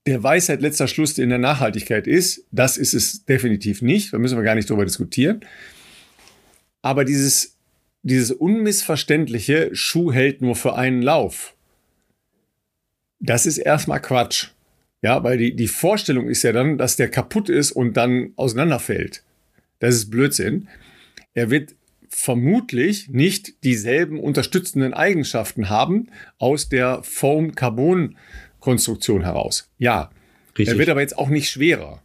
[0.06, 2.46] der Weisheit letzter Schluss in der Nachhaltigkeit ist.
[2.52, 4.14] Das ist es definitiv nicht.
[4.14, 5.42] Da müssen wir gar nicht drüber diskutieren.
[6.82, 7.58] Aber dieses,
[8.04, 11.56] dieses unmissverständliche Schuh hält nur für einen Lauf.
[13.20, 14.50] Das ist erstmal Quatsch.
[15.02, 19.24] Ja, weil die, die Vorstellung ist ja dann, dass der kaputt ist und dann auseinanderfällt.
[19.80, 20.68] Das ist Blödsinn.
[21.34, 21.76] Er wird
[22.10, 28.16] vermutlich nicht dieselben unterstützenden Eigenschaften haben aus der Foam-Carbon-
[28.66, 29.70] Konstruktion heraus.
[29.78, 30.10] Ja.
[30.58, 30.70] Richtig.
[30.70, 32.02] Er wird aber jetzt auch nicht schwerer.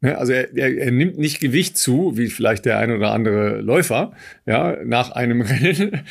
[0.00, 3.60] Ne, also er, er, er, nimmt nicht Gewicht zu, wie vielleicht der ein oder andere
[3.60, 4.12] Läufer,
[4.46, 6.04] ja, nach einem Rennen.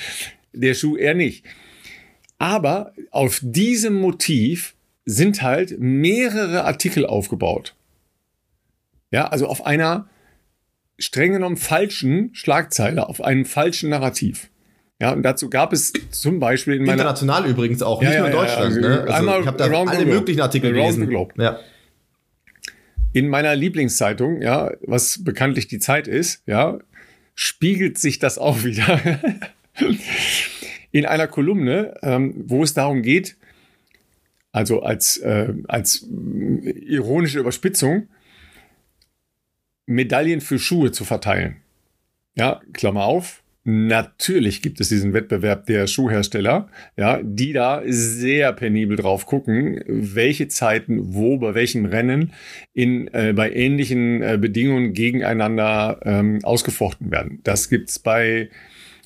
[0.52, 1.46] Der Schuh eher nicht.
[2.38, 7.74] Aber auf diesem Motiv sind halt mehrere Artikel aufgebaut.
[9.10, 10.10] Ja, also auf einer
[10.98, 14.50] streng genommen falschen Schlagzeile, auf einem falschen Narrativ.
[15.02, 18.28] Ja, und dazu gab es zum Beispiel in meiner international übrigens auch, nicht ja, nur
[18.28, 18.76] in Deutschland.
[18.76, 19.02] Ja, ne?
[19.08, 21.12] also ich habe da alle möglichen Artikel gelesen.
[21.40, 21.60] Ja.
[23.12, 26.78] In meiner Lieblingszeitung, ja, was bekanntlich die Zeit ist, ja,
[27.34, 29.00] spiegelt sich das auch wieder
[30.92, 33.38] in einer Kolumne, ähm, wo es darum geht,
[34.52, 36.06] also als, äh, als
[36.64, 38.08] ironische Überspitzung,
[39.86, 41.58] Medaillen für Schuhe zu verteilen.
[42.36, 46.68] Ja, Klammer auf, Natürlich gibt es diesen Wettbewerb der Schuhhersteller,
[46.98, 52.34] ja, die da sehr penibel drauf gucken, welche Zeiten wo bei welchem Rennen
[52.74, 57.40] in äh, bei ähnlichen äh, Bedingungen gegeneinander ähm, ausgefochten werden.
[57.44, 58.50] Das gibt's bei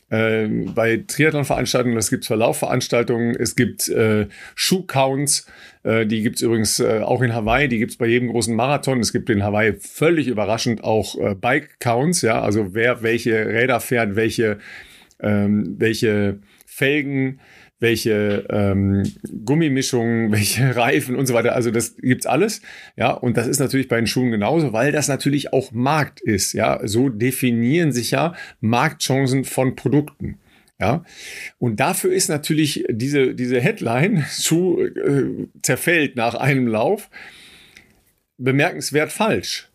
[0.10, 5.48] äh, bei Triathlon-Veranstaltungen, es gibt Verlaufveranstaltungen, es gibt äh, Schuhcounts,
[5.84, 8.56] äh, die gibt es übrigens äh, auch in Hawaii, die gibt es bei jedem großen
[8.56, 9.00] Marathon.
[9.00, 14.16] Es gibt in Hawaii völlig überraschend auch äh, Bike-Counts, ja, also wer welche Räder fährt,
[14.16, 14.60] welche,
[15.20, 17.40] ähm, welche Felgen,
[17.80, 19.04] welche ähm,
[19.46, 21.56] Gummimischungen, welche Reifen und so weiter.
[21.56, 22.62] Also das gibt's alles.
[22.96, 26.54] Ja, und das ist natürlich bei den Schuhen genauso, weil das natürlich auch Markt ist.
[26.54, 30.40] Ja, so definieren sich ja Marktchancen von Produkten.
[30.80, 31.06] Ja,
[31.58, 37.10] und dafür ist natürlich diese, diese Headline, Schuh äh, zerfällt nach einem Lauf,
[38.38, 39.70] bemerkenswert falsch.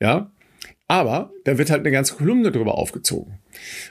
[0.00, 0.30] Ja,
[0.88, 3.38] aber da wird halt eine ganze Kolumne drüber aufgezogen.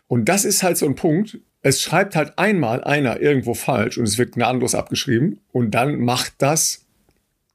[0.08, 4.04] Und das ist halt so ein Punkt, es schreibt halt einmal einer irgendwo falsch und
[4.04, 6.86] es wird gnadenlos abgeschrieben und dann macht das,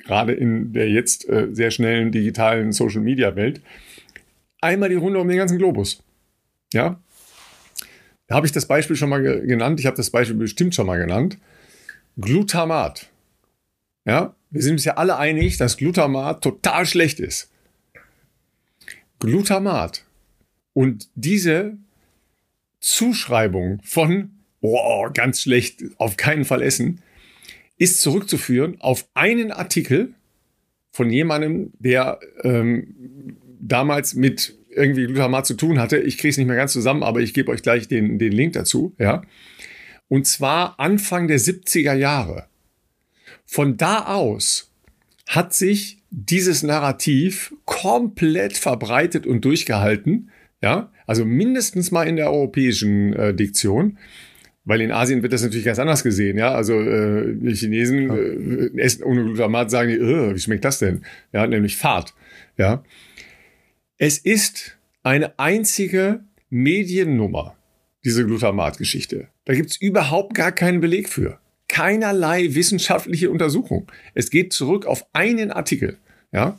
[0.01, 3.61] gerade in der jetzt äh, sehr schnellen digitalen Social-Media-Welt,
[4.61, 6.03] einmal die Runde um den ganzen Globus.
[6.73, 6.99] Ja,
[8.27, 9.79] da habe ich das Beispiel schon mal ge genannt.
[9.79, 11.39] Ich habe das Beispiel bestimmt schon mal genannt.
[12.17, 13.09] Glutamat.
[14.05, 17.49] Ja, wir sind uns ja alle einig, dass Glutamat total schlecht ist.
[19.21, 20.05] Glutamat.
[20.73, 21.79] Und diese
[22.81, 27.01] Zuschreibung von, oh, ganz schlecht, auf keinen Fall essen,
[27.79, 30.15] ist zurückzuführen auf einen Artikel
[30.91, 35.99] von jemandem, der ähm, damals mit irgendwie Glutamat zu tun hatte.
[35.99, 38.53] Ich kriege es nicht mehr ganz zusammen, aber ich gebe euch gleich den, den Link
[38.53, 38.95] dazu.
[38.99, 39.23] Ja.
[40.09, 42.47] Und zwar Anfang der 70er Jahre.
[43.45, 44.73] Von da aus
[45.27, 50.31] hat sich dieses Narrativ komplett verbreitet und durchgehalten.
[50.63, 53.99] Ja, also mindestens mal in der europäischen äh, Diktion.
[54.65, 56.53] Weil in Asien wird das natürlich ganz anders gesehen, ja.
[56.55, 58.11] Also äh, die Chinesen
[58.77, 61.03] äh, essen ohne Glutamat, sagen die, äh, wie schmeckt das denn?
[61.33, 62.15] Ja, nämlich Fahrt.
[62.59, 62.85] Ja.
[63.97, 67.57] Es ist eine einzige Mediennummer,
[68.05, 69.29] diese Glutamat-Geschichte.
[69.47, 71.39] Da gibt's überhaupt gar keinen Beleg für.
[71.69, 73.91] Keinerlei wissenschaftliche Untersuchung.
[74.15, 75.97] Es geht zurück auf einen Artikel.
[76.33, 76.59] Ja.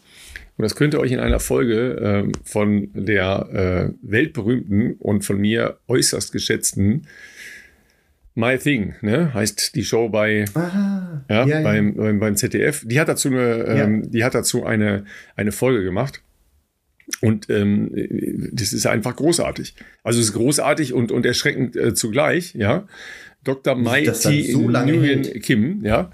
[0.57, 5.39] Und das könnt ihr euch in einer Folge äh, von der äh, weltberühmten und von
[5.39, 7.07] mir äußerst geschätzten
[8.33, 9.33] My Thing, ne?
[9.33, 12.13] heißt die Show bei, Aha, ja, ja, beim, ja.
[12.13, 12.83] beim ZDF.
[12.85, 16.21] Die hat dazu eine, ähm, die hat dazu eine, eine Folge gemacht.
[17.19, 17.91] Und ähm,
[18.53, 19.75] das ist einfach großartig.
[20.03, 22.87] Also es ist großartig und, und erschreckend äh, zugleich, ja.
[23.43, 23.75] Dr.
[23.75, 26.11] Mighty so Nguyen Kim, ja.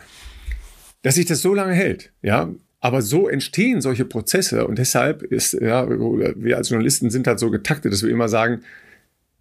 [1.04, 2.52] Dass sich das so lange hält, ja.
[2.88, 7.52] Aber so entstehen solche Prozesse und deshalb ist, ja, wir als Journalisten sind halt so
[7.52, 8.62] getaktet, dass wir immer sagen,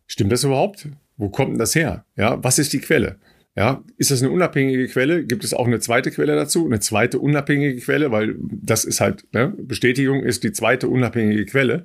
[0.08, 0.88] stimmt das überhaupt?
[1.16, 2.04] Wo kommt denn das her?
[2.16, 3.20] Ja, was ist die Quelle?
[3.54, 5.24] Ja, ist das eine unabhängige Quelle?
[5.24, 6.66] Gibt es auch eine zweite Quelle dazu?
[6.66, 11.84] Eine zweite unabhängige Quelle, weil das ist halt, ne, Bestätigung ist die zweite unabhängige Quelle.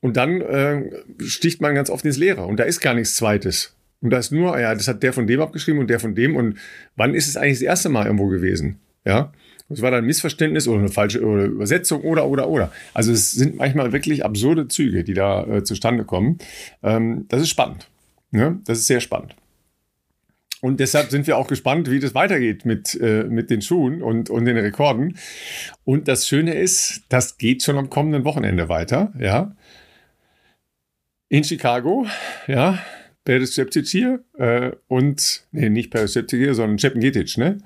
[0.00, 0.90] Und dann äh,
[1.20, 3.76] sticht man ganz oft ins Leere und da ist gar nichts Zweites.
[4.00, 6.34] Und da ist nur, ja, das hat der von dem abgeschrieben und der von dem.
[6.34, 6.58] Und
[6.96, 8.80] wann ist es eigentlich das erste Mal irgendwo gewesen?
[9.04, 9.32] Ja,
[9.68, 12.72] es war dann ein Missverständnis oder eine falsche Übersetzung oder, oder, oder.
[12.94, 16.38] Also es sind manchmal wirklich absurde Züge, die da äh, zustande kommen.
[16.82, 17.88] Ähm, das ist spannend.
[18.30, 18.60] Ne?
[18.64, 19.34] Das ist sehr spannend.
[20.62, 24.30] Und deshalb sind wir auch gespannt, wie das weitergeht mit, äh, mit den Schuhen und,
[24.30, 25.18] und den Rekorden.
[25.84, 29.54] Und das Schöne ist, das geht schon am kommenden Wochenende weiter, ja.
[31.28, 32.06] In Chicago,
[32.46, 32.78] ja.
[33.24, 37.58] Peres Ceptic hier äh, und, nee, nicht Peres Ceptic hier, sondern Cepen Getic, ne?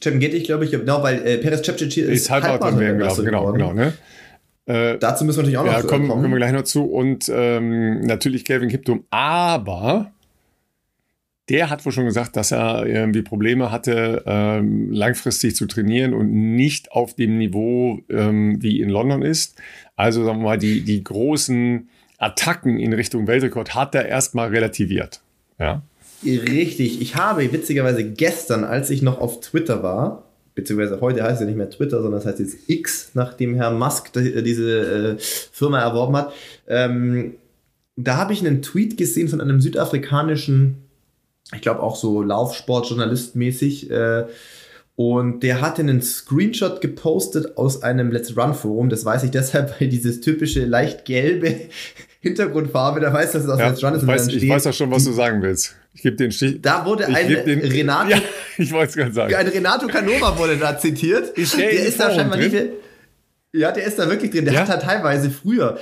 [0.00, 3.24] Cepen Getic, glaube ich, genau, weil äh, Peres Ceptic hier ist, ist Halbmarathon werden gelaufen,
[3.24, 3.92] genau, genau, ne?
[4.66, 6.22] Äh, Dazu müssen wir natürlich auch noch ja, kommen, kommen.
[6.22, 6.84] kommen wir gleich noch zu.
[6.84, 10.12] Und ähm, natürlich Kelvin Kiptum, aber
[11.48, 16.32] der hat wohl schon gesagt, dass er irgendwie Probleme hatte, ähm, langfristig zu trainieren und
[16.32, 19.60] nicht auf dem Niveau ähm, wie in London ist.
[19.96, 21.88] Also sagen wir mal, die, die großen
[22.18, 25.20] Attacken in Richtung Weltrekord hat er erstmal relativiert.
[25.58, 25.82] Ja.
[26.24, 27.00] Richtig.
[27.00, 31.46] Ich habe witzigerweise gestern, als ich noch auf Twitter war, beziehungsweise heute heißt es ja
[31.46, 36.16] nicht mehr Twitter, sondern es heißt jetzt X, nachdem Herr Musk diese äh, Firma erworben
[36.16, 36.32] hat,
[36.68, 37.34] ähm,
[37.96, 40.82] da habe ich einen Tweet gesehen von einem südafrikanischen
[41.54, 43.90] ich glaube auch so Laufsportjournalist mäßig.
[43.90, 44.24] Äh,
[44.94, 48.88] und der hatte einen Screenshot gepostet aus einem Let's Run Forum.
[48.88, 51.54] Das weiß ich deshalb, weil dieses typische leicht gelbe
[52.20, 54.06] Hintergrundfarbe, da weiß, dass es aus ja, Let's Run ist.
[54.06, 55.76] Weiß, ich weiß ja schon, was du sagen willst.
[55.94, 56.60] Ich gebe den Stich.
[56.62, 58.10] Da wurde ein Renato.
[58.10, 58.22] Ja,
[58.58, 59.34] ich wollte es gerade sagen.
[59.34, 61.36] Ein Renato Canova wurde da zitiert.
[61.36, 62.66] Ist der, ist da scheinbar nicht mehr.
[63.52, 64.44] Ja, der ist da wirklich drin.
[64.44, 64.60] Der ja?
[64.60, 65.78] hat da teilweise früher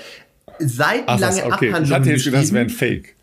[0.59, 1.69] seitenlange Ach, okay.
[1.69, 1.85] Abhandlungen.
[1.85, 3.15] Ich hatte jetzt gedacht, das wäre ein Fake.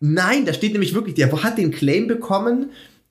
[0.00, 2.70] Nein, da steht nämlich wirklich, der hat den Claim bekommen,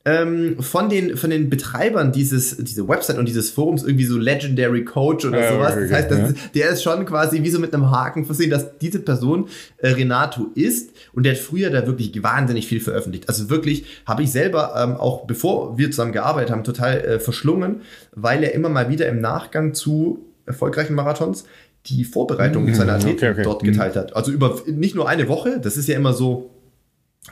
[0.09, 4.83] ähm, von, den, von den Betreibern dieses, diese Website und dieses Forums irgendwie so Legendary
[4.83, 5.75] Coach oder ja, sowas.
[5.75, 8.99] Das heißt, das der ist schon quasi wie so mit einem Haken versehen, dass diese
[8.99, 13.29] Person äh, Renato ist und der hat früher da wirklich wahnsinnig viel veröffentlicht.
[13.29, 17.81] Also wirklich habe ich selber ähm, auch bevor wir zusammen gearbeitet haben, total äh, verschlungen,
[18.15, 21.43] weil er immer mal wieder im Nachgang zu erfolgreichen Marathons
[21.85, 22.73] die Vorbereitung mhm.
[22.73, 23.43] seiner Athleten okay, okay.
[23.43, 24.15] dort geteilt hat.
[24.15, 26.49] Also über nicht nur eine Woche, das ist ja immer so,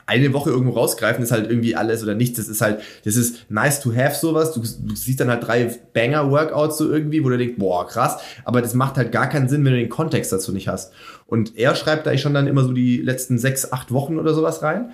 [0.05, 2.37] eine Woche irgendwo rausgreifen ist halt irgendwie alles oder nichts.
[2.37, 4.53] Das ist halt, das ist nice to have sowas.
[4.53, 8.17] Du, du siehst dann halt drei Banger-Workouts so irgendwie, wo du denkst, boah, krass.
[8.45, 10.93] Aber das macht halt gar keinen Sinn, wenn du den Kontext dazu nicht hast.
[11.25, 14.61] Und er schreibt da schon dann immer so die letzten sechs, acht Wochen oder sowas
[14.63, 14.91] rein.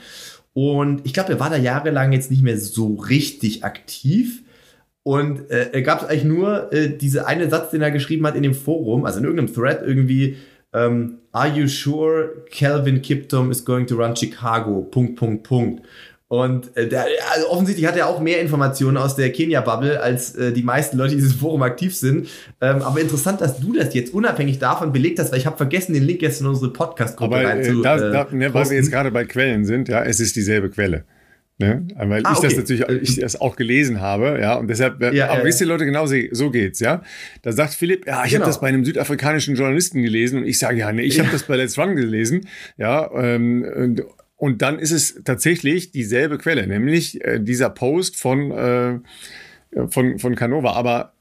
[0.54, 4.44] Und ich glaube, er war da jahrelang jetzt nicht mehr so richtig aktiv.
[5.04, 8.44] Und äh, gab es eigentlich nur äh, diese eine Satz, den er geschrieben hat in
[8.44, 10.38] dem Forum, also in irgendeinem Thread irgendwie,
[10.72, 14.82] ähm, Are you sure Calvin Kiptum is going to run Chicago?
[14.82, 15.82] Punkt, Punkt, Punkt.
[16.28, 17.06] Und äh, der,
[17.36, 21.12] also offensichtlich hat er auch mehr Informationen aus der Kenia-Bubble, als äh, die meisten Leute,
[21.12, 22.28] die in diesem Forum aktiv sind.
[22.62, 25.94] Ähm, aber interessant, dass du das jetzt unabhängig davon belegt hast, weil ich habe vergessen,
[25.94, 28.10] den Link jetzt in unsere Podcast-Gruppe reinzuposten.
[28.10, 30.70] Äh, da, da, ne, weil wir jetzt gerade bei Quellen sind, ja, es ist dieselbe
[30.70, 31.04] Quelle.
[31.64, 31.88] Ne?
[31.96, 32.48] Weil ah, ich okay.
[32.48, 35.62] das natürlich ich das auch gelesen habe, ja, und deshalb, äh, ja, aber ja, wisst
[35.62, 37.04] ihr Leute, genau so geht's, ja.
[37.42, 38.42] Da sagt Philipp, ja, ich genau.
[38.42, 41.24] habe das bei einem südafrikanischen Journalisten gelesen und ich sage, ja, nee, ich ja.
[41.24, 44.04] habe das bei Let's Run gelesen, ja, ähm, und,
[44.36, 49.00] und dann ist es tatsächlich dieselbe Quelle, nämlich äh, dieser Post von, äh,
[49.88, 50.74] von, von Canova.
[50.74, 51.14] Aber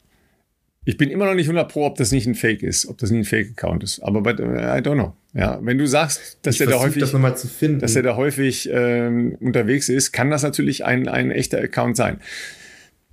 [0.84, 3.10] ich bin immer noch nicht 100 pro, ob das nicht ein Fake ist, ob das
[3.10, 4.00] nicht ein Fake-Account ist.
[4.00, 5.14] Aber but, uh, I don't know.
[5.34, 7.12] Ja, wenn du sagst, dass er da häufig, das
[7.78, 12.18] dass er da häufig ähm, unterwegs ist, kann das natürlich ein, ein echter Account sein.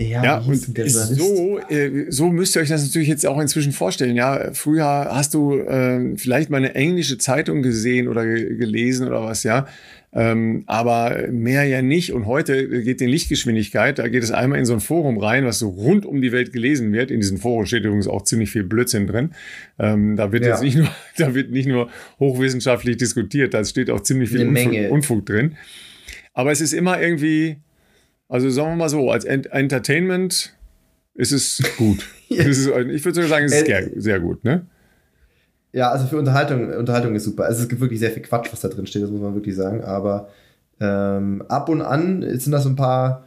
[0.01, 4.15] Ja, ja und so, äh, so müsst ihr euch das natürlich jetzt auch inzwischen vorstellen.
[4.15, 9.43] Ja, früher hast du äh, vielleicht mal eine englische Zeitung gesehen oder gelesen oder was,
[9.43, 9.67] ja.
[10.11, 12.13] Ähm, aber mehr ja nicht.
[12.13, 15.59] Und heute geht in Lichtgeschwindigkeit, da geht es einmal in so ein Forum rein, was
[15.59, 17.11] so rund um die Welt gelesen wird.
[17.11, 19.31] In diesem Forum steht übrigens auch ziemlich viel Blödsinn drin.
[19.77, 20.51] Ähm, da wird ja.
[20.51, 24.91] jetzt nicht nur, da wird nicht nur hochwissenschaftlich diskutiert, da steht auch ziemlich viel Unfug,
[24.91, 25.55] Unfug, drin.
[26.33, 27.57] Aber es ist immer irgendwie,
[28.27, 30.55] also sagen wir mal so, als Ent Entertainment
[31.13, 32.07] ist es gut.
[32.29, 32.43] ja.
[32.45, 34.65] ist, ich würde sogar sagen, es ist äh, sehr, sehr gut, ne?
[35.71, 37.45] Ja, also für Unterhaltung, Unterhaltung ist super.
[37.45, 39.55] Also es gibt wirklich sehr viel Quatsch, was da drin steht, das muss man wirklich
[39.55, 39.83] sagen.
[39.83, 40.29] Aber
[40.79, 43.25] ähm, ab und an sind das so ein paar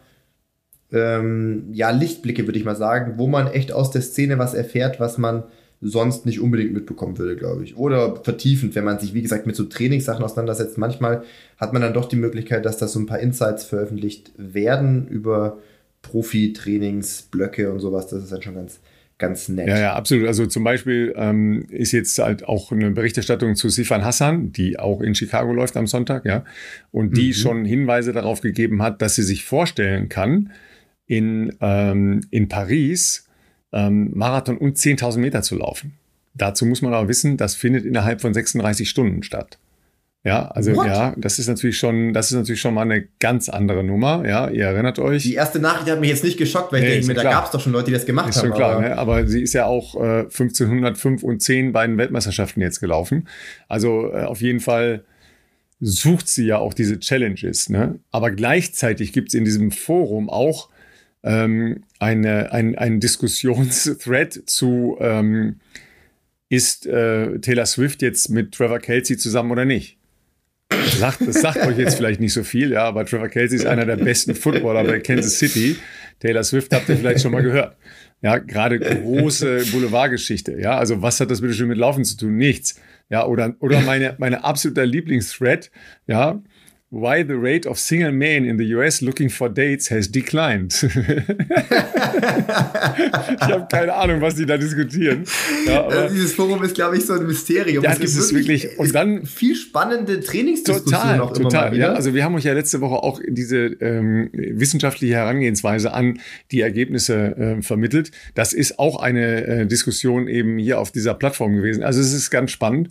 [0.92, 5.00] ähm, ja, Lichtblicke, würde ich mal sagen, wo man echt aus der Szene was erfährt,
[5.00, 5.44] was man
[5.80, 7.76] sonst nicht unbedingt mitbekommen würde, glaube ich.
[7.76, 10.78] Oder vertiefend, wenn man sich, wie gesagt, mit so Trainingssachen auseinandersetzt.
[10.78, 11.24] Manchmal
[11.58, 15.58] hat man dann doch die Möglichkeit, dass da so ein paar Insights veröffentlicht werden über
[16.02, 18.06] Profi-Trainingsblöcke und sowas.
[18.06, 18.78] Das ist dann schon ganz,
[19.22, 19.68] ganz nett.
[19.68, 20.26] Ja, ja, absolut.
[20.26, 25.00] Also zum Beispiel ähm, ist jetzt halt auch eine Berichterstattung zu Sifan Hassan, die auch
[25.00, 26.44] in Chicago läuft am Sonntag, ja,
[26.90, 27.32] und die mhm.
[27.32, 30.52] schon Hinweise darauf gegeben hat, dass sie sich vorstellen kann,
[31.06, 33.28] in, ähm, in Paris
[33.72, 35.94] ähm, Marathon und 10.000 Meter zu laufen.
[36.34, 39.58] Dazu muss man aber wissen, das findet innerhalb von 36 Stunden statt.
[40.24, 40.86] Ja, also What?
[40.86, 44.24] ja, das ist natürlich schon, das ist natürlich schon mal eine ganz andere Nummer.
[44.24, 45.24] Ja, ihr erinnert euch.
[45.24, 47.46] Die erste Nachricht hat mich jetzt nicht geschockt, weil nee, ich denke mir, da gab
[47.46, 48.48] es doch schon Leute, die das gemacht ist haben.
[48.48, 48.98] Schon klar, aber, ne?
[48.98, 53.28] aber sie ist ja auch äh, 1505 und 10 bei den Weltmeisterschaften jetzt gelaufen.
[53.68, 55.02] Also äh, auf jeden Fall
[55.80, 57.68] sucht sie ja auch diese Challenges.
[57.68, 57.98] Ne?
[58.12, 60.68] Aber gleichzeitig gibt es in diesem Forum auch
[61.24, 65.56] ähm, eine, ein, ein Diskussionsthread zu ähm,
[66.48, 69.98] ist äh, Taylor Swift jetzt mit Trevor Kelsey zusammen oder nicht?
[70.84, 73.66] Das sagt, das sagt euch jetzt vielleicht nicht so viel, ja, aber Trevor Kelsey ist
[73.66, 75.76] einer der besten Footballer bei Kansas City.
[76.20, 77.76] Taylor Swift habt ihr vielleicht schon mal gehört.
[78.22, 80.58] Ja, gerade große Boulevardgeschichte.
[80.60, 82.36] Ja, also was hat das bitte schön mit Laufen zu tun?
[82.36, 82.80] Nichts.
[83.10, 85.70] Ja, oder, oder meine, meine absoluter Lieblingsthread,
[86.06, 86.40] ja,
[86.94, 90.74] Why the rate of single men in the US looking for dates has declined.
[90.82, 90.90] ich
[93.40, 95.24] habe keine Ahnung, was die da diskutieren.
[95.66, 97.82] Ja, aber, dieses Forum ist, glaube ich, so ein Mysterium.
[97.82, 101.78] Ja, es das ist wirklich, wirklich und dann viel spannende Trainingsdiskussionen total, total.
[101.78, 106.20] Ja, also wir haben euch ja letzte Woche auch diese ähm, wissenschaftliche Herangehensweise an
[106.50, 108.10] die Ergebnisse äh, vermittelt.
[108.34, 111.82] Das ist auch eine äh, Diskussion eben hier auf dieser Plattform gewesen.
[111.84, 112.90] Also es ist ganz spannend.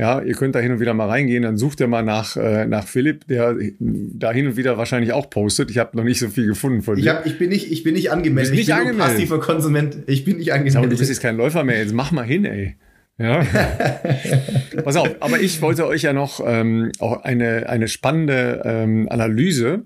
[0.00, 2.64] Ja, ihr könnt da hin und wieder mal reingehen, dann sucht ihr mal nach, äh,
[2.64, 5.70] nach Philipp, der da hin und wieder wahrscheinlich auch postet.
[5.70, 7.02] Ich habe noch nicht so viel gefunden von dir.
[7.02, 8.52] Ich, hab, ich, bin, nicht, ich bin nicht angemeldet.
[8.52, 9.16] Nicht ich bin angemeldet.
[9.16, 9.98] passiver Konsument.
[10.06, 10.78] Ich bin nicht angemeldet.
[10.78, 11.76] Aber du bist jetzt kein Läufer mehr.
[11.80, 12.76] Jetzt mach mal hin, ey.
[13.18, 13.44] Ja.
[14.84, 19.84] Pass auf, aber ich wollte euch ja noch ähm, auch eine, eine spannende ähm, Analyse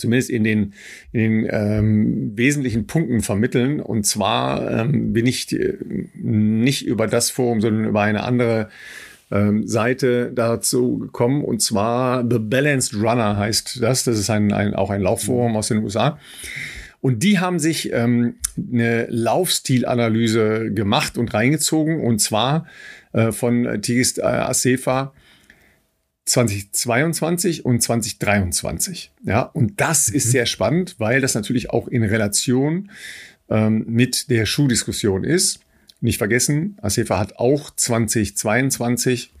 [0.00, 0.74] zumindest in den,
[1.12, 3.80] in den ähm, wesentlichen Punkten vermitteln.
[3.80, 5.78] Und zwar ähm, bin ich äh,
[6.14, 8.68] nicht über das Forum, sondern über eine andere
[9.30, 14.04] ähm, Seite dazu gekommen und zwar The Balanced Runner heißt das.
[14.04, 16.18] Das ist ein, ein, auch ein Laufforum aus den USA.
[17.00, 22.66] Und die haben sich ähm, eine Laufstilanalyse gemacht und reingezogen und zwar
[23.12, 25.12] äh, von Tigist äh, Asefa
[26.30, 29.10] 2022 und 2023.
[29.24, 30.30] Ja, und das ist mhm.
[30.30, 32.90] sehr spannend, weil das natürlich auch in Relation
[33.48, 35.60] ähm, mit der Schuhdiskussion ist.
[36.00, 39.32] Nicht vergessen, Asefa hat auch 2022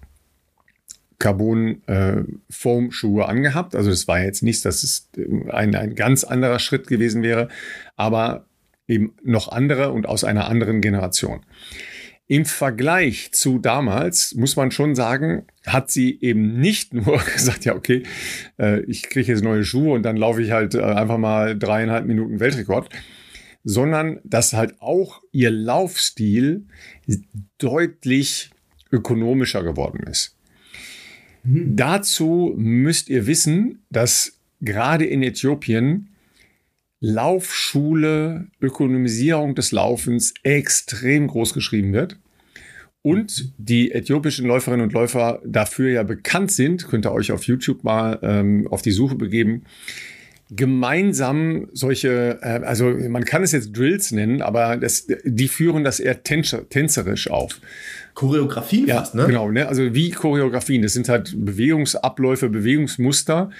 [1.20, 3.76] Carbon äh, Foam Schuhe angehabt.
[3.76, 7.48] Also das war jetzt nicht, dass es äh, ein, ein ganz anderer Schritt gewesen wäre,
[7.94, 8.46] aber
[8.88, 11.40] eben noch andere und aus einer anderen Generation.
[12.30, 17.74] Im Vergleich zu damals muss man schon sagen, hat sie eben nicht nur gesagt, ja,
[17.74, 18.04] okay,
[18.56, 22.06] äh, ich kriege jetzt neue Schuhe und dann laufe ich halt äh, einfach mal dreieinhalb
[22.06, 22.88] Minuten Weltrekord,
[23.64, 26.66] sondern dass halt auch ihr Laufstil
[27.58, 28.50] deutlich
[28.92, 30.36] ökonomischer geworden ist.
[31.42, 31.74] Mhm.
[31.74, 36.10] Dazu müsst ihr wissen, dass gerade in Äthiopien
[37.00, 42.19] Laufschule, Ökonomisierung des Laufens extrem groß geschrieben wird.
[43.02, 47.82] Und die äthiopischen Läuferinnen und Läufer dafür ja bekannt sind, könnt ihr euch auf YouTube
[47.82, 49.62] mal ähm, auf die Suche begeben,
[50.50, 56.00] gemeinsam solche, äh, also man kann es jetzt Drills nennen, aber das, die führen das
[56.00, 57.60] eher tänzerisch auf.
[58.14, 59.26] Choreografien ja, fast, ne?
[59.26, 59.68] Genau, ne?
[59.68, 60.82] also wie Choreografien.
[60.82, 63.50] Das sind halt Bewegungsabläufe, Bewegungsmuster,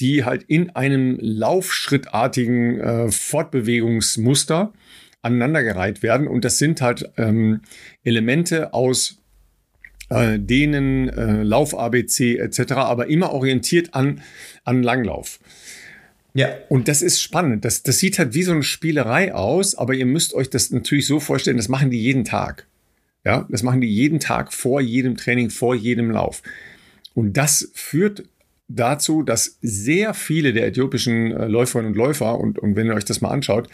[0.00, 4.72] die halt in einem laufschrittartigen äh, Fortbewegungsmuster
[5.22, 6.26] aneinandergereiht werden.
[6.26, 7.60] Und das sind halt ähm,
[8.02, 9.18] Elemente aus
[10.10, 14.22] äh, denen äh, Lauf ABC etc., aber immer orientiert an,
[14.64, 15.38] an Langlauf.
[16.34, 16.48] Ja.
[16.68, 17.64] Und das ist spannend.
[17.64, 21.06] Das, das sieht halt wie so eine Spielerei aus, aber ihr müsst euch das natürlich
[21.06, 22.66] so vorstellen, das machen die jeden Tag.
[23.24, 26.42] Ja, das machen die jeden Tag vor jedem Training, vor jedem Lauf.
[27.14, 28.24] Und das führt
[28.70, 33.04] dazu, dass sehr viele der äthiopischen äh, Läuferinnen und Läufer, und, und wenn ihr euch
[33.04, 33.68] das mal anschaut,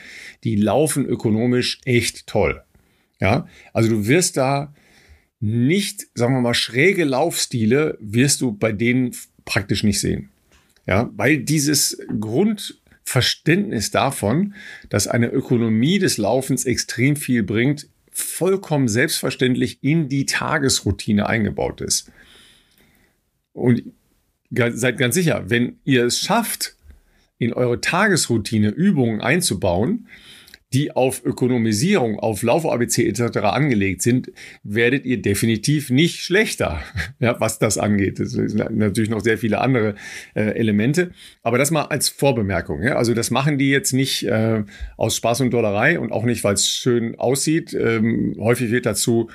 [0.45, 2.63] die laufen ökonomisch echt toll.
[3.21, 4.75] Ja, also du wirst da
[5.41, 9.13] nicht, sagen wir mal, schräge Laufstile wirst du bei denen
[9.45, 10.31] praktisch nicht sehen.
[10.87, 14.55] Ja, weil dieses Grundverständnis davon,
[14.89, 22.11] dass eine Ökonomie des Laufens extrem viel bringt, vollkommen selbstverständlich in die Tagesroutine eingebaut ist.
[23.53, 23.83] Und
[24.73, 26.77] seid ganz sicher, wenn ihr es schafft,
[27.39, 30.09] in eure Tagesroutine Übungen einzubauen,
[30.73, 33.39] die auf Ökonomisierung, auf Lauf-ABC etc.
[33.39, 34.33] angelegt sind,
[34.65, 36.81] werdet ihr definitiv nicht schlechter,
[37.21, 38.19] ja, was das angeht.
[38.19, 39.95] Es sind natürlich noch sehr viele andere
[40.35, 41.13] äh, Elemente,
[41.43, 42.83] aber das mal als Vorbemerkung.
[42.83, 42.97] Ja?
[42.97, 44.65] Also das machen die jetzt nicht äh,
[44.97, 47.73] aus Spaß und Dollerei und auch nicht, weil es schön aussieht.
[47.73, 49.31] Ähm, häufig wird dazu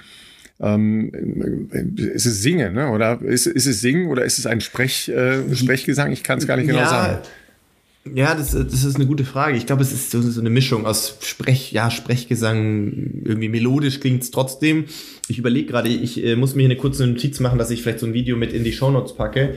[0.61, 2.89] ähm, ist es Singen, ne?
[2.89, 6.11] oder ist, ist es Singen oder ist es ein Sprech, äh, Sprechgesang?
[6.11, 7.17] Ich kann es gar nicht genau ja, sagen.
[8.15, 9.57] Ja, das, das ist eine gute Frage.
[9.57, 14.21] Ich glaube, es ist so, so eine Mischung aus Sprech, ja, Sprechgesang, irgendwie melodisch klingt
[14.21, 14.85] es trotzdem.
[15.27, 17.99] Ich überlege gerade, ich äh, muss mir hier eine kurze Notiz machen, dass ich vielleicht
[17.99, 19.55] so ein Video mit in die Shownotes packe.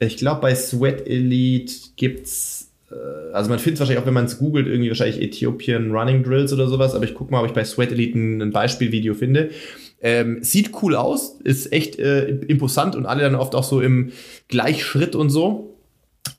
[0.00, 4.24] Ich glaube, bei Sweat Elite gibt's, äh, also man findet es wahrscheinlich auch, wenn man
[4.24, 7.52] es googelt, irgendwie wahrscheinlich Ethiopian Running Drills oder sowas, aber ich gucke mal, ob ich
[7.52, 9.50] bei Sweat Elite ein Beispielvideo finde.
[10.04, 14.12] Ähm, sieht cool aus, ist echt äh, imposant und alle dann oft auch so im
[14.48, 15.76] Gleichschritt und so.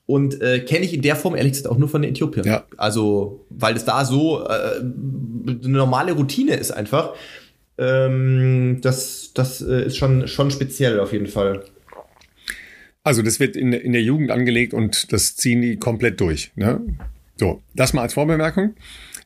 [0.06, 2.46] Und äh, kenne ich in der Form ehrlich gesagt auch nur von den Äthiopiern.
[2.46, 2.64] Ja.
[2.76, 7.14] Also, weil es da so äh, eine normale Routine ist einfach.
[7.78, 11.64] Ähm, das das äh, ist schon, schon speziell auf jeden Fall.
[13.02, 16.52] Also, das wird in, in der Jugend angelegt und das ziehen die komplett durch.
[16.54, 16.80] Ne?
[17.36, 18.74] So, das mal als Vorbemerkung.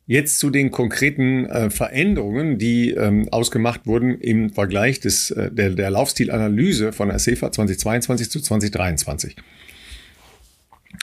[0.09, 5.71] Jetzt zu den konkreten äh, Veränderungen, die ähm, ausgemacht wurden im Vergleich des, äh, der,
[5.71, 9.37] der Laufstilanalyse von CEFA 2022 zu 2023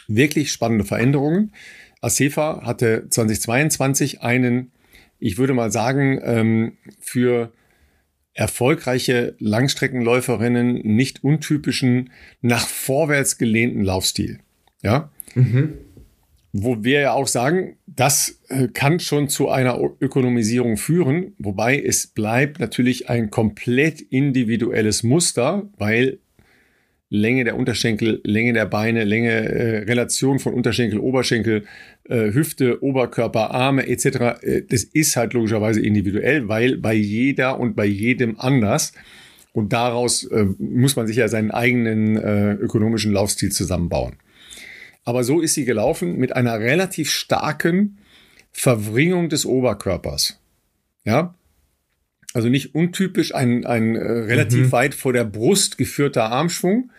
[0.08, 1.52] wirklich spannende Veränderungen.
[2.02, 4.72] Acefa hatte 2022 einen,
[5.20, 7.52] ich würde mal sagen, ähm, für
[8.34, 12.12] erfolgreiche Langstreckenläuferinnen nicht untypischen,
[12.42, 14.40] nach vorwärts gelehnten Laufstil.
[14.84, 15.10] Ja.
[15.36, 15.74] Mhm.
[16.52, 22.08] Wo wir ja auch sagen, das äh, kann schon zu einer Ökonomisierung führen, wobei es
[22.08, 26.20] bleibt natürlich ein komplett individuelles Muster, weil
[27.10, 31.64] Länge der Unterschenkel, Länge der Beine, Länge, äh, Relation von Unterschenkel, Oberschenkel,
[32.10, 34.06] äh, Hüfte, Oberkörper, Arme etc.
[34.42, 38.92] Äh, das ist halt logischerweise individuell, weil bei jeder und bei jedem anders.
[39.54, 44.18] Und daraus äh, muss man sich ja seinen eigenen äh, ökonomischen Laufstil zusammenbauen.
[45.06, 48.00] Aber so ist sie gelaufen mit einer relativ starken
[48.52, 50.40] Verwringung des Oberkörpers.
[51.06, 51.36] Ja,
[52.34, 54.72] Also nicht untypisch ein, ein äh, relativ mhm.
[54.72, 56.90] weit vor der Brust geführter Armschwung.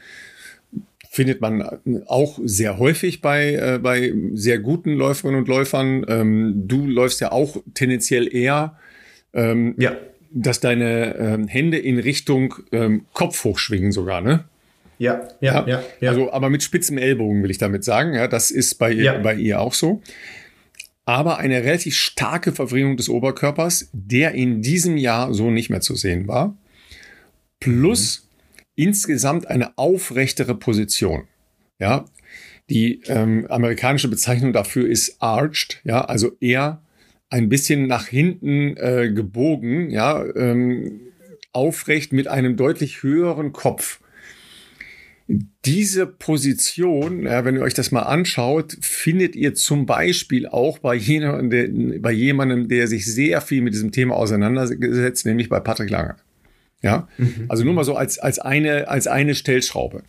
[1.10, 6.04] Findet man auch sehr häufig bei, äh, bei sehr guten Läuferinnen und Läufern.
[6.08, 8.78] Ähm, du läufst ja auch tendenziell eher,
[9.32, 9.96] ähm, ja.
[10.30, 14.44] dass deine ähm, Hände in Richtung ähm, Kopf hochschwingen sogar, ne?
[14.98, 18.14] Ja, ja, ja, ja, Also, aber mit spitzem Ellbogen will ich damit sagen.
[18.14, 19.18] Ja, das ist bei, ja.
[19.18, 20.02] bei ihr auch so
[21.06, 25.94] aber eine relativ starke Verwringung des Oberkörpers, der in diesem Jahr so nicht mehr zu
[25.94, 26.58] sehen war.
[27.60, 28.62] Plus mhm.
[28.74, 31.28] insgesamt eine aufrechtere Position.
[31.78, 32.06] Ja,
[32.68, 36.82] die ähm, amerikanische Bezeichnung dafür ist arched, ja, also eher
[37.30, 41.00] ein bisschen nach hinten äh, gebogen, ja, ähm,
[41.52, 44.00] aufrecht mit einem deutlich höheren Kopf
[45.28, 50.94] diese Position, ja, wenn ihr euch das mal anschaut, findet ihr zum Beispiel auch bei,
[50.94, 55.90] jemandem, der, bei jemandem, der sich sehr viel mit diesem Thema auseinandersetzt, nämlich bei Patrick
[55.90, 56.14] Lange.
[56.82, 57.46] Ja, mhm.
[57.48, 60.02] also nur mal so als, als eine, als eine Stellschraube.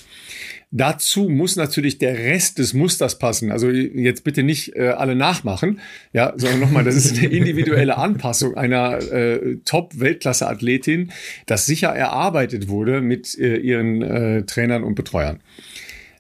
[0.70, 3.52] Dazu muss natürlich der Rest des Musters passen.
[3.52, 5.80] Also jetzt bitte nicht äh, alle nachmachen,
[6.12, 11.12] ja, sondern nochmal, das ist eine individuelle Anpassung einer äh, Top-Weltklasse-Athletin,
[11.46, 15.42] das sicher erarbeitet wurde mit äh, ihren äh, Trainern und Betreuern.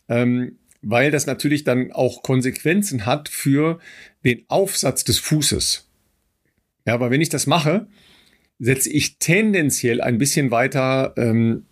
[0.08, 3.80] Ähm, weil das natürlich dann auch Konsequenzen hat für
[4.24, 5.90] den Aufsatz des Fußes.
[6.86, 7.88] Ja, aber wenn ich das mache,
[8.60, 11.66] setze ich tendenziell ein bisschen weiter ähm,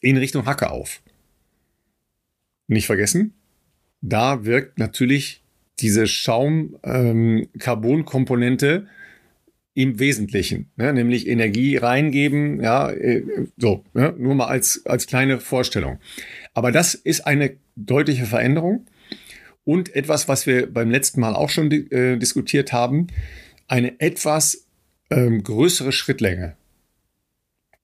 [0.00, 1.00] in Richtung Hacke auf.
[2.72, 3.34] Nicht vergessen,
[4.00, 5.42] da wirkt natürlich
[5.80, 8.86] diese Schaum-Carbon-Komponente ähm,
[9.74, 10.92] im Wesentlichen, ne?
[10.92, 13.22] nämlich Energie reingeben, ja, äh,
[13.56, 14.14] so, ne?
[14.18, 15.98] nur mal als, als kleine Vorstellung.
[16.52, 18.86] Aber das ist eine deutliche Veränderung
[19.64, 23.06] und etwas, was wir beim letzten Mal auch schon äh, diskutiert haben,
[23.66, 24.66] eine etwas
[25.10, 26.56] ähm, größere Schrittlänge.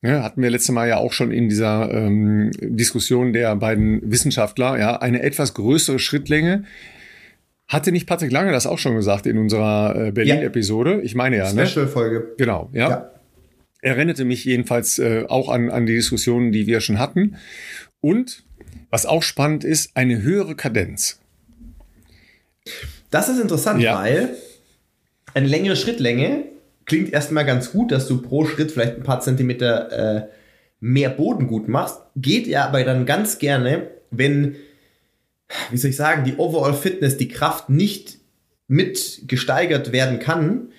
[0.03, 4.79] Ja, hatten wir letztes Mal ja auch schon in dieser ähm, Diskussion der beiden Wissenschaftler,
[4.79, 6.65] ja, eine etwas größere Schrittlänge.
[7.67, 10.93] Hatte nicht Patrick Lange das auch schon gesagt in unserer äh, Berlin-Episode?
[10.93, 10.99] Ja.
[11.01, 11.67] Ich meine ja, ne?
[11.67, 12.35] Special-Folge.
[12.39, 12.89] Genau, ja.
[12.89, 13.11] ja.
[13.83, 17.37] Erinnerte mich jedenfalls äh, auch an, an die Diskussionen, die wir schon hatten.
[18.01, 18.45] Und
[18.91, 21.21] was auch spannend ist, eine höhere Kadenz.
[23.11, 23.99] Das ist interessant, ja.
[23.99, 24.31] weil
[25.35, 26.45] eine längere Schrittlänge
[26.89, 30.27] klingt erstmal ganz gut, dass du pro Schritt vielleicht ein paar Zentimeter äh,
[30.81, 32.01] mehr Boden gut machst.
[32.17, 34.57] Geht ja aber dann ganz gerne, wenn,
[35.71, 38.19] wie soll ich sagen, die Overall Fitness, die Kraft nicht
[38.67, 40.73] mit gesteigert werden kann,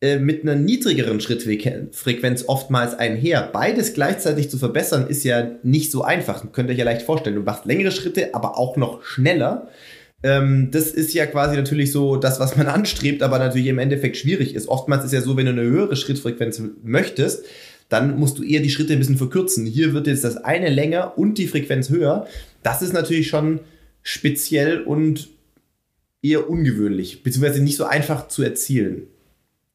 [0.00, 3.48] äh, mit einer niedrigeren Schrittfrequenz oftmals einher.
[3.52, 6.50] Beides gleichzeitig zu verbessern ist ja nicht so einfach.
[6.52, 7.36] Könnt ihr euch ja leicht vorstellen.
[7.36, 9.68] Du machst längere Schritte, aber auch noch schneller.
[10.22, 14.16] Ähm, das ist ja quasi natürlich so das, was man anstrebt, aber natürlich im Endeffekt
[14.16, 14.68] schwierig ist.
[14.68, 17.44] Oftmals ist ja so, wenn du eine höhere Schrittfrequenz möchtest,
[17.88, 19.66] dann musst du eher die Schritte ein bisschen verkürzen.
[19.66, 22.26] Hier wird jetzt das eine länger und die Frequenz höher.
[22.62, 23.60] Das ist natürlich schon
[24.02, 25.28] speziell und
[26.22, 29.08] eher ungewöhnlich, beziehungsweise nicht so einfach zu erzielen.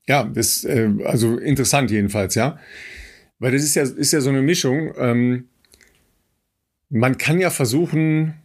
[0.08, 2.58] Ja, das äh, also interessant jedenfalls, ja.
[3.40, 4.94] Weil das ist ja, ist ja so eine Mischung.
[4.98, 5.50] Ähm,
[6.90, 8.36] man kann ja versuchen,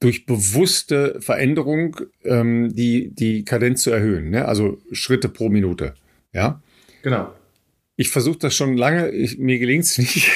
[0.00, 4.46] durch bewusste Veränderung ähm, die, die Kadenz zu erhöhen, ne?
[4.46, 5.94] also Schritte pro Minute.
[6.32, 6.62] Ja.
[7.02, 7.32] Genau.
[7.96, 10.30] Ich versuche das schon lange, ich, mir gelingt es nicht.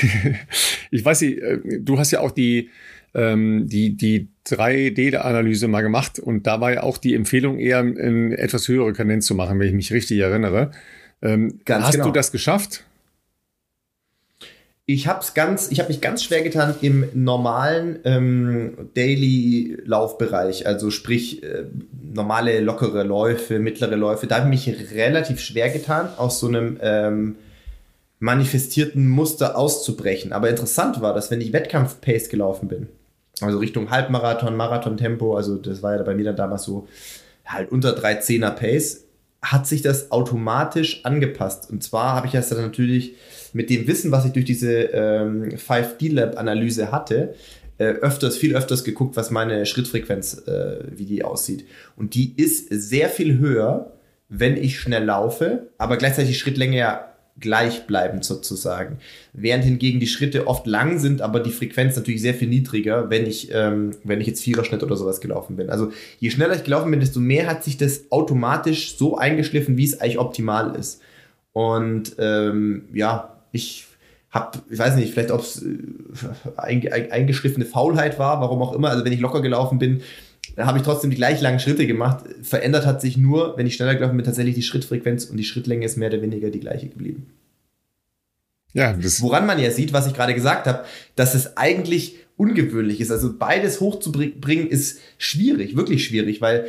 [0.90, 2.70] ich weiß nicht, äh, du hast ja auch die,
[3.14, 8.36] ähm, die, die 3D-Analyse mal gemacht und da war ja auch die Empfehlung, eher eine
[8.36, 10.72] etwas höhere Kadenz zu machen, wenn ich mich richtig erinnere.
[11.22, 12.06] Ähm, Ganz hast genau.
[12.08, 12.84] du das geschafft?
[14.86, 21.42] Ich habe ganz, ich habe mich ganz schwer getan im normalen ähm, Daily-Laufbereich, also sprich
[21.42, 21.64] äh,
[22.02, 24.26] normale lockere Läufe, mittlere Läufe.
[24.26, 27.36] Da habe ich mich relativ schwer getan, aus so einem ähm,
[28.18, 30.34] manifestierten Muster auszubrechen.
[30.34, 32.88] Aber interessant war, dass wenn ich Wettkampf-Pace gelaufen bin,
[33.40, 36.88] also Richtung Halbmarathon, Marathon-Tempo, also das war ja bei mir dann damals so
[37.46, 39.04] halt unter 310er Pace,
[39.40, 41.70] hat sich das automatisch angepasst.
[41.70, 43.14] Und zwar habe ich das dann natürlich
[43.54, 47.34] mit dem Wissen, was ich durch diese ähm, 5D-Lab-Analyse hatte,
[47.78, 51.64] äh, öfters, viel öfters geguckt, was meine Schrittfrequenz, äh, wie die aussieht.
[51.96, 53.92] Und die ist sehr viel höher,
[54.28, 57.08] wenn ich schnell laufe, aber gleichzeitig die Schrittlänge ja
[57.40, 58.98] gleichbleibend sozusagen.
[59.32, 63.26] Während hingegen die Schritte oft lang sind, aber die Frequenz natürlich sehr viel niedriger, wenn
[63.26, 65.68] ich, ähm, wenn ich jetzt Viererschnitt oder sowas gelaufen bin.
[65.68, 65.90] Also
[66.20, 70.00] je schneller ich gelaufen bin, desto mehr hat sich das automatisch so eingeschliffen, wie es
[70.00, 71.02] eigentlich optimal ist.
[71.52, 73.86] Und ähm, ja, ich
[74.30, 78.90] habe, ich weiß nicht, vielleicht ob es äh, eingeschliffene Faulheit war, warum auch immer.
[78.90, 80.02] Also wenn ich locker gelaufen bin,
[80.58, 82.24] habe ich trotzdem die gleich langen Schritte gemacht.
[82.42, 85.86] Verändert hat sich nur, wenn ich schneller gelaufen bin, tatsächlich die Schrittfrequenz und die Schrittlänge
[85.86, 87.26] ist mehr oder weniger die gleiche geblieben.
[88.72, 93.00] Ja, das Woran man ja sieht, was ich gerade gesagt habe, dass es eigentlich ungewöhnlich
[93.00, 93.12] ist.
[93.12, 96.66] Also beides hochzubringen ist schwierig, wirklich schwierig, weil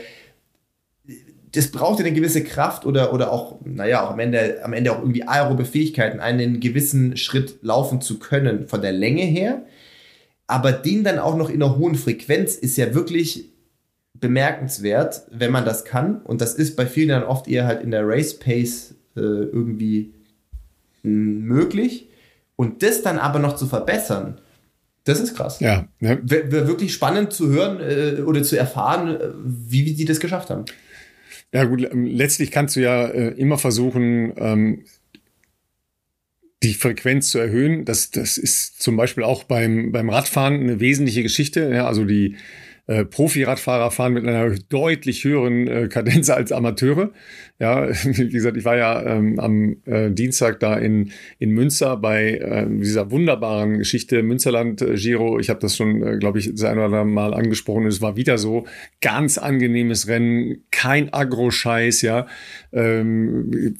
[1.55, 4.91] das braucht ja eine gewisse Kraft oder, oder auch, naja, auch am Ende, am Ende
[4.91, 9.63] auch irgendwie aerobe Fähigkeiten, einen gewissen Schritt laufen zu können von der Länge her.
[10.47, 13.49] Aber den dann auch noch in einer hohen Frequenz ist ja wirklich
[14.13, 16.21] bemerkenswert, wenn man das kann.
[16.21, 20.13] Und das ist bei vielen dann oft eher halt in der Race Pace äh, irgendwie
[21.03, 22.09] möglich.
[22.55, 24.39] Und das dann aber noch zu verbessern,
[25.03, 25.59] das ist krass.
[25.59, 25.87] Ja.
[25.99, 26.19] Ne?
[26.23, 30.19] Wäre wär wirklich spannend zu hören äh, oder zu erfahren, äh, wie, wie sie das
[30.19, 30.65] geschafft haben.
[31.53, 34.85] Ja, gut, ähm, letztlich kannst du ja äh, immer versuchen, ähm,
[36.63, 37.85] die Frequenz zu erhöhen.
[37.85, 41.69] Das, das ist zum Beispiel auch beim, beim Radfahren eine wesentliche Geschichte.
[41.73, 42.35] Ja, also die
[42.87, 47.11] äh, Profi-Radfahrer fahren mit einer deutlich höheren äh, Kadenz als Amateure.
[47.57, 52.33] Ja, wie gesagt, ich war ja ähm, am äh, Dienstag da in, in Münster bei
[52.33, 55.39] äh, dieser wunderbaren Geschichte Münsterland äh, Giro.
[55.39, 57.85] Ich habe das schon, äh, glaube ich, das ein oder andere Mal angesprochen.
[57.85, 58.65] Es war wieder so
[58.99, 62.27] ganz angenehmes Rennen, kein Agro-Scheiß, ja.
[62.73, 63.73] Ähm,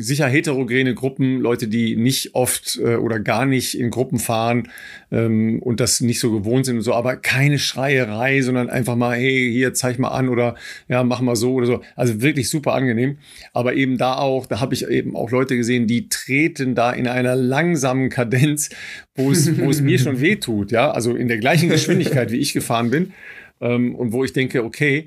[0.00, 4.68] sicher heterogene Gruppen, Leute, die nicht oft äh, oder gar nicht in Gruppen fahren
[5.12, 9.16] ähm, und das nicht so gewohnt sind und so, aber keine Schreierei, sondern einfach mal,
[9.16, 10.56] hey, hier zeig mal an oder
[10.88, 11.80] ja, mach mal so oder so.
[11.94, 13.11] Also wirklich super angenehm.
[13.52, 17.06] Aber eben da auch, da habe ich eben auch Leute gesehen, die treten da in
[17.06, 18.70] einer langsamen Kadenz,
[19.14, 22.38] wo es, wo es mir schon weh tut, ja, also in der gleichen Geschwindigkeit, wie
[22.38, 23.12] ich gefahren bin.
[23.60, 25.06] Ähm, und wo ich denke, okay,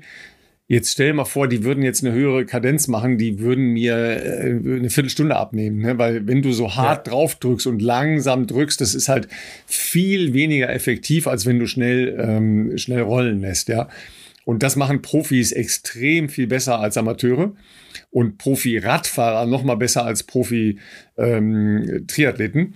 [0.68, 4.50] Jetzt stell mal vor, die würden jetzt eine höhere Kadenz machen, die würden mir äh,
[4.50, 5.96] eine Viertelstunde abnehmen, ne?
[5.96, 7.12] weil wenn du so hart ja.
[7.12, 9.28] drauf drückst und langsam drückst, das ist halt
[9.66, 13.88] viel weniger effektiv, als wenn du schnell ähm, schnell rollen lässt, ja.
[14.46, 17.56] Und das machen Profis extrem viel besser als Amateure
[18.10, 22.60] und Profi-Radfahrer noch mal besser als Profi-Triathleten.
[22.60, 22.74] Ähm,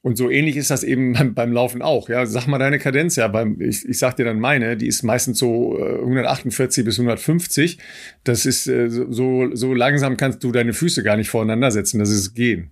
[0.00, 2.08] und so ähnlich ist das eben beim, beim, Laufen auch.
[2.08, 3.16] Ja, sag mal deine Kadenz.
[3.16, 6.98] Ja, beim, ich, ich sag dir dann meine, die ist meistens so äh, 148 bis
[6.98, 7.76] 150.
[8.24, 11.98] Das ist äh, so, so langsam kannst du deine Füße gar nicht voreinander setzen.
[11.98, 12.70] Das ist gehen.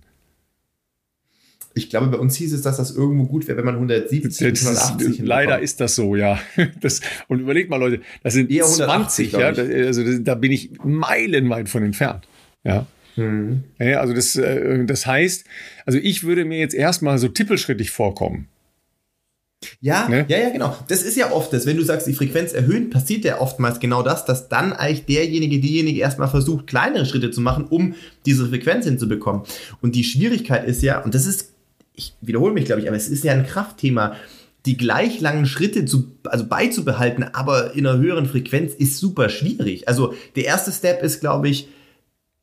[1.79, 4.67] Ich glaube, bei uns hieß es, dass das irgendwo gut wäre, wenn man 170 bis
[4.67, 6.39] 180 Leider ist das so, ja.
[6.81, 9.85] Das, und überleg mal, Leute, das sind Eher 180, 20, ja.
[9.85, 12.27] Also da bin ich meilenweit von entfernt.
[12.63, 12.85] Ja.
[13.15, 13.63] Mhm.
[13.79, 15.45] Ja, also das, äh, das heißt,
[15.85, 18.47] also ich würde mir jetzt erstmal so tippelschrittig vorkommen.
[19.81, 20.25] Ja, ne?
[20.29, 20.75] ja, ja, genau.
[20.87, 24.03] Das ist ja oft das, wenn du sagst, die Frequenz erhöhen, passiert ja oftmals genau
[24.03, 27.95] das, dass dann eigentlich derjenige, diejenige erstmal versucht, kleinere Schritte zu machen, um
[28.25, 29.43] diese Frequenz hinzubekommen.
[29.81, 31.53] Und die Schwierigkeit ist ja, und das ist,
[31.99, 34.15] ich wiederhole mich, glaube ich, aber es ist ja ein Kraftthema,
[34.65, 39.87] die gleich langen Schritte zu, also beizubehalten, aber in einer höheren Frequenz ist super schwierig.
[39.87, 41.67] Also der erste Step ist, glaube ich,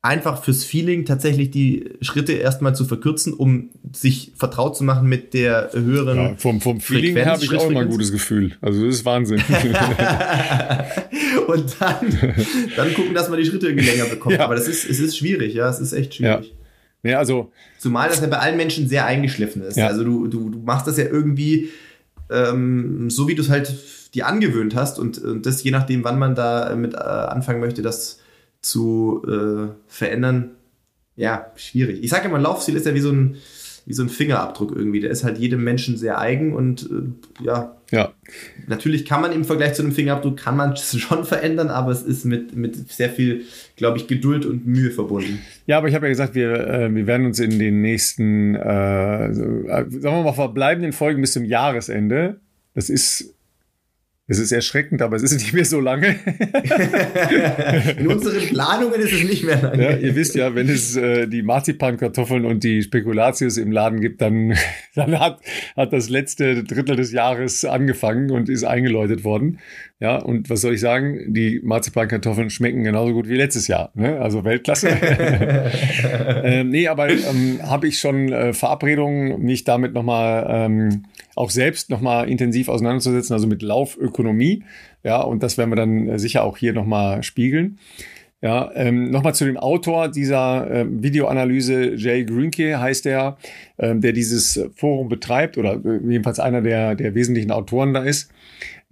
[0.01, 5.33] einfach fürs Feeling tatsächlich die Schritte erstmal zu verkürzen, um sich vertraut zu machen mit
[5.33, 6.17] der höheren.
[6.17, 8.55] Ja, vom, vom Feeling habe ich auch immer ein gutes Gefühl.
[8.61, 9.39] Also das ist Wahnsinn.
[11.47, 12.35] und dann,
[12.75, 14.35] dann gucken, dass man die Schritte irgendwie länger bekommt.
[14.35, 14.45] Ja.
[14.45, 16.45] Aber das ist, es ist schwierig, ja, es ist echt schwierig.
[16.45, 16.56] Ja.
[17.07, 17.51] Ja also.
[17.77, 19.77] Zumal das ja bei allen Menschen sehr eingeschliffen ist.
[19.77, 19.87] Ja.
[19.87, 21.69] Also du, du, du machst das ja irgendwie
[22.29, 23.73] ähm, so, wie du es halt
[24.13, 27.81] dir angewöhnt hast und, und das je nachdem, wann man da mit äh, anfangen möchte,
[27.81, 28.19] das
[28.61, 30.51] zu äh, verändern,
[31.15, 32.03] ja, schwierig.
[32.03, 33.37] Ich sage immer, Laufstil ist ja wie so ein,
[33.87, 34.99] wie so ein Fingerabdruck irgendwie.
[34.99, 37.73] Der ist halt jedem Menschen sehr eigen und äh, ja.
[37.89, 38.11] Ja.
[38.67, 42.03] Natürlich kann man im Vergleich zu einem Fingerabdruck, kann man es schon verändern, aber es
[42.03, 43.45] ist mit, mit sehr viel,
[43.77, 45.39] glaube ich, Geduld und Mühe verbunden.
[45.67, 49.33] Ja, aber ich habe ja gesagt, wir, äh, wir werden uns in den nächsten, äh,
[49.33, 52.41] sagen wir mal, verbleibenden Folgen bis zum Jahresende,
[52.73, 53.36] das ist
[54.29, 56.07] es ist erschreckend, aber es ist nicht mehr so lange.
[57.97, 59.81] In unseren Planungen ist es nicht mehr lange.
[59.81, 64.21] Ja, ihr wisst ja, wenn es äh, die Marzipankartoffeln und die Spekulatius im Laden gibt,
[64.21, 64.53] dann,
[64.95, 65.39] dann hat,
[65.77, 69.59] hat das letzte Drittel des Jahres angefangen und ist eingeläutet worden.
[69.99, 71.33] Ja, und was soll ich sagen?
[71.33, 73.91] Die Marzipankartoffeln schmecken genauso gut wie letztes Jahr.
[73.95, 74.19] Ne?
[74.21, 74.89] Also Weltklasse.
[76.43, 81.05] ähm, nee, aber ähm, habe ich schon äh, Verabredungen, mich damit nochmal ähm,
[81.35, 84.63] auch selbst nochmal intensiv auseinanderzusetzen, also mit Laufökonomie.
[85.03, 87.79] Ja, und das werden wir dann äh, sicher auch hier nochmal spiegeln.
[88.39, 93.37] Ja, ähm, nochmal zu dem Autor dieser äh, Videoanalyse, Jay Grünke heißt er,
[93.79, 98.31] ähm, der dieses Forum betreibt oder äh, jedenfalls einer der, der wesentlichen Autoren da ist.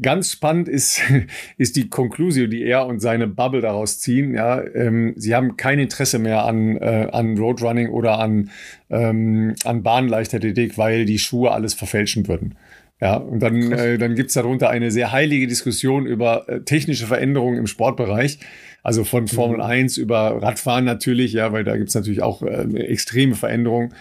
[0.02, 1.02] Ganz spannend ist,
[1.58, 4.34] ist die Conclusio, die er und seine Bubble daraus ziehen.
[4.34, 8.50] Ja, ähm, sie haben kein Interesse mehr an, äh, an Roadrunning oder an,
[8.90, 12.56] ähm, an Bahnleichtathletik, weil die Schuhe alles verfälschen würden.
[13.02, 17.58] Ja, und dann, äh, dann gibt's darunter eine sehr heilige Diskussion über äh, technische Veränderungen
[17.58, 18.40] im Sportbereich.
[18.84, 19.64] Also von Formel mhm.
[19.64, 23.94] 1 über Radfahren natürlich, ja, weil da gibt's natürlich auch äh, extreme Veränderungen.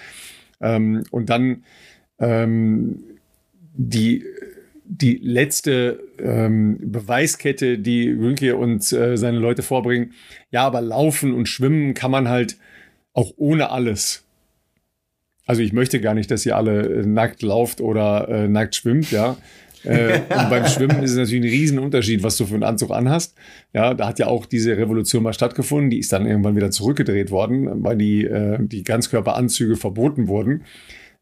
[0.60, 1.64] Ähm, und dann
[2.18, 3.02] ähm,
[3.76, 4.24] die,
[4.86, 10.12] die letzte ähm, Beweiskette, die Rünke und äh, seine Leute vorbringen.
[10.50, 12.56] Ja, aber laufen und schwimmen kann man halt
[13.14, 14.24] auch ohne alles.
[15.46, 19.10] Also ich möchte gar nicht, dass ihr alle äh, nackt lauft oder äh, nackt schwimmt,
[19.10, 19.36] ja.
[19.84, 23.34] äh, und beim Schwimmen ist es natürlich ein Riesenunterschied, was du für einen Anzug anhast.
[23.72, 25.90] Ja, da hat ja auch diese Revolution mal stattgefunden.
[25.90, 30.64] Die ist dann irgendwann wieder zurückgedreht worden, weil die, äh, die Ganzkörperanzüge verboten wurden.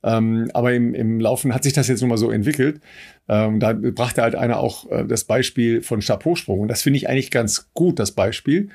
[0.05, 2.81] Ähm, aber im, im Laufen hat sich das jetzt nun mal so entwickelt.
[3.29, 6.61] Ähm, da brachte halt einer auch äh, das Beispiel von Stabhochsprung.
[6.61, 8.70] Und das finde ich eigentlich ganz gut, das Beispiel.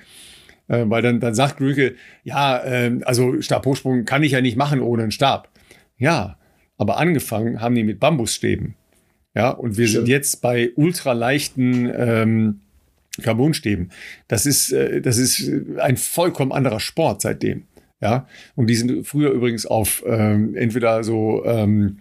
[0.68, 4.82] Äh, weil dann, dann sagt Rüke, ja, äh, also Stabhochsprung kann ich ja nicht machen
[4.82, 5.50] ohne einen Stab.
[5.98, 6.38] Ja,
[6.78, 8.76] aber angefangen haben die mit Bambusstäben.
[9.36, 10.08] Ja, und wir Stimmt.
[10.08, 12.60] sind jetzt bei ultraleichten ähm,
[13.22, 13.92] Carbonstäben.
[14.28, 15.50] Das ist, äh, das ist
[15.80, 17.64] ein vollkommen anderer Sport seitdem.
[18.00, 21.98] Ja, und die sind früher übrigens auf ähm, entweder so ähm,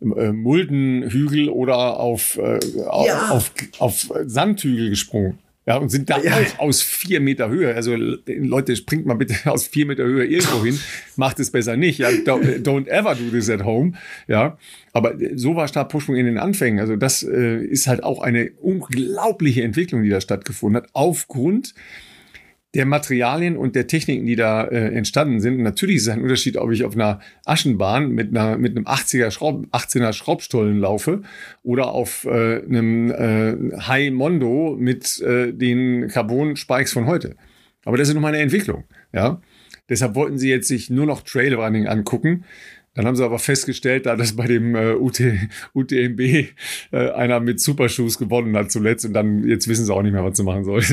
[0.00, 2.60] äh, Muldenhügel oder auf, äh,
[3.06, 3.30] ja.
[3.30, 5.38] auf, auf Sandhügel gesprungen.
[5.66, 6.36] Ja, und sind da ja.
[6.36, 7.74] auch aus vier Meter Höhe.
[7.74, 10.78] Also Leute, springt mal bitte aus vier Meter Höhe irgendwo hin.
[11.16, 11.98] Macht es besser nicht.
[11.98, 13.92] Ja, don't, don't, ever do this at home.
[14.26, 14.56] Ja,
[14.92, 16.80] aber so war Stabhochsprung in den Anfängen.
[16.80, 21.74] Also das äh, ist halt auch eine unglaubliche Entwicklung, die da stattgefunden hat, aufgrund
[22.74, 25.56] der Materialien und der Techniken, die da äh, entstanden sind.
[25.56, 28.86] Und natürlich ist es ein Unterschied, ob ich auf einer Aschenbahn mit, einer, mit einem
[28.86, 31.22] 80er Schraub, 18er Schraubstollen laufe
[31.64, 37.34] oder auf äh, einem äh, High Mondo mit äh, den Carbon-Spikes von heute.
[37.84, 38.84] Aber das ist nun mal eine Entwicklung.
[39.12, 39.40] Ja?
[39.88, 42.44] Deshalb wollten sie jetzt sich nur noch Trailrunning angucken.
[42.94, 45.20] Dann haben sie aber festgestellt, da das bei dem äh, UT,
[45.74, 46.46] UTMB äh,
[46.92, 50.36] einer mit Supershoes gewonnen hat zuletzt und dann jetzt wissen sie auch nicht mehr, was
[50.36, 50.84] sie machen sollen.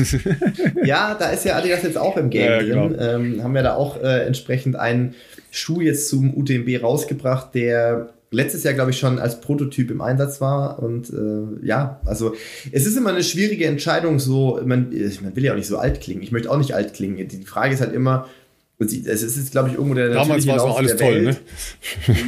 [0.84, 2.68] ja, da ist ja Adidas jetzt auch im Game ja, drin.
[2.68, 3.00] Genau.
[3.00, 5.16] Ähm, haben ja da auch äh, entsprechend einen
[5.50, 10.40] Schuh jetzt zum UTMB rausgebracht, der letztes Jahr, glaube ich, schon als Prototyp im Einsatz
[10.40, 10.82] war.
[10.82, 12.34] Und äh, ja, also
[12.72, 14.90] es ist immer eine schwierige Entscheidung, so, man,
[15.22, 16.22] man will ja auch nicht so alt klingen.
[16.22, 17.26] Ich möchte auch nicht alt klingen.
[17.26, 18.28] Die Frage ist halt immer,
[18.78, 21.36] es ist, glaube ich, irgendwo der Damals war es auch alles toll, ne?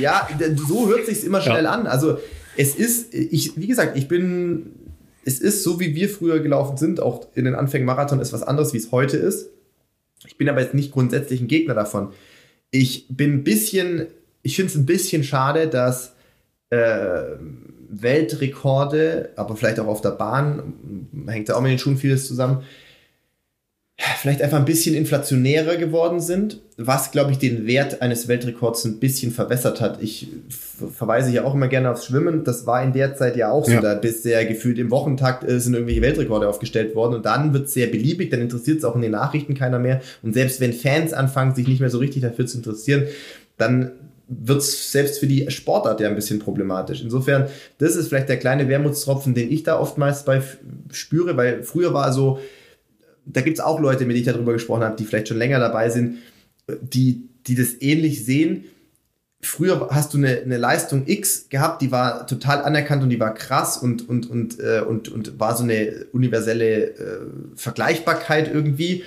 [0.01, 1.71] Ja, so hört sich immer schnell ja.
[1.71, 1.87] an.
[1.87, 2.19] Also
[2.57, 4.73] es ist, ich, wie gesagt, ich bin,
[5.25, 8.43] es ist so, wie wir früher gelaufen sind, auch in den Anfängen Marathon ist was
[8.43, 9.51] anderes, wie es heute ist.
[10.27, 12.13] Ich bin aber jetzt nicht grundsätzlich ein Gegner davon.
[12.73, 14.09] Ich bin ein bisschen,
[14.43, 16.15] ich finde es ein bisschen schade, dass
[16.71, 17.23] äh,
[17.89, 22.63] Weltrekorde, aber vielleicht auch auf der Bahn, hängt ja auch mit den Schuhen vieles zusammen,
[24.21, 28.99] vielleicht einfach ein bisschen inflationärer geworden sind, was, glaube ich, den Wert eines Weltrekords ein
[28.99, 30.03] bisschen verwässert hat.
[30.03, 32.43] Ich verweise hier auch immer gerne aufs Schwimmen.
[32.45, 33.73] Das war in der Zeit ja auch so.
[33.73, 33.81] Ja.
[33.81, 37.67] Da bist sehr gefühlt im Wochentakt äh, sind irgendwelche Weltrekorde aufgestellt worden und dann wird
[37.67, 40.01] es sehr beliebig, dann interessiert es auch in den Nachrichten keiner mehr.
[40.23, 43.05] Und selbst wenn Fans anfangen, sich nicht mehr so richtig dafür zu interessieren,
[43.59, 43.93] dann
[44.29, 47.03] wird es selbst für die Sportart ja ein bisschen problematisch.
[47.03, 47.49] Insofern,
[47.79, 50.41] das ist vielleicht der kleine Wermutstropfen, den ich da oftmals bei
[50.93, 52.39] spüre, weil früher war so,
[53.27, 55.59] da gibt es auch Leute, mit denen ich darüber gesprochen habe, die vielleicht schon länger
[55.59, 56.19] dabei sind,
[56.81, 58.65] die, die das ähnlich sehen.
[59.43, 63.33] Früher hast du eine, eine Leistung X gehabt, die war total anerkannt und die war
[63.33, 67.21] krass und, und, und, äh, und, und war so eine universelle äh,
[67.57, 69.05] Vergleichbarkeit irgendwie.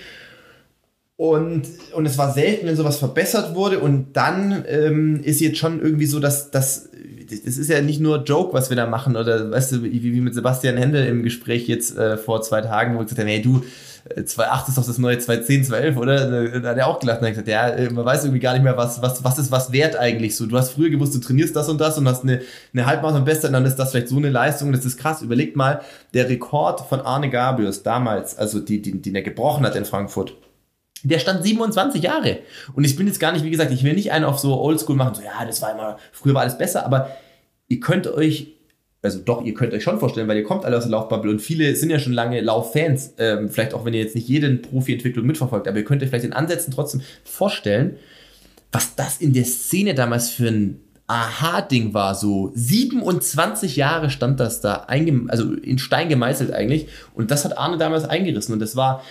[1.15, 3.79] Und, und es war selten, wenn sowas verbessert wurde.
[3.79, 6.89] Und dann ähm, ist jetzt schon irgendwie so, dass das,
[7.29, 9.15] das ist ja nicht nur Joke, was wir da machen.
[9.15, 12.95] Oder weißt du, wie, wie mit Sebastian Händel im Gespräch jetzt äh, vor zwei Tagen,
[12.95, 13.63] wo ich gesagt habe, hey du,
[14.09, 16.59] 2.8 ist doch das neue 2.10, 2.11, oder?
[16.59, 18.63] Da hat er auch gelacht und hat gesagt, ja, äh, man weiß irgendwie gar nicht
[18.63, 20.45] mehr, was, was, was ist was wert eigentlich so.
[20.45, 22.41] Du hast früher gewusst, du trainierst das und das und hast eine,
[22.73, 25.21] eine Halbmarathon-Beste und dann ist das vielleicht so eine Leistung, das ist krass.
[25.21, 25.81] Überlegt mal,
[26.13, 30.35] der Rekord von Arne Gabius damals, also die, die, den er gebrochen hat in Frankfurt,
[31.03, 32.39] der stand 27 Jahre.
[32.73, 34.95] Und ich bin jetzt gar nicht, wie gesagt, ich will nicht einen auf so Oldschool
[34.95, 37.09] machen, so, ja, das war immer, früher war alles besser, aber
[37.67, 38.53] ihr könnt euch
[39.03, 41.41] also doch, ihr könnt euch schon vorstellen, weil ihr kommt alle aus der Laufbubble und
[41.41, 45.25] viele sind ja schon lange Lauffans, ähm, vielleicht auch wenn ihr jetzt nicht jeden Profi-Entwicklung
[45.25, 47.97] mitverfolgt, aber ihr könnt euch vielleicht in Ansätzen trotzdem vorstellen,
[48.71, 54.61] was das in der Szene damals für ein Aha-Ding war, so 27 Jahre stand das
[54.61, 54.87] da,
[55.27, 56.87] also in Stein gemeißelt eigentlich.
[57.13, 58.53] Und das hat Arne damals eingerissen.
[58.53, 59.03] Und das war,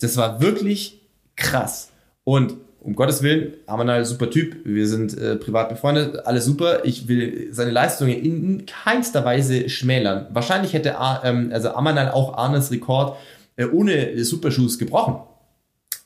[0.00, 1.00] das war wirklich
[1.36, 1.90] krass
[2.24, 2.54] und
[2.86, 6.84] um Gottes Willen, Amanal, super Typ, wir sind äh, privat befreundet, alles super.
[6.84, 10.28] Ich will seine Leistungen in keinster Weise schmälern.
[10.30, 10.94] Wahrscheinlich hätte
[11.24, 13.16] ähm, also Amanal auch Arnes Rekord
[13.56, 15.16] äh, ohne Supershoes gebrochen.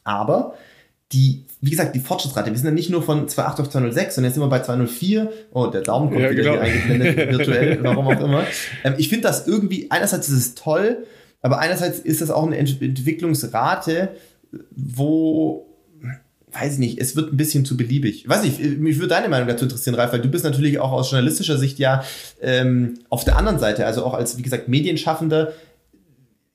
[0.04, 0.54] Aber
[1.12, 3.92] die, wie gesagt, die Fortschrittsrate, wir sind ja nicht nur von 2.8 auf 2.06, sondern
[3.92, 5.28] jetzt sind wir bei 2.04.
[5.52, 6.52] Oh, der Daumen kommt ja, wieder genau.
[6.54, 8.44] hier eingeblendet, virtuell, warum auch immer.
[8.84, 11.04] Ähm, ich finde das irgendwie, einerseits ist es toll,
[11.42, 14.10] aber einerseits ist das auch eine Ent Entwicklungsrate,
[14.70, 15.66] wo
[16.52, 18.28] weiß ich nicht, es wird ein bisschen zu beliebig.
[18.28, 21.10] Weiß ich, mich würde deine Meinung dazu interessieren, Ralf, weil du bist natürlich auch aus
[21.10, 22.02] journalistischer Sicht ja
[22.40, 25.52] ähm, auf der anderen Seite, also auch als, wie gesagt, Medienschaffender.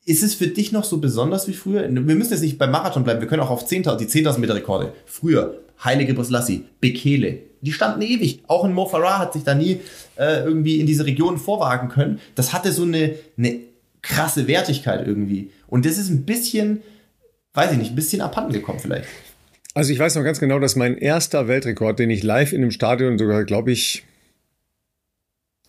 [0.07, 1.81] Ist es für dich noch so besonders wie früher?
[1.83, 4.55] Wir müssen jetzt nicht beim Marathon bleiben, wir können auch auf 10.000, die 10.000 Meter
[4.55, 4.93] Rekorde.
[5.05, 8.43] Früher, Heilige Brislassi, Bekele, die standen ewig.
[8.47, 9.79] Auch ein Mo Farah hat sich da nie
[10.15, 12.19] äh, irgendwie in diese Region vorwagen können.
[12.35, 13.59] Das hatte so eine, eine
[14.01, 15.49] krasse Wertigkeit irgendwie.
[15.67, 16.81] Und das ist ein bisschen,
[17.55, 19.07] weiß ich nicht, ein bisschen abhanden gekommen vielleicht.
[19.73, 22.71] Also ich weiß noch ganz genau, dass mein erster Weltrekord, den ich live in dem
[22.71, 24.05] Stadion sogar, glaube ich,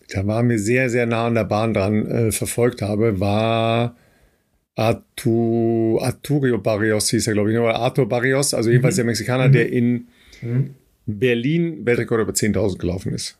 [0.09, 3.97] da war mir sehr, sehr nah an der Bahn dran äh, verfolgt habe, war
[4.75, 8.99] Artu, Arturio Barrios hieß er, glaube ich, oder Artur Barrios, also jedenfalls mhm.
[8.99, 9.51] der Mexikaner, mhm.
[9.51, 10.07] der in
[10.41, 10.75] mhm.
[11.05, 13.37] Berlin Weltrekord über 10.000 gelaufen ist.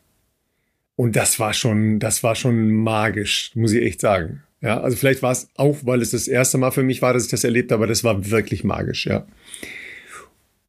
[0.96, 4.42] Und das war schon, das war schon magisch, muss ich echt sagen.
[4.62, 7.26] Ja, also vielleicht war es auch, weil es das erste Mal für mich war, dass
[7.26, 9.28] ich das erlebt habe, aber das war wirklich magisch, ja.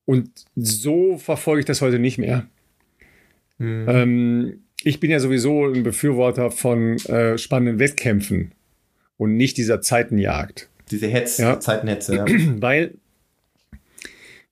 [0.05, 2.47] Und so verfolge ich das heute nicht mehr.
[3.59, 3.87] Mhm.
[3.89, 8.53] Ähm, ich bin ja sowieso ein Befürworter von äh, spannenden Wettkämpfen
[9.17, 10.69] und nicht dieser Zeitenjagd.
[10.91, 11.59] Diese Hetz, ja.
[11.59, 12.27] Zeitenhetze, ja.
[12.61, 12.95] Weil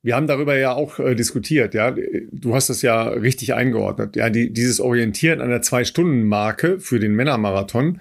[0.03, 1.95] wir haben darüber ja auch äh, diskutiert, ja.
[2.33, 4.17] Du hast das ja richtig eingeordnet.
[4.17, 8.01] Ja, die, dieses Orientieren an der Zwei-Stunden-Marke für den Männermarathon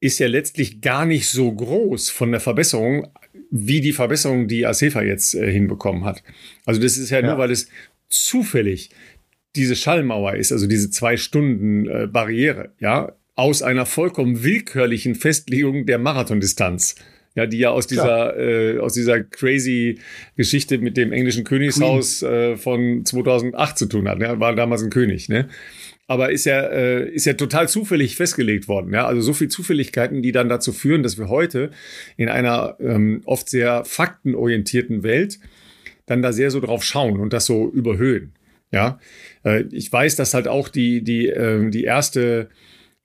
[0.00, 3.08] ist ja letztlich gar nicht so groß von der Verbesserung
[3.50, 6.22] wie die Verbesserung, die Asefa jetzt äh, hinbekommen hat.
[6.66, 7.68] Also das ist ja, ja, nur, weil es
[8.08, 8.90] zufällig
[9.56, 15.86] diese Schallmauer ist, also diese zwei Stunden äh, Barriere, ja, aus einer vollkommen willkürlichen Festlegung
[15.86, 16.96] der Marathondistanz.
[17.38, 20.00] Ja, die ja aus dieser, äh, aus dieser crazy
[20.36, 24.20] Geschichte mit dem englischen Königshaus äh, von 2008 zu tun hat.
[24.20, 25.48] Ja, war damals ein König, ne?
[26.08, 28.92] aber ist ja, äh, ist ja total zufällig festgelegt worden.
[28.92, 29.06] Ja?
[29.06, 31.70] Also so viel Zufälligkeiten, die dann dazu führen, dass wir heute
[32.16, 35.38] in einer ähm, oft sehr faktenorientierten Welt
[36.06, 38.32] dann da sehr so drauf schauen und das so überhöhen.
[38.72, 38.98] Ja,
[39.44, 42.48] äh, ich weiß, dass halt auch die, die, äh, die erste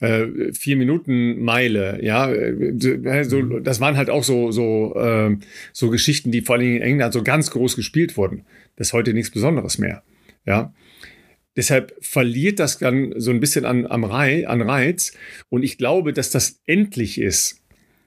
[0.04, 3.64] äh, vier Minuten Meile, ja, äh, so, mhm.
[3.64, 5.38] das waren halt auch so so äh,
[5.72, 8.46] so Geschichten, die vor allem in England so ganz groß gespielt wurden.
[8.76, 10.04] Das ist heute nichts Besonderes mehr,
[10.46, 10.74] ja.
[11.56, 15.14] Deshalb verliert das dann so ein bisschen an, am Rei, an Reiz.
[15.50, 17.62] Und ich glaube, dass das endlich ist.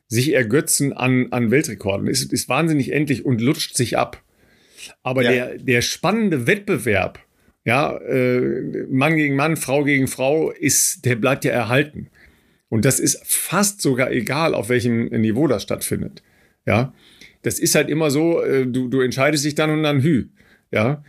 [0.08, 2.08] Sich ergötzen an, an Weltrekorden.
[2.08, 4.20] Ist, ist wahnsinnig endlich und lutscht sich ab.
[5.04, 5.30] Aber ja.
[5.30, 7.24] der, der spannende Wettbewerb,
[7.66, 12.08] ja, äh, Mann gegen Mann, Frau gegen Frau, ist, der bleibt ja erhalten.
[12.68, 16.22] Und das ist fast sogar egal, auf welchem Niveau das stattfindet.
[16.64, 16.94] Ja,
[17.42, 20.28] das ist halt immer so, äh, du, du entscheidest dich dann und dann hü.
[20.70, 21.02] Ja,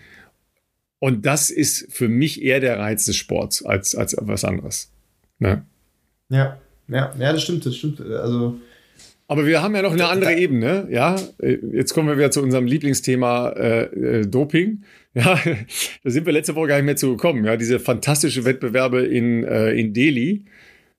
[0.97, 4.91] und das ist für mich eher der Reiz des Sports als, als was anderes.
[5.37, 5.63] Ne?
[6.29, 8.01] Ja, ja, ja, das stimmt, das stimmt.
[8.01, 8.59] Also.
[9.29, 11.17] Aber wir haben ja noch eine andere Ebene, ja.
[11.41, 14.83] Jetzt kommen wir wieder zu unserem Lieblingsthema äh, äh, Doping.
[15.17, 15.39] Ja,
[16.03, 17.43] da sind wir letzte Woche gar nicht mehr zu gekommen.
[17.43, 20.45] Ja, diese fantastische Wettbewerbe in, äh, in Delhi.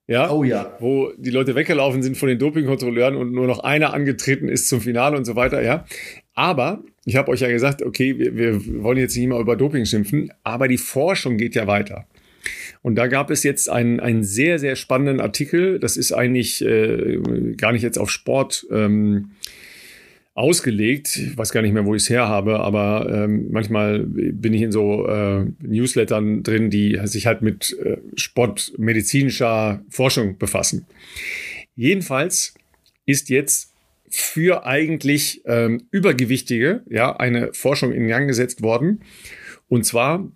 [0.08, 0.76] Ja, oh ja.
[0.80, 4.80] Wo die Leute weggelaufen sind von den Dopingkontrolleuren und nur noch einer angetreten ist zum
[4.80, 5.84] Finale und so weiter, ja.
[6.34, 9.84] Aber ich habe euch ja gesagt, okay, wir, wir wollen jetzt nicht mal über Doping
[9.84, 12.08] schimpfen, aber die Forschung geht ja weiter.
[12.82, 15.78] Und da gab es jetzt einen, einen sehr, sehr spannenden Artikel.
[15.78, 17.18] Das ist eigentlich äh,
[17.56, 19.30] gar nicht jetzt auf Sport ähm,
[20.38, 21.16] ausgelegt.
[21.16, 24.62] Ich weiß gar nicht mehr, wo ich es her habe, aber ähm, manchmal bin ich
[24.62, 30.86] in so äh, Newslettern drin, die sich halt mit äh, sportmedizinischer Forschung befassen.
[31.74, 32.54] Jedenfalls
[33.04, 33.74] ist jetzt
[34.10, 39.00] für eigentlich ähm, Übergewichtige ja eine Forschung in Gang gesetzt worden.
[39.68, 40.30] Und zwar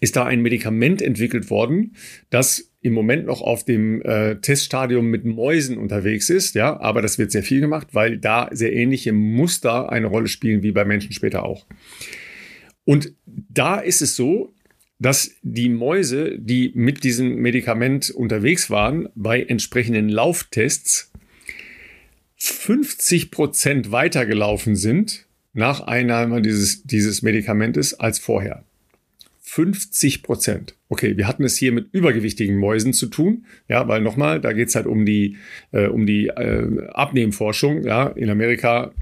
[0.00, 1.94] ist da ein Medikament entwickelt worden,
[2.30, 7.18] das im Moment noch auf dem äh, Teststadium mit Mäusen unterwegs ist, ja, aber das
[7.18, 11.12] wird sehr viel gemacht, weil da sehr ähnliche Muster eine Rolle spielen wie bei Menschen
[11.12, 11.66] später auch.
[12.84, 14.54] Und da ist es so,
[14.98, 21.12] dass die Mäuse, die mit diesem Medikament unterwegs waren, bei entsprechenden Lauftests
[22.36, 28.64] 50 Prozent weitergelaufen sind nach Einnahme dieses, dieses Medikamentes als vorher.
[29.48, 30.76] 50 Prozent.
[30.90, 34.74] Okay, wir hatten es hier mit übergewichtigen Mäusen zu tun, ja, weil nochmal, da geht's
[34.74, 35.38] halt um die,
[35.72, 38.92] äh, um die äh, Abnehmforschung, ja, in Amerika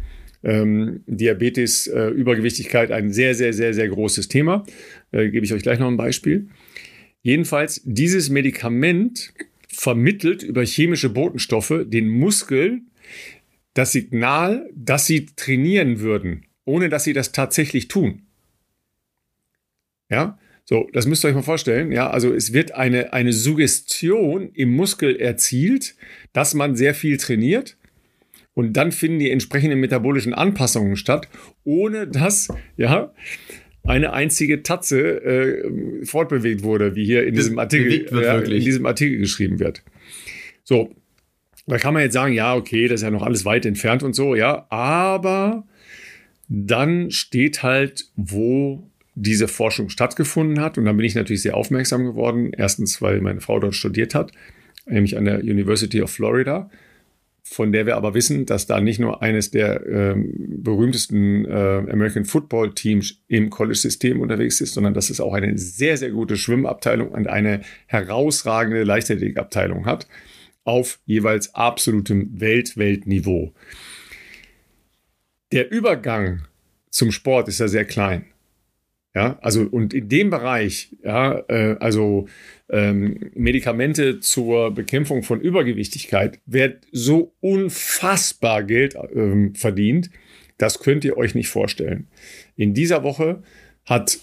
[0.45, 4.65] ähm, Diabetes, äh, Übergewichtigkeit ein sehr, sehr, sehr, sehr großes Thema.
[5.11, 6.47] Äh, Gebe ich euch gleich noch ein Beispiel.
[7.23, 9.35] Jedenfalls, dieses Medikament
[9.69, 12.83] vermittelt über chemische Botenstoffe den Muskel
[13.75, 18.26] das Signal, dass sie trainieren würden, ohne dass sie das tatsächlich tun.
[20.11, 21.93] Ja, so, das müsst ihr euch mal vorstellen.
[21.93, 25.95] Ja, also es wird eine, eine Suggestion im Muskel erzielt,
[26.33, 27.77] dass man sehr viel trainiert.
[28.53, 31.29] Und dann finden die entsprechenden metabolischen Anpassungen statt,
[31.63, 33.13] ohne dass, ja,
[33.85, 39.19] eine einzige Tatze äh, fortbewegt wurde, wie hier in diesem Artikel, ja, in diesem Artikel
[39.19, 39.85] geschrieben wird.
[40.65, 40.93] So,
[41.67, 44.15] da kann man jetzt sagen, ja, okay, das ist ja noch alles weit entfernt und
[44.15, 45.67] so, ja, aber
[46.49, 50.79] dann steht halt, wo diese Forschung stattgefunden hat.
[50.79, 52.53] Und dann bin ich natürlich sehr aufmerksam geworden.
[52.57, 54.31] Erstens, weil meine Frau dort studiert hat,
[54.87, 56.71] nämlich an der University of Florida,
[57.43, 62.25] von der wir aber wissen, dass da nicht nur eines der ähm, berühmtesten äh, American
[62.25, 67.09] Football Teams im College-System unterwegs ist, sondern dass es auch eine sehr, sehr gute Schwimmabteilung
[67.09, 70.07] und eine herausragende Leichtathletikabteilung hat
[70.65, 73.55] auf jeweils absolutem Welt-Weltniveau.
[75.53, 76.43] Der Übergang
[76.91, 78.27] zum Sport ist ja sehr klein.
[79.17, 82.29] Ja, also und in dem Bereich, ja, äh, also
[82.69, 90.11] ähm, Medikamente zur Bekämpfung von Übergewichtigkeit wird so unfassbar Geld ähm, verdient,
[90.59, 92.09] das könnt ihr euch nicht vorstellen.
[92.57, 93.43] In dieser Woche
[93.87, 94.19] hat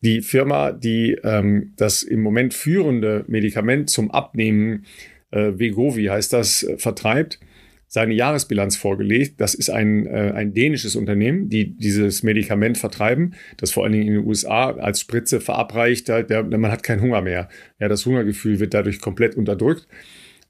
[0.00, 4.86] die Firma, die ähm, das im Moment führende Medikament zum Abnehmen,
[5.30, 7.38] äh, Vegovi heißt das, äh, vertreibt,
[7.88, 9.40] seine Jahresbilanz vorgelegt.
[9.40, 14.06] Das ist ein, äh, ein dänisches Unternehmen, die dieses Medikament vertreiben, das vor allen Dingen
[14.06, 16.06] in den USA als Spritze verabreicht.
[16.08, 17.48] Der, der, man hat keinen Hunger mehr.
[17.80, 19.88] Ja, das Hungergefühl wird dadurch komplett unterdrückt.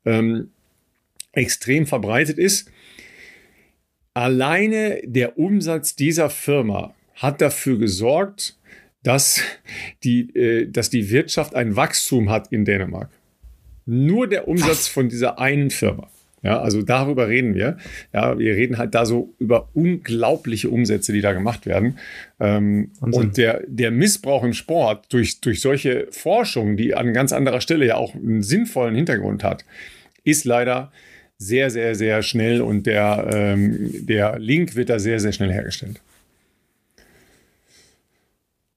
[0.05, 0.51] Ähm,
[1.33, 2.71] extrem verbreitet ist.
[4.15, 8.59] Alleine der Umsatz dieser Firma hat dafür gesorgt,
[9.05, 9.41] dass
[10.03, 13.11] die, äh, dass die Wirtschaft ein Wachstum hat in Dänemark.
[13.87, 16.11] Nur der Umsatz von dieser einen Firma.
[16.43, 17.79] Ja, also darüber reden wir.
[18.13, 21.99] Ja, wir reden halt da so über unglaubliche Umsätze, die da gemacht werden.
[22.39, 27.61] Ähm, und der, der Missbrauch im Sport durch, durch solche Forschung, die an ganz anderer
[27.61, 29.65] Stelle ja auch einen sinnvollen Hintergrund hat,
[30.23, 30.93] ist leider
[31.39, 36.01] sehr, sehr, sehr schnell und der, ähm, der Link wird da sehr, sehr schnell hergestellt.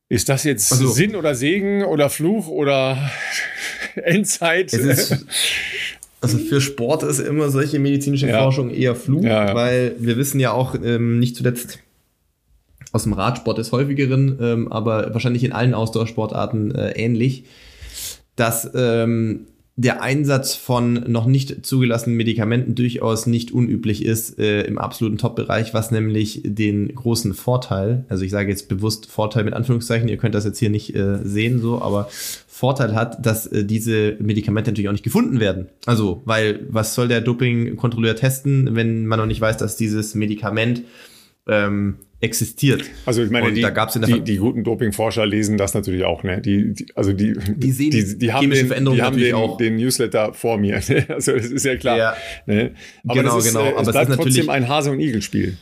[0.09, 3.11] Ist das jetzt also, Sinn oder Segen oder Fluch oder
[3.95, 4.73] Endzeit?
[4.73, 5.25] Es ist,
[6.21, 8.43] Also für Sport ist immer solche medizinische ja.
[8.43, 11.79] Forschung eher Flug, ja, weil wir wissen ja auch ähm, nicht zuletzt
[12.91, 17.45] aus dem Radsport des häufigeren, ähm, aber wahrscheinlich in allen Ausdauersportarten äh, ähnlich,
[18.35, 24.77] dass ähm, der Einsatz von noch nicht zugelassenen Medikamenten durchaus nicht unüblich ist äh, im
[24.77, 30.09] absoluten Top-Bereich, was nämlich den großen Vorteil, also ich sage jetzt bewusst Vorteil mit Anführungszeichen,
[30.09, 32.09] ihr könnt das jetzt hier nicht äh, sehen so, aber
[32.47, 35.69] Vorteil hat, dass äh, diese Medikamente natürlich auch nicht gefunden werden.
[35.85, 40.83] Also, weil was soll der Dopingkontrolleur testen, wenn man noch nicht weiß, dass dieses Medikament
[41.47, 42.83] ähm, existiert.
[43.05, 43.65] Also ich meine, und die,
[44.05, 46.39] die, die guten Dopingforscher lesen das natürlich auch, ne?
[46.39, 49.57] Die, die also die, die sehen die, die haben den, die haben den, auch.
[49.57, 50.81] den Newsletter vor mir.
[50.91, 51.05] Ne?
[51.07, 51.97] Also das ist ja klar.
[51.97, 52.15] Ja.
[52.45, 52.71] Ne?
[53.05, 53.65] Aber genau, das ist, genau.
[53.65, 55.57] Äh, es Aber bleibt es ist trotzdem ein Hase- und Igel-Spiel.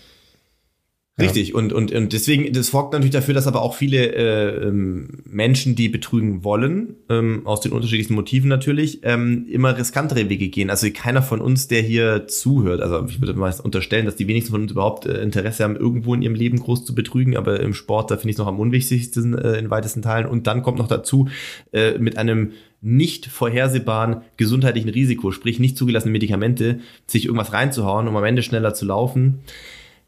[1.19, 5.21] Richtig, und, und, und deswegen, das sorgt natürlich dafür, dass aber auch viele äh, ähm,
[5.25, 10.69] Menschen, die betrügen wollen, ähm, aus den unterschiedlichsten Motiven natürlich, ähm, immer riskantere Wege gehen.
[10.69, 14.51] Also keiner von uns, der hier zuhört, also ich würde mal unterstellen, dass die wenigsten
[14.51, 17.73] von uns überhaupt äh, Interesse haben, irgendwo in ihrem Leben groß zu betrügen, aber im
[17.73, 20.25] Sport, da finde ich es noch am unwichtigsten äh, in weitesten Teilen.
[20.25, 21.27] Und dann kommt noch dazu,
[21.73, 22.51] äh, mit einem
[22.81, 28.73] nicht vorhersehbaren gesundheitlichen Risiko, sprich nicht zugelassene Medikamente, sich irgendwas reinzuhauen, um am Ende schneller
[28.73, 29.41] zu laufen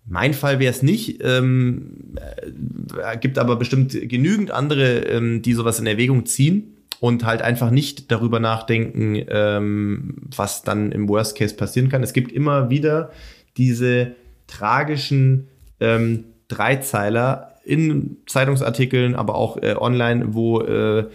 [0.06, 2.16] mein Fall wäre es nicht, ähm,
[3.02, 7.72] äh, gibt aber bestimmt genügend andere, ähm, die sowas in Erwägung ziehen und halt einfach
[7.72, 12.04] nicht darüber nachdenken, ähm, was dann im Worst Case passieren kann.
[12.04, 13.12] Es gibt immer wieder
[13.58, 14.16] diese
[14.48, 15.48] tragischen
[15.80, 21.06] ähm, Dreizeiler in Zeitungsartikeln, aber auch äh, online, wo äh,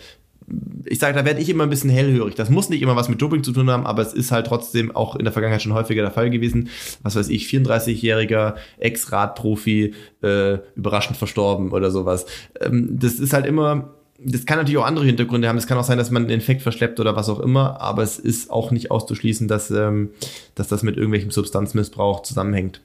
[0.85, 2.35] ich sage, da werde ich immer ein bisschen hellhörig.
[2.35, 4.95] Das muss nicht immer was mit Doping zu tun haben, aber es ist halt trotzdem
[4.95, 6.69] auch in der Vergangenheit schon häufiger der Fall gewesen.
[7.03, 12.27] Was weiß ich, 34-jähriger Ex-Radprofi, äh, überraschend verstorben oder sowas.
[12.61, 15.59] Ähm, das ist halt immer, das kann natürlich auch andere Hintergründe haben.
[15.59, 18.19] Es kann auch sein, dass man einen Infekt verschleppt oder was auch immer, aber es
[18.19, 20.11] ist auch nicht auszuschließen, dass, ähm,
[20.55, 22.83] dass das mit irgendwelchem Substanzmissbrauch zusammenhängt.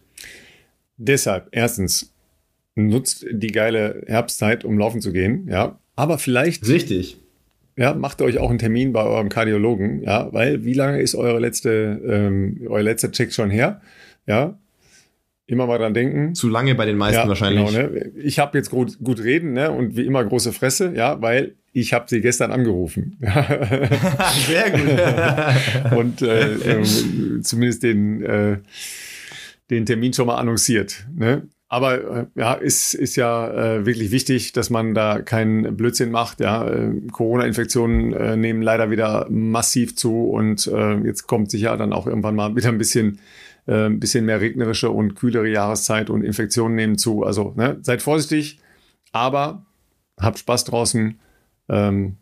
[0.98, 2.14] Deshalb, erstens,
[2.76, 5.80] nutzt die geile Herbstzeit, um laufen zu gehen, ja.
[5.96, 6.68] Aber vielleicht.
[6.68, 7.22] Richtig
[7.78, 11.40] ja, macht euch auch einen Termin bei eurem Kardiologen, ja, weil wie lange ist eure
[11.40, 13.82] letzte, ähm, euer letzter Check schon her?
[14.28, 14.58] Ja,
[15.52, 16.34] immer mal dran denken.
[16.34, 17.66] Zu lange bei den meisten ja, wahrscheinlich.
[17.66, 18.12] Genau, ne?
[18.16, 19.72] Ich habe jetzt gut, gut reden, ne?
[19.72, 23.18] Und wie immer große Fresse, ja, weil ich habe sie gestern angerufen.
[24.48, 25.92] Sehr gut.
[25.98, 28.58] und äh, äh, zumindest den, äh,
[29.70, 31.06] den Termin schon mal annonciert.
[31.16, 31.48] Ne?
[31.72, 36.42] Aber äh, ja, ist, ist ja äh, wirklich wichtig, dass man da keinen Blödsinn macht.
[36.42, 41.94] Ja, äh, Corona-Infektionen äh, nehmen leider wieder massiv zu und äh, jetzt kommt sicher dann
[41.94, 43.20] auch irgendwann mal wieder ein bisschen
[43.68, 47.24] Äh, ein bisschen mehr regnerische und kühlere Jahreszeit und Infektionen nehmen zu.
[47.24, 48.60] Also ne, seid vorsichtig,
[49.12, 49.66] aber
[50.20, 51.20] habt Spaß draußen.
[51.70, 52.18] Ähm,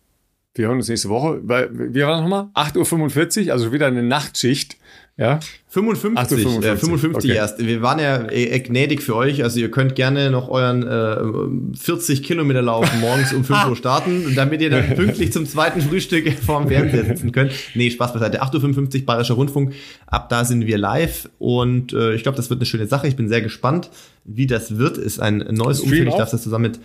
[0.53, 1.39] wir hören uns nächste Woche.
[1.43, 2.49] Weil, wie war das nochmal?
[2.55, 4.77] 8.45 Uhr, also wieder eine Nachtschicht.
[5.19, 5.41] Ja?
[5.67, 7.37] 55, Ach, 55, äh, 55 okay.
[7.37, 7.59] erst.
[7.59, 12.23] Wir waren ja äh, gnädig für euch, also ihr könnt gerne noch euren äh, 40
[12.23, 16.69] Kilometer Lauf morgens um 5 Uhr starten, damit ihr dann pünktlich zum zweiten Frühstück vorm
[16.69, 17.51] Fernseher sitzen könnt.
[17.75, 18.41] Nee, Spaß beiseite.
[18.41, 19.73] 8.55 Uhr Bayerischer Rundfunk,
[20.07, 23.07] ab da sind wir live und äh, ich glaube, das wird eine schöne Sache.
[23.07, 23.89] Ich bin sehr gespannt,
[24.23, 24.97] wie das wird.
[24.97, 26.07] Ist ein neues Umfeld.
[26.07, 26.79] Ich darf das zusammen mit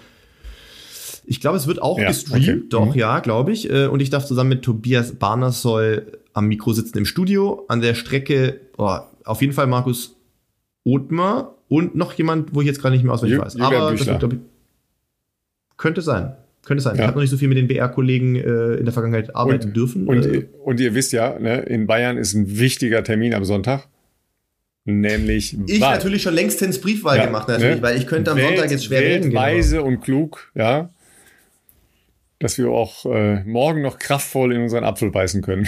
[1.27, 2.63] ich glaube, es wird auch ja, gestreamt, okay.
[2.69, 3.01] doch, mhm.
[3.01, 3.71] ja, glaube ich.
[3.71, 7.65] Äh, und ich darf zusammen mit Tobias Barnersoll am Mikro sitzen im Studio.
[7.69, 10.17] An der Strecke, oh, auf jeden Fall Markus
[10.85, 13.59] Othmar und noch jemand, wo ich jetzt gerade nicht mehr auswendig weiß.
[13.59, 14.39] Aber das wird, ich,
[15.79, 16.35] könnte sein.
[16.65, 16.97] Könnte sein.
[16.97, 17.03] Ja.
[17.03, 19.77] Ich habe noch nicht so viel mit den BR-Kollegen äh, in der Vergangenheit arbeiten und,
[19.77, 20.07] dürfen.
[20.07, 23.89] Und, äh, und ihr wisst ja, ne, in Bayern ist ein wichtiger Termin am Sonntag.
[24.87, 25.95] Nämlich Ich Wahl.
[25.95, 27.83] natürlich schon längstens Briefwahl ja, gemacht, natürlich, ne?
[27.83, 29.31] weil ich könnte am Welt, Sonntag jetzt schwer reden.
[29.31, 29.41] Genau.
[29.41, 30.91] Weise und klug, ja
[32.45, 35.67] dass wir auch äh, morgen noch kraftvoll in unseren Apfel beißen können.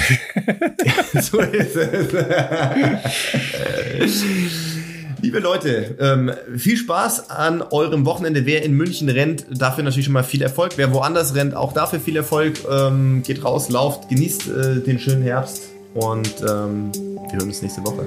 [1.22, 2.12] so ist es.
[5.22, 8.44] Liebe Leute, ähm, viel Spaß an eurem Wochenende.
[8.44, 10.72] Wer in München rennt, dafür natürlich schon mal viel Erfolg.
[10.76, 12.58] Wer woanders rennt, auch dafür viel Erfolg.
[12.70, 17.82] Ähm, geht raus, lauft, genießt äh, den schönen Herbst und ähm, wir hören uns nächste
[17.86, 18.04] Woche.